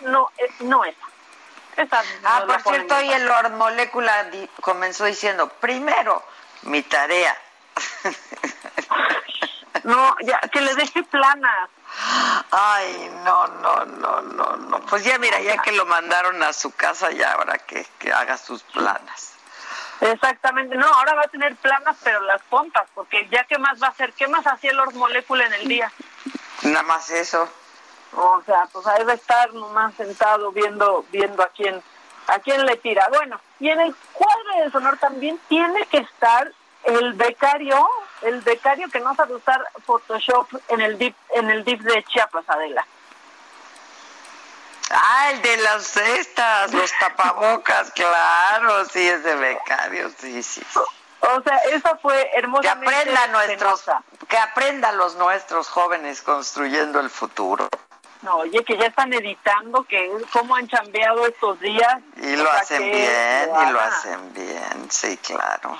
[0.00, 1.06] no, eh, no esa.
[1.76, 6.22] Esa Ah, no por cierto, y el Lord Molécula di- comenzó diciendo, primero,
[6.62, 7.36] mi tarea.
[9.84, 11.68] No, ya, que le deje planas.
[12.50, 14.80] Ay, no, no, no, no, no.
[14.86, 18.36] Pues ya mira, ya que lo mandaron a su casa, ya ahora que, que haga
[18.36, 19.34] sus planas.
[20.00, 23.88] Exactamente, no, ahora va a tener planas, pero las pompas, porque ya qué más va
[23.88, 25.92] a hacer, qué más hacía el Molécula en el día.
[26.62, 27.48] Nada más eso.
[28.16, 31.82] O sea, pues ahí va a estar nomás sentado viendo, viendo a quién,
[32.26, 33.06] a quién le tira.
[33.10, 36.50] Bueno, y en el cuadro de sonor también tiene que estar
[36.84, 37.86] el becario,
[38.22, 42.48] el becario que no sabe usar Photoshop en el dip, en el dip de Chiapas,
[42.48, 42.86] Adela.
[44.90, 50.62] Ah, el de las cestas, los tapabocas, claro, sí, es de becario, sí, sí.
[51.20, 53.84] O sea, esa fue Que hermosamente aprendan nuestros,
[54.28, 57.68] que aprendan los nuestros jóvenes construyendo el futuro.
[58.22, 62.00] No, oye, que ya están editando, que cómo han chambeado estos días.
[62.16, 65.78] Y lo hacen que bien, y lo hacen bien, sí, claro.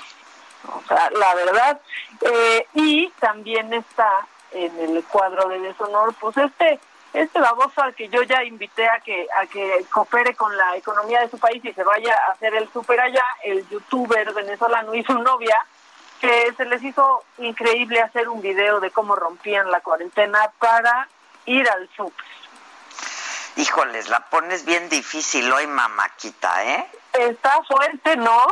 [0.67, 1.81] O sea, la verdad.
[2.21, 6.79] Eh, y también está en el cuadro de deshonor, pues este
[7.13, 11.19] este baboso al que yo ya invité a que a que coopere con la economía
[11.21, 15.03] de su país y se vaya a hacer el súper allá, el youtuber venezolano y
[15.03, 15.57] su novia,
[16.21, 21.07] que se les hizo increíble hacer un video de cómo rompían la cuarentena para
[21.45, 22.25] ir al súper.
[23.57, 26.87] Híjoles, la pones bien difícil hoy, mamáquita, ¿eh?
[27.11, 28.45] Está fuerte, ¿no?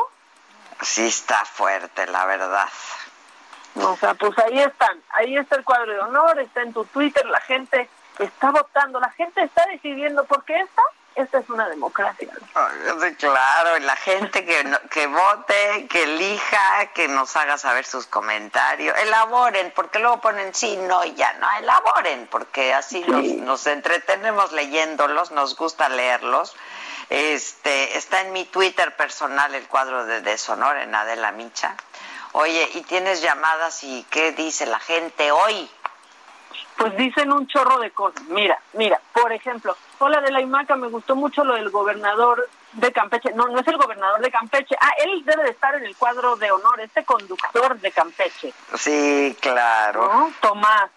[0.82, 2.68] Sí está fuerte, la verdad.
[3.76, 7.26] O sea, pues ahí están, ahí está el cuadro de honor, está en tu Twitter,
[7.28, 7.90] la gente
[8.20, 10.82] está votando, la gente está decidiendo, porque esta,
[11.16, 12.28] esta es una democracia.
[13.18, 18.06] Claro, y la gente que, no- que vote, que elija, que nos haga saber sus
[18.08, 23.68] comentarios, elaboren, porque luego ponen sí, no y ya, no, elaboren, porque así nos, nos
[23.68, 26.56] entretenemos leyéndolos, nos gusta leerlos.
[27.10, 31.76] Este, está en mi Twitter personal el cuadro de deshonor en Adela Micha.
[32.34, 35.70] Oye, ¿y tienes llamadas y qué dice la gente hoy?
[36.80, 38.24] Pues dicen un chorro de cosas.
[38.30, 42.94] Mira, mira, por ejemplo, hola de la IMACA, me gustó mucho lo del gobernador de
[42.94, 43.34] Campeche.
[43.34, 44.78] No, no es el gobernador de Campeche.
[44.80, 48.54] Ah, él debe de estar en el cuadro de honor, este conductor de Campeche.
[48.76, 50.08] Sí, claro.
[50.14, 50.32] ¿no?
[50.40, 50.90] Tomás.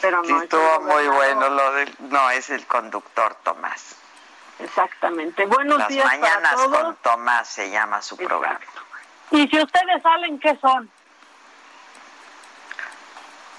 [0.00, 1.96] Pero Sí, no el estuvo muy bueno lo del...
[2.10, 3.94] No, es el conductor Tomás.
[4.58, 5.46] Exactamente.
[5.46, 6.76] Buenos Las días para mañanas todos.
[6.76, 8.58] con Tomás se llama su programa.
[9.30, 10.90] Y si ustedes salen, ¿qué son?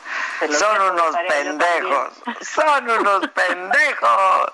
[0.08, 2.10] Se los Son unos pendejos.
[2.42, 4.52] Son unos pendejos.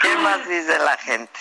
[0.00, 1.38] ¿Qué más dice la gente?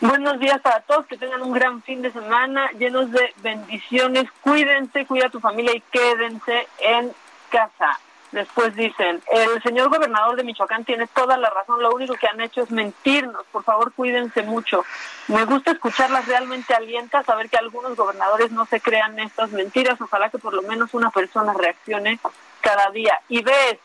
[0.00, 4.24] Buenos días para todos, que tengan un gran fin de semana llenos de bendiciones.
[4.42, 7.14] Cuídense, cuida a tu familia y quédense en
[7.50, 7.98] casa.
[8.32, 12.40] Después dicen, el señor gobernador de Michoacán tiene toda la razón, lo único que han
[12.40, 13.44] hecho es mentirnos.
[13.52, 14.84] Por favor, cuídense mucho.
[15.28, 20.00] Me gusta escucharlas, realmente alienta saber que algunos gobernadores no se crean estas mentiras.
[20.00, 22.18] Ojalá que por lo menos una persona reaccione
[22.60, 23.20] cada día.
[23.28, 23.78] Y ves,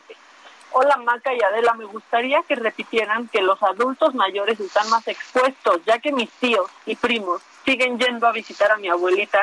[0.73, 5.81] Hola Maca y Adela, me gustaría que repitieran que los adultos mayores están más expuestos,
[5.85, 9.39] ya que mis tíos y primos siguen yendo a visitar a mi abuelita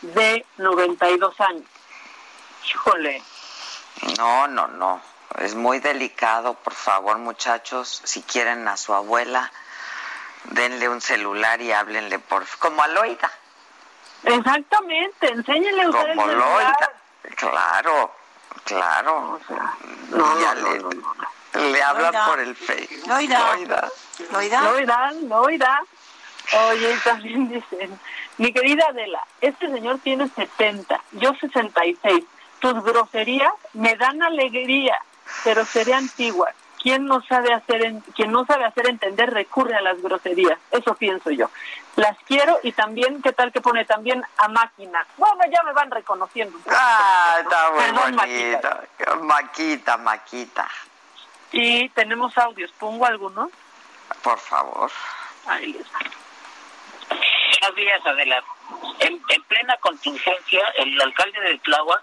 [0.00, 1.68] de 92 años.
[2.68, 3.22] Híjole,
[4.18, 5.00] No, no, no.
[5.38, 8.02] Es muy delicado, por favor, muchachos.
[8.04, 9.50] Si quieren a su abuela,
[10.44, 12.46] denle un celular y háblenle por...
[12.58, 13.30] Como a Loida.
[14.24, 16.50] exactamente, enséñenle a usar el Como celular.
[16.50, 16.92] Loida.
[17.36, 18.14] Claro,
[18.64, 19.40] claro.
[20.40, 22.26] Ya le, le hablan Loida.
[22.26, 23.06] por el Facebook.
[23.08, 23.56] Loida.
[24.30, 24.60] Loida.
[24.62, 25.80] Loida, Loida.
[26.68, 27.98] Oye, y también dicen,
[28.36, 32.24] mi querida Adela, este señor tiene 70, yo 66.
[32.62, 34.96] Tus groserías me dan alegría,
[35.42, 36.48] pero seré antigua.
[36.82, 40.58] quien no sabe hacer en, quien no sabe hacer entender recurre a las groserías.
[40.70, 41.50] Eso pienso yo.
[41.96, 45.04] Las quiero y también, ¿qué tal que pone también a máquina?
[45.16, 46.56] Bueno, ya me van reconociendo.
[46.70, 49.24] Ah, está muy Perdón, bonito.
[49.24, 50.68] Maquita, maquita.
[51.52, 52.72] Y tenemos audios.
[52.78, 53.50] ¿Pongo algunos?
[54.22, 54.90] Por favor.
[55.46, 55.86] Ahí les.
[57.60, 58.42] Buenos días, Adela.
[59.00, 62.02] En, en plena contingencia, el alcalde de Tláhuac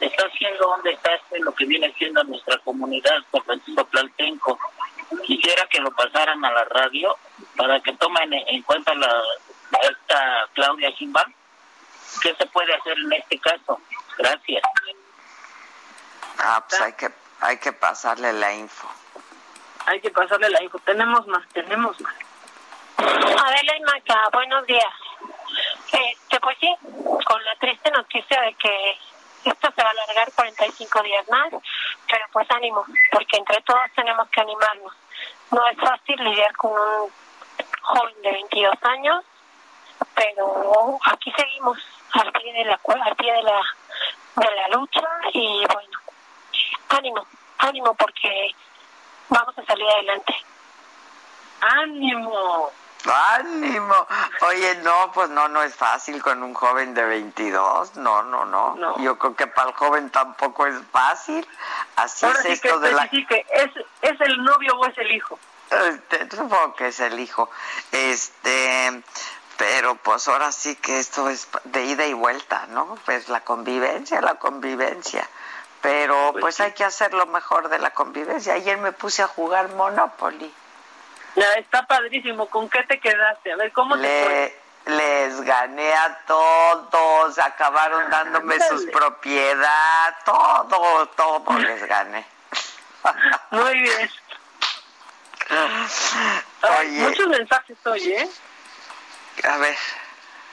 [0.00, 4.58] está haciendo un desastre lo que viene siendo nuestra comunidad, San Francisco Tlaltenco.
[5.24, 7.16] Quisiera que lo pasaran a la radio
[7.56, 9.22] para que tomen en en cuenta la
[9.82, 11.32] esta Claudia Sheinbaum.
[12.22, 13.80] ¿Qué se puede hacer en este caso?
[14.18, 14.62] Gracias.
[16.38, 17.10] Ah, pues hay que,
[17.40, 18.88] hay que pasarle la info.
[19.86, 20.78] Hay que pasarle la info.
[20.80, 22.14] Tenemos más, tenemos más.
[22.98, 24.94] Adela y Maca, buenos días.
[25.92, 26.74] Este, pues sí,
[27.24, 28.98] con la triste noticia de que
[29.50, 31.50] esto se va a alargar 45 días más,
[32.08, 34.92] pero pues ánimo, porque entre todos tenemos que animarnos.
[35.50, 37.10] No es fácil lidiar con un
[37.82, 39.24] joven de 22 años,
[40.14, 41.78] pero aquí seguimos
[42.12, 43.60] al pie de la al pie de la
[44.36, 45.98] de la lucha y bueno,
[46.88, 47.26] ánimo,
[47.58, 48.54] ánimo porque
[49.28, 50.34] vamos a salir adelante.
[51.60, 52.70] ¡Ánimo!
[53.12, 54.06] ¡Ánimo!
[54.48, 57.96] Oye, no, pues no, no es fácil con un joven de 22.
[57.96, 58.98] No, no, no.
[58.98, 61.46] Yo creo que para el joven tampoco es fácil.
[61.96, 63.04] Así Ahora es sí que esto de la...
[63.04, 63.70] ¿es,
[64.02, 65.38] ¿es el novio o es el hijo?
[65.70, 67.50] Este, supongo que es el hijo.
[67.92, 69.02] Este,
[69.56, 72.96] pero pues ahora sí que esto es de ida y vuelta, ¿no?
[73.04, 75.28] Pues la convivencia, la convivencia.
[75.80, 78.54] Pero pues, hay que hacer lo mejor de la convivencia.
[78.54, 80.52] Ayer me puse a jugar Monopoly.
[81.36, 82.46] Ya, está padrísimo.
[82.46, 83.52] ¿Con qué te quedaste?
[83.52, 84.58] A ver, ¿cómo te fue?
[84.86, 88.92] Le, les gané a todos, acabaron dándome sus Ándale.
[88.92, 92.24] propiedades, todo, todo les gané.
[93.50, 94.10] Muy bien.
[96.80, 97.00] Oye.
[97.00, 98.28] Muchos mensajes hoy, ¿eh?
[99.44, 99.76] A ver,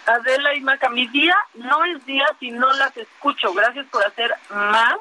[0.05, 3.53] Adela y Maca, mi día no es día si no las escucho.
[3.53, 4.95] Gracias por hacer más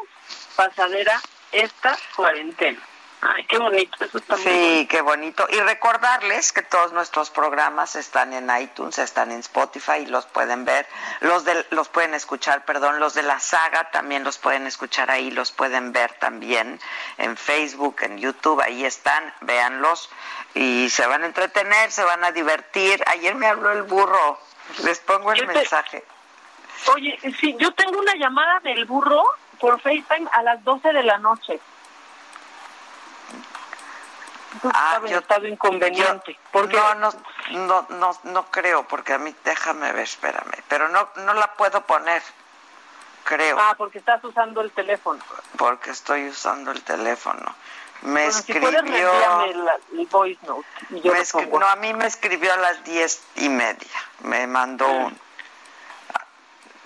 [0.56, 2.80] pasadera esta cuarentena.
[3.24, 5.46] Ay, qué bonito, eso está Sí, qué bonito.
[5.48, 10.64] Y recordarles que todos nuestros programas están en iTunes, están en Spotify y los pueden
[10.64, 10.88] ver.
[11.20, 15.30] Los de, los pueden escuchar, perdón, los de la saga también los pueden escuchar ahí,
[15.30, 16.80] los pueden ver también
[17.18, 20.10] en Facebook, en YouTube, ahí están, véanlos
[20.54, 23.04] y se van a entretener, se van a divertir.
[23.06, 24.40] Ayer me habló el burro,
[24.82, 26.04] les pongo el Yo te- mensaje.
[26.92, 29.22] Oye, sí, yo tengo una llamada del burro
[29.60, 31.60] por FaceTime a las 12 de la noche.
[34.74, 36.38] Ah, estaba en estado inconveniente.
[36.50, 37.10] porque No, no,
[37.50, 41.80] no, no, no creo, porque a mí, déjame ver, espérame, pero no, no la puedo
[41.86, 42.22] poner,
[43.24, 43.56] creo.
[43.58, 45.22] Ah, porque estás usando el teléfono.
[45.56, 47.54] porque estoy usando el teléfono.
[48.02, 48.70] Me Bueno, escribió...
[48.70, 50.66] reenvíame la- el voice note.
[50.90, 51.60] y yo me lo escri- pongo.
[51.60, 53.88] no, a mí me escribió a las diez y media.
[54.20, 55.04] Me mandó Mm.
[55.04, 55.20] un...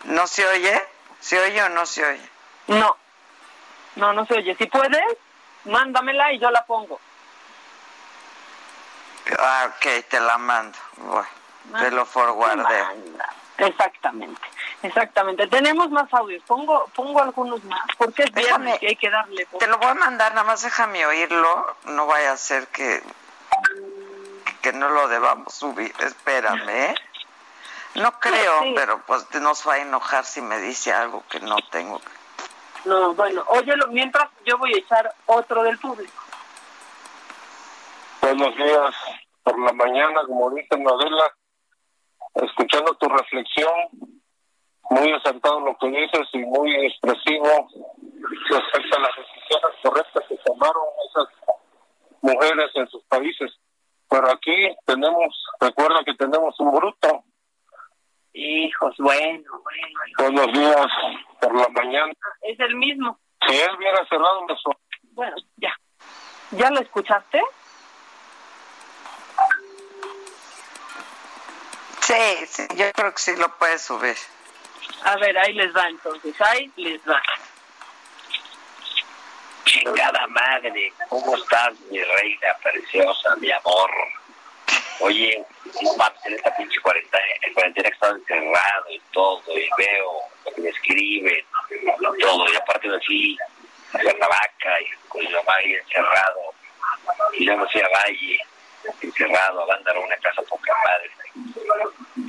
[0.04, 0.80] ¿No se oye?
[1.20, 2.30] ¿Se oye o no se oye?
[2.68, 2.96] No,
[3.96, 4.54] no, no se oye.
[4.56, 5.02] Si puedes,
[5.64, 7.00] mándamela y yo la pongo.
[9.38, 10.78] Ah, ok, te la mando.
[10.96, 11.28] Bueno,
[11.78, 12.84] te lo forwardé.
[13.58, 14.40] Exactamente,
[14.82, 15.46] exactamente.
[15.46, 16.42] Tenemos más audios.
[16.46, 19.46] Pongo, pongo algunos más, porque es viernes y hay que darle.
[19.58, 21.76] Te lo voy a mandar, nada más déjame oírlo.
[21.86, 23.02] No vaya a ser que,
[24.60, 25.94] que no lo debamos subir.
[26.00, 26.94] Espérame, ¿eh?
[27.94, 28.72] No creo, Sí.
[28.76, 32.00] pero pues nos va a enojar si me dice algo que no tengo.
[32.84, 36.12] No, bueno, óyelo, mientras yo voy a echar otro del público.
[38.38, 38.94] Buenos días
[39.44, 41.34] por la mañana, como dice Adela,
[42.34, 43.72] escuchando tu reflexión,
[44.90, 47.66] muy acertado lo que dices y muy expresivo
[48.50, 51.28] respecto a las decisiones correctas que tomaron esas
[52.20, 53.58] mujeres en sus países.
[54.10, 57.24] Pero aquí tenemos, recuerda que tenemos un bruto.
[58.34, 59.98] Hijos, bueno, bueno.
[60.18, 60.86] Buenos días
[61.40, 62.12] por la mañana.
[62.42, 63.18] Es el mismo.
[63.48, 64.70] Si él hubiera cerrado un beso.
[65.12, 65.72] Bueno, ya.
[66.50, 67.40] ¿Ya lo escuchaste?
[72.06, 74.14] Sí, sí, yo creo que sí lo puedes subir.
[75.02, 77.20] A ver, ahí les va entonces, ahí les va.
[79.64, 83.90] Chingada madre, ¿cómo estás, mi reina preciosa, mi amor?
[85.00, 85.44] Oye,
[85.82, 90.20] no mames, en esta pinche cuarentena, en cuarentena he estado encerrado y todo, y veo
[90.44, 91.44] lo que me escriben,
[92.20, 93.36] todo, y aparte de aquí,
[93.94, 96.54] a Cuernavaca, y con mi mamá ahí encerrado,
[97.32, 98.46] y yo me a Valle,
[99.00, 101.10] encerrado, a mandar a una casa poca madre,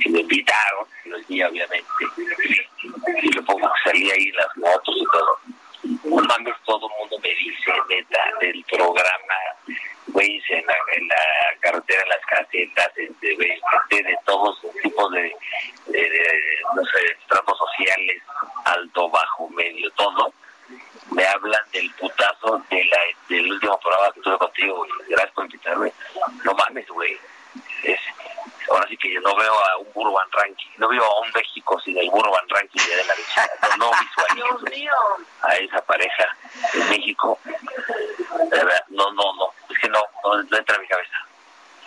[0.04, 1.88] y me invitaron, los vi obviamente,
[3.22, 5.40] y le pongo que salí ahí las motos y todo,
[6.04, 9.34] no todo el mundo me dice, neta, del programa,
[10.08, 15.12] güey, en la, en la carretera, en las casetas, de, güey, gente de todos tipos
[15.12, 15.32] de,
[15.86, 18.22] de, de, no sé, estratos sociales,
[18.64, 20.32] alto, bajo, medio, todo,
[21.10, 24.90] me hablan del putazo de la, del último programa que tuve contigo, güey.
[25.08, 25.92] Gracias por invitarme.
[26.44, 27.18] No mames, güey.
[27.82, 28.00] Es,
[28.70, 31.30] ahora sí que yo no veo a un burro Van Ranking, no veo a un
[31.34, 33.48] México sin el burro Van Ranking de la vecina.
[33.78, 34.94] No, no visualizo
[35.42, 36.36] a esa pareja
[36.74, 37.38] en México.
[37.44, 39.52] De verdad, no, no, no.
[39.70, 41.26] Es que no, no, no entra en mi cabeza.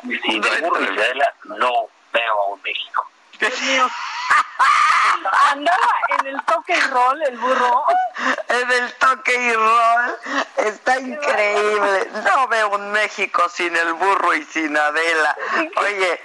[0.02, 3.11] Sin el burro y Adela, no veo a un México.
[3.42, 3.90] Dios mío.
[5.52, 5.90] Andaba
[6.20, 7.84] en el toque y roll el burro.
[8.48, 10.16] En el toque y roll.
[10.58, 12.10] Está increíble.
[12.24, 15.36] No veo un México sin el burro y sin Adela.
[15.78, 16.22] Oye,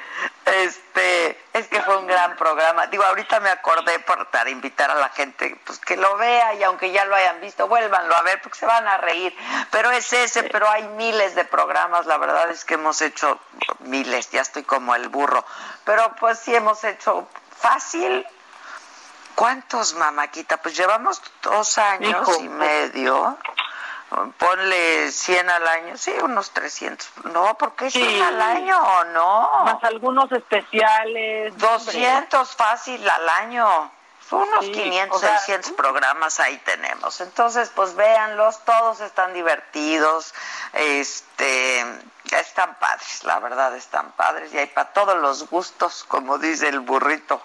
[0.47, 2.86] este, es que fue un gran programa.
[2.86, 6.62] Digo, ahorita me acordé por, para invitar a la gente pues que lo vea y
[6.62, 9.36] aunque ya lo hayan visto, vuélvanlo a ver porque se van a reír.
[9.70, 12.06] Pero es ese, pero hay miles de programas.
[12.06, 13.40] La verdad es que hemos hecho
[13.81, 14.31] miles.
[14.31, 15.44] Ya estoy como el burro.
[15.85, 17.28] Pero pues sí hemos hecho
[17.59, 18.27] fácil
[19.36, 20.56] ¿Cuántos, mamáquita?
[20.56, 22.40] Pues llevamos dos años Hijo.
[22.43, 23.36] y medio.
[24.38, 27.08] Ponle 100 al año, sí, unos 300.
[27.24, 28.20] No, ¿por qué 100 Sí.
[28.22, 29.50] al año o no?
[29.64, 31.56] Más algunos especiales.
[31.58, 33.90] 200 fácil al año.
[34.30, 37.20] Unos Sí, 500, o sea, 600 programas ahí tenemos.
[37.20, 40.34] Entonces, pues véanlos, todos están divertidos,
[40.72, 41.84] este,
[42.32, 46.80] están padres, la verdad están padres y hay para todos los gustos, como dice el
[46.80, 47.40] burrito.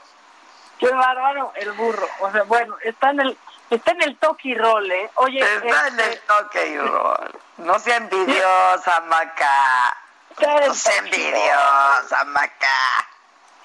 [0.80, 2.08] Qué bárbaro el burro.
[2.22, 3.38] O sea, bueno, está en el
[3.76, 5.10] está en el toque y roll, ¿eh?
[5.16, 7.40] Oye, Está en este, el toque y roll.
[7.58, 9.98] No sea envidiosa, Maca.
[10.40, 13.08] No sea envidiosa, Maca.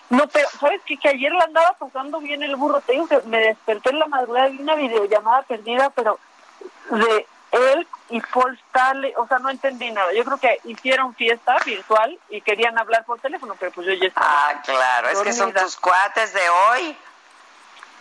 [0.08, 0.96] No, pero ¿sabes qué?
[0.96, 2.80] Que ayer la andaba pasando bien el burro.
[2.80, 6.18] Te digo que me desperté en la madrugada vi una videollamada perdida, pero
[6.90, 10.12] de él y Paul Stanley, o sea, no entendí nada.
[10.12, 14.06] Yo creo que hicieron fiesta virtual y querían hablar por teléfono, pero pues yo ya
[14.06, 14.28] estaba.
[14.28, 16.96] Ah, claro, es que son tus cuates de hoy.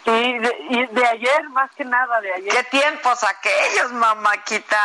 [0.06, 2.54] Sí, de, y de ayer, más que nada de ayer.
[2.54, 4.78] ¿Qué tiempos aquellos, mamáquita?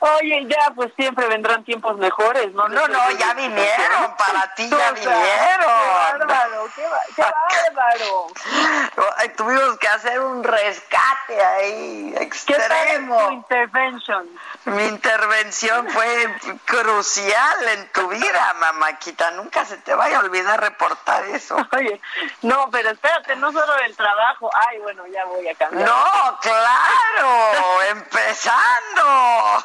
[0.00, 2.68] Oye, ya, pues siempre vendrán tiempos mejores, ¿no?
[2.68, 5.66] No, no, ya vinieron, para ti ya vinieron.
[5.66, 6.84] Qué bárbaro, qué,
[7.16, 8.26] qué bárbaro.
[9.28, 12.12] Tuvimos que hacer un rescate ahí,
[12.46, 13.18] ¿Qué tal extremo.
[13.26, 14.28] tu intervention?
[14.64, 16.34] Mi intervención fue
[16.64, 19.30] crucial en tu vida, mamáquita.
[19.32, 21.56] Nunca se te vaya a olvidar reportar eso.
[21.76, 22.00] Oye,
[22.42, 24.50] no, pero espérate, no solo el trabajo.
[24.68, 25.88] Ay, bueno, ya voy a cambiar.
[25.88, 29.64] No, claro, empezando.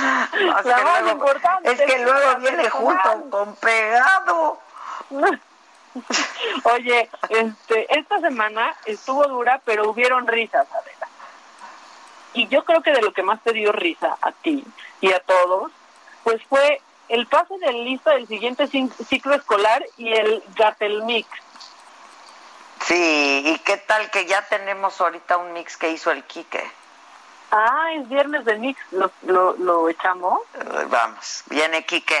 [0.00, 4.60] No, es que luego- es que viene junto con pegado.
[6.64, 11.08] Oye, este, esta semana estuvo dura, pero hubieron risas, Adela.
[12.32, 14.64] Y yo creo que de lo que más te dio risa a ti
[15.00, 15.72] y a todos,
[16.22, 21.28] pues fue el pase de lista del siguiente ciclo escolar y el Gatelmix.
[22.84, 26.62] Sí, ¿y qué tal que ya tenemos ahorita un mix que hizo el Quique?
[27.50, 30.40] Ah, es viernes de mix, lo, lo, lo echamos.
[30.88, 32.20] Vamos, viene Quique.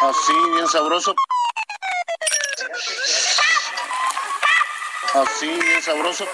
[0.00, 1.14] Así, bien sabroso.
[5.12, 6.24] Así, bien sabroso.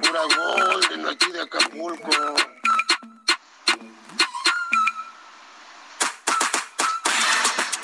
[0.00, 2.10] Pura golden aquí de Acapulco.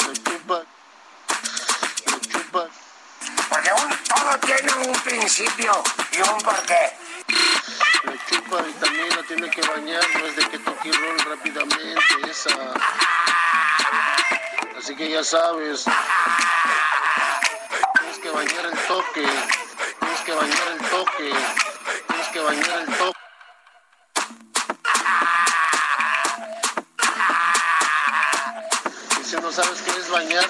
[0.07, 0.62] Me chupa.
[2.07, 2.66] Me chupa.
[3.51, 6.97] Porque un, todo tiene un principio y un porqué.
[8.05, 12.51] Me chupa vitamina, tiene que bañar, no es de que toque y roll rápidamente, esa.
[14.78, 15.85] Así que ya sabes.
[17.98, 19.27] Tienes que bañar el toque.
[20.01, 21.32] Tienes que bañar el toque.
[22.09, 23.19] Tienes que bañar el toque.
[29.20, 30.44] Y si no sabes qué es bañar,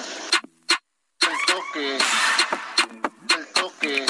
[1.21, 1.97] el toque.
[3.37, 4.05] El toque.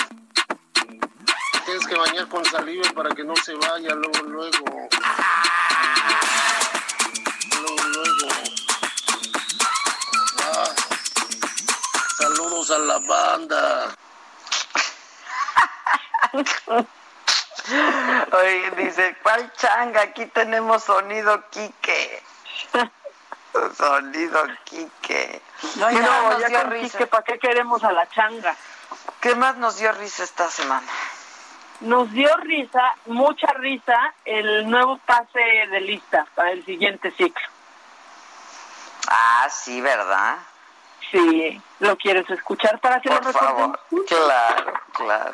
[1.66, 4.90] Tienes que bañar con saliva para que no se vaya luego, luego.
[7.62, 8.47] Luego, luego.
[12.68, 13.96] Saludos a la banda.
[18.34, 20.02] Oye, dice, ¿cuál changa?
[20.02, 22.24] Aquí tenemos sonido Quique.
[23.78, 25.42] Sonido Quique.
[25.78, 26.98] No, ya no, nos ya dio risa.
[26.98, 28.56] Quique, ¿para qué queremos a la changa?
[29.20, 30.88] ¿Qué más nos dio risa esta semana?
[31.82, 37.46] Nos dio risa, mucha risa, el nuevo pase de lista para el siguiente ciclo.
[39.08, 40.38] Ah, sí, ¿verdad?
[41.12, 43.80] Si lo quieres escuchar para que lo Por favor.
[44.08, 45.34] Claro, claro.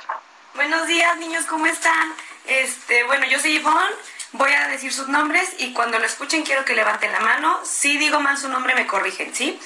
[0.55, 2.13] Buenos días, niños, ¿cómo están?
[2.45, 3.95] Este, bueno, yo soy Ivonne,
[4.33, 7.59] voy a decir sus nombres y cuando lo escuchen quiero que levanten la mano.
[7.63, 9.59] Si digo mal su nombre, me corrigen, ¿sí?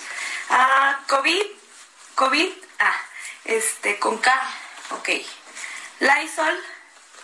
[0.50, 1.44] Ah, COVID,
[2.16, 3.02] COVID, ah,
[3.46, 4.32] este, con K,
[4.92, 5.10] ok.
[6.00, 6.64] Lysol,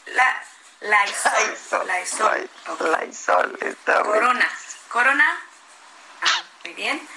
[0.07, 0.43] la,
[0.81, 2.81] Lysol, Lysol, ok.
[2.81, 4.13] Lysol, está bien.
[4.13, 4.51] Corona,
[4.89, 5.37] Corona,
[6.21, 7.07] ah, muy bien.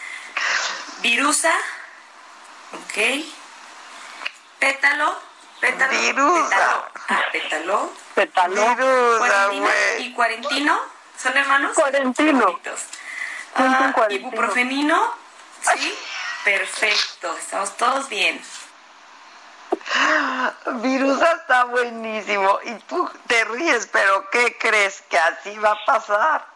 [1.02, 1.52] Virusa,
[2.72, 3.24] ok.
[4.58, 5.14] Pétalo,
[5.60, 6.48] pétalo, Virusa.
[6.48, 7.92] pétalo, ah, pétalo.
[8.14, 8.54] Pétalo.
[8.54, 9.68] Virusa, Cuarentino
[9.98, 10.80] y cuarentino,
[11.18, 11.74] ¿son hermanos?
[11.74, 12.60] Cuarentino.
[13.54, 14.28] Ah, cuarentino.
[14.28, 15.14] ibuprofenino,
[15.76, 15.98] ¿sí?
[16.44, 18.42] Perfecto, estamos todos bien.
[20.82, 22.58] Virusa está buenísimo.
[22.64, 25.02] Y tú te ríes, pero ¿qué crees?
[25.08, 26.46] Que así va a pasar.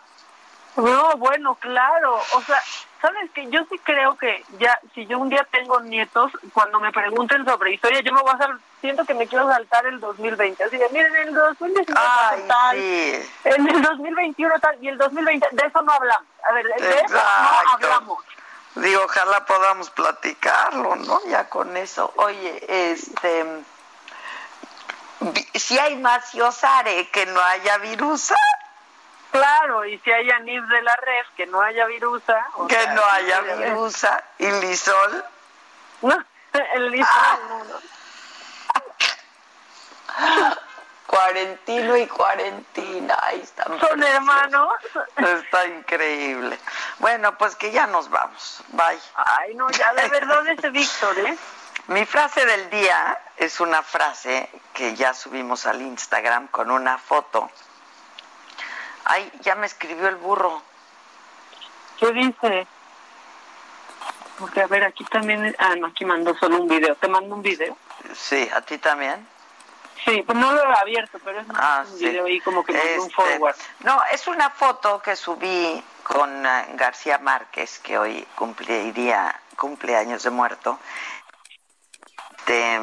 [0.77, 2.23] No, bueno, claro.
[2.33, 2.63] O sea,
[3.01, 6.93] sabes que yo sí creo que ya, si yo un día tengo nietos, cuando me
[6.93, 10.63] pregunten sobre historia, yo me voy a sal- siento que me quiero saltar el 2020.
[10.65, 13.31] Así de, miren, en el 2019 Ay, tal, sí.
[13.45, 16.27] en el 2021 tal, y el 2020, de eso no hablamos.
[16.49, 18.25] A ver, de eso no hablamos.
[18.77, 21.21] Digo, ojalá podamos platicarlo, ¿no?
[21.27, 22.13] Ya con eso.
[22.17, 23.45] Oye, este.
[25.55, 28.37] Si hay más Yosare que no haya virusa,
[29.31, 32.47] Claro, y si hay anís de la red, que no haya virusa.
[32.55, 35.25] o que sea, no haya virusa y lisol.
[36.03, 36.25] No,
[36.75, 37.81] el lisol, no, no.
[41.07, 43.67] Cuarentino y cuarentina, ahí están.
[43.67, 44.15] Son preciosos.
[44.15, 44.73] hermanos.
[45.17, 46.59] Está increíble.
[46.99, 48.63] Bueno, pues que ya nos vamos.
[48.69, 49.01] Bye.
[49.17, 51.37] Ay, no, ya de verdad ese Víctor, ¿eh?
[51.89, 57.51] Mi frase del día es una frase que ya subimos al Instagram con una foto.
[59.13, 60.63] Ay, ya me escribió el burro.
[61.99, 62.67] ¿Qué dice?
[64.39, 66.95] Porque a ver, aquí también, ah, no, aquí mandó solo un video.
[66.95, 67.77] ¿Te mando un video?
[68.15, 69.27] Sí, ¿a ti también?
[70.05, 72.05] Sí, pues no lo he abierto, pero es Ah, un sí.
[72.05, 73.57] video ahí como que mandó un Este, forward.
[73.81, 80.31] No, es una foto que subí con eh, García Márquez, que hoy cumpliría cumpleaños de
[80.31, 80.79] muerto.
[82.39, 82.81] Este,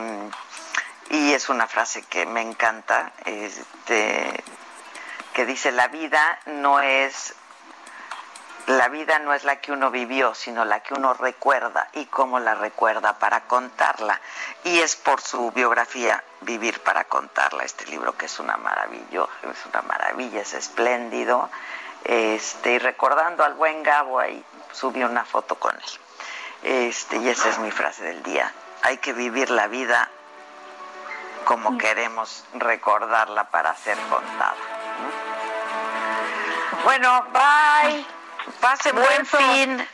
[1.10, 4.44] y es una frase que me encanta, este,
[5.38, 7.36] que dice, la vida no es
[8.66, 12.40] la vida no es la que uno vivió, sino la que uno recuerda y cómo
[12.40, 14.20] la recuerda para contarla.
[14.64, 19.66] Y es por su biografía Vivir para contarla, este libro que es una maravilla, es
[19.68, 21.52] una maravilla, es espléndido.
[22.04, 26.88] Este, y recordando al buen Gabo ahí, subí una foto con él.
[26.88, 28.52] Este, y esa es mi frase del día.
[28.82, 30.10] Hay que vivir la vida
[31.46, 34.77] como queremos recordarla para ser contada.
[36.78, 36.84] ¿No?
[36.84, 38.06] Bueno, bye.
[38.62, 39.88] Pasen buen fin.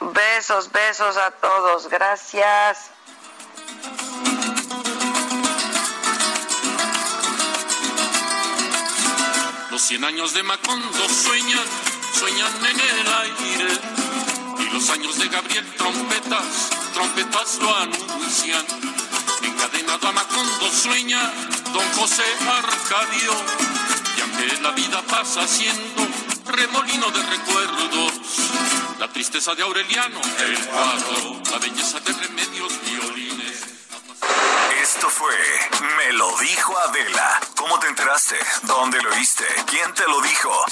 [0.00, 1.88] Besos, besos a todos.
[1.88, 2.90] Gracias.
[9.70, 11.64] Los cien años de Macondo sueñan,
[12.14, 13.80] sueñan en el aire.
[14.58, 18.64] Y los años de Gabriel trompetas, trompetas lo anuncian.
[19.42, 21.20] Encadenado a Macondo sueña
[21.72, 23.32] don José Arcadio.
[24.16, 26.05] Y aunque la vida pasa siendo
[26.56, 28.12] remolino de recuerdos,
[28.98, 33.64] la tristeza de Aureliano, el cuadro, la belleza de remedios, violines.
[34.82, 35.34] Esto fue
[35.96, 37.40] Me lo dijo Adela.
[37.56, 38.36] ¿Cómo te enteraste?
[38.62, 39.44] ¿Dónde lo oíste?
[39.66, 40.64] ¿Quién te lo dijo?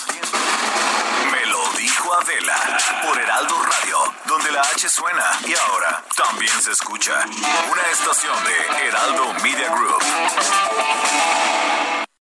[1.31, 6.73] Me lo dijo Adela por Heraldo Radio, donde la H suena y ahora también se
[6.73, 7.25] escucha.
[7.71, 10.03] Una estación de Heraldo Media Group.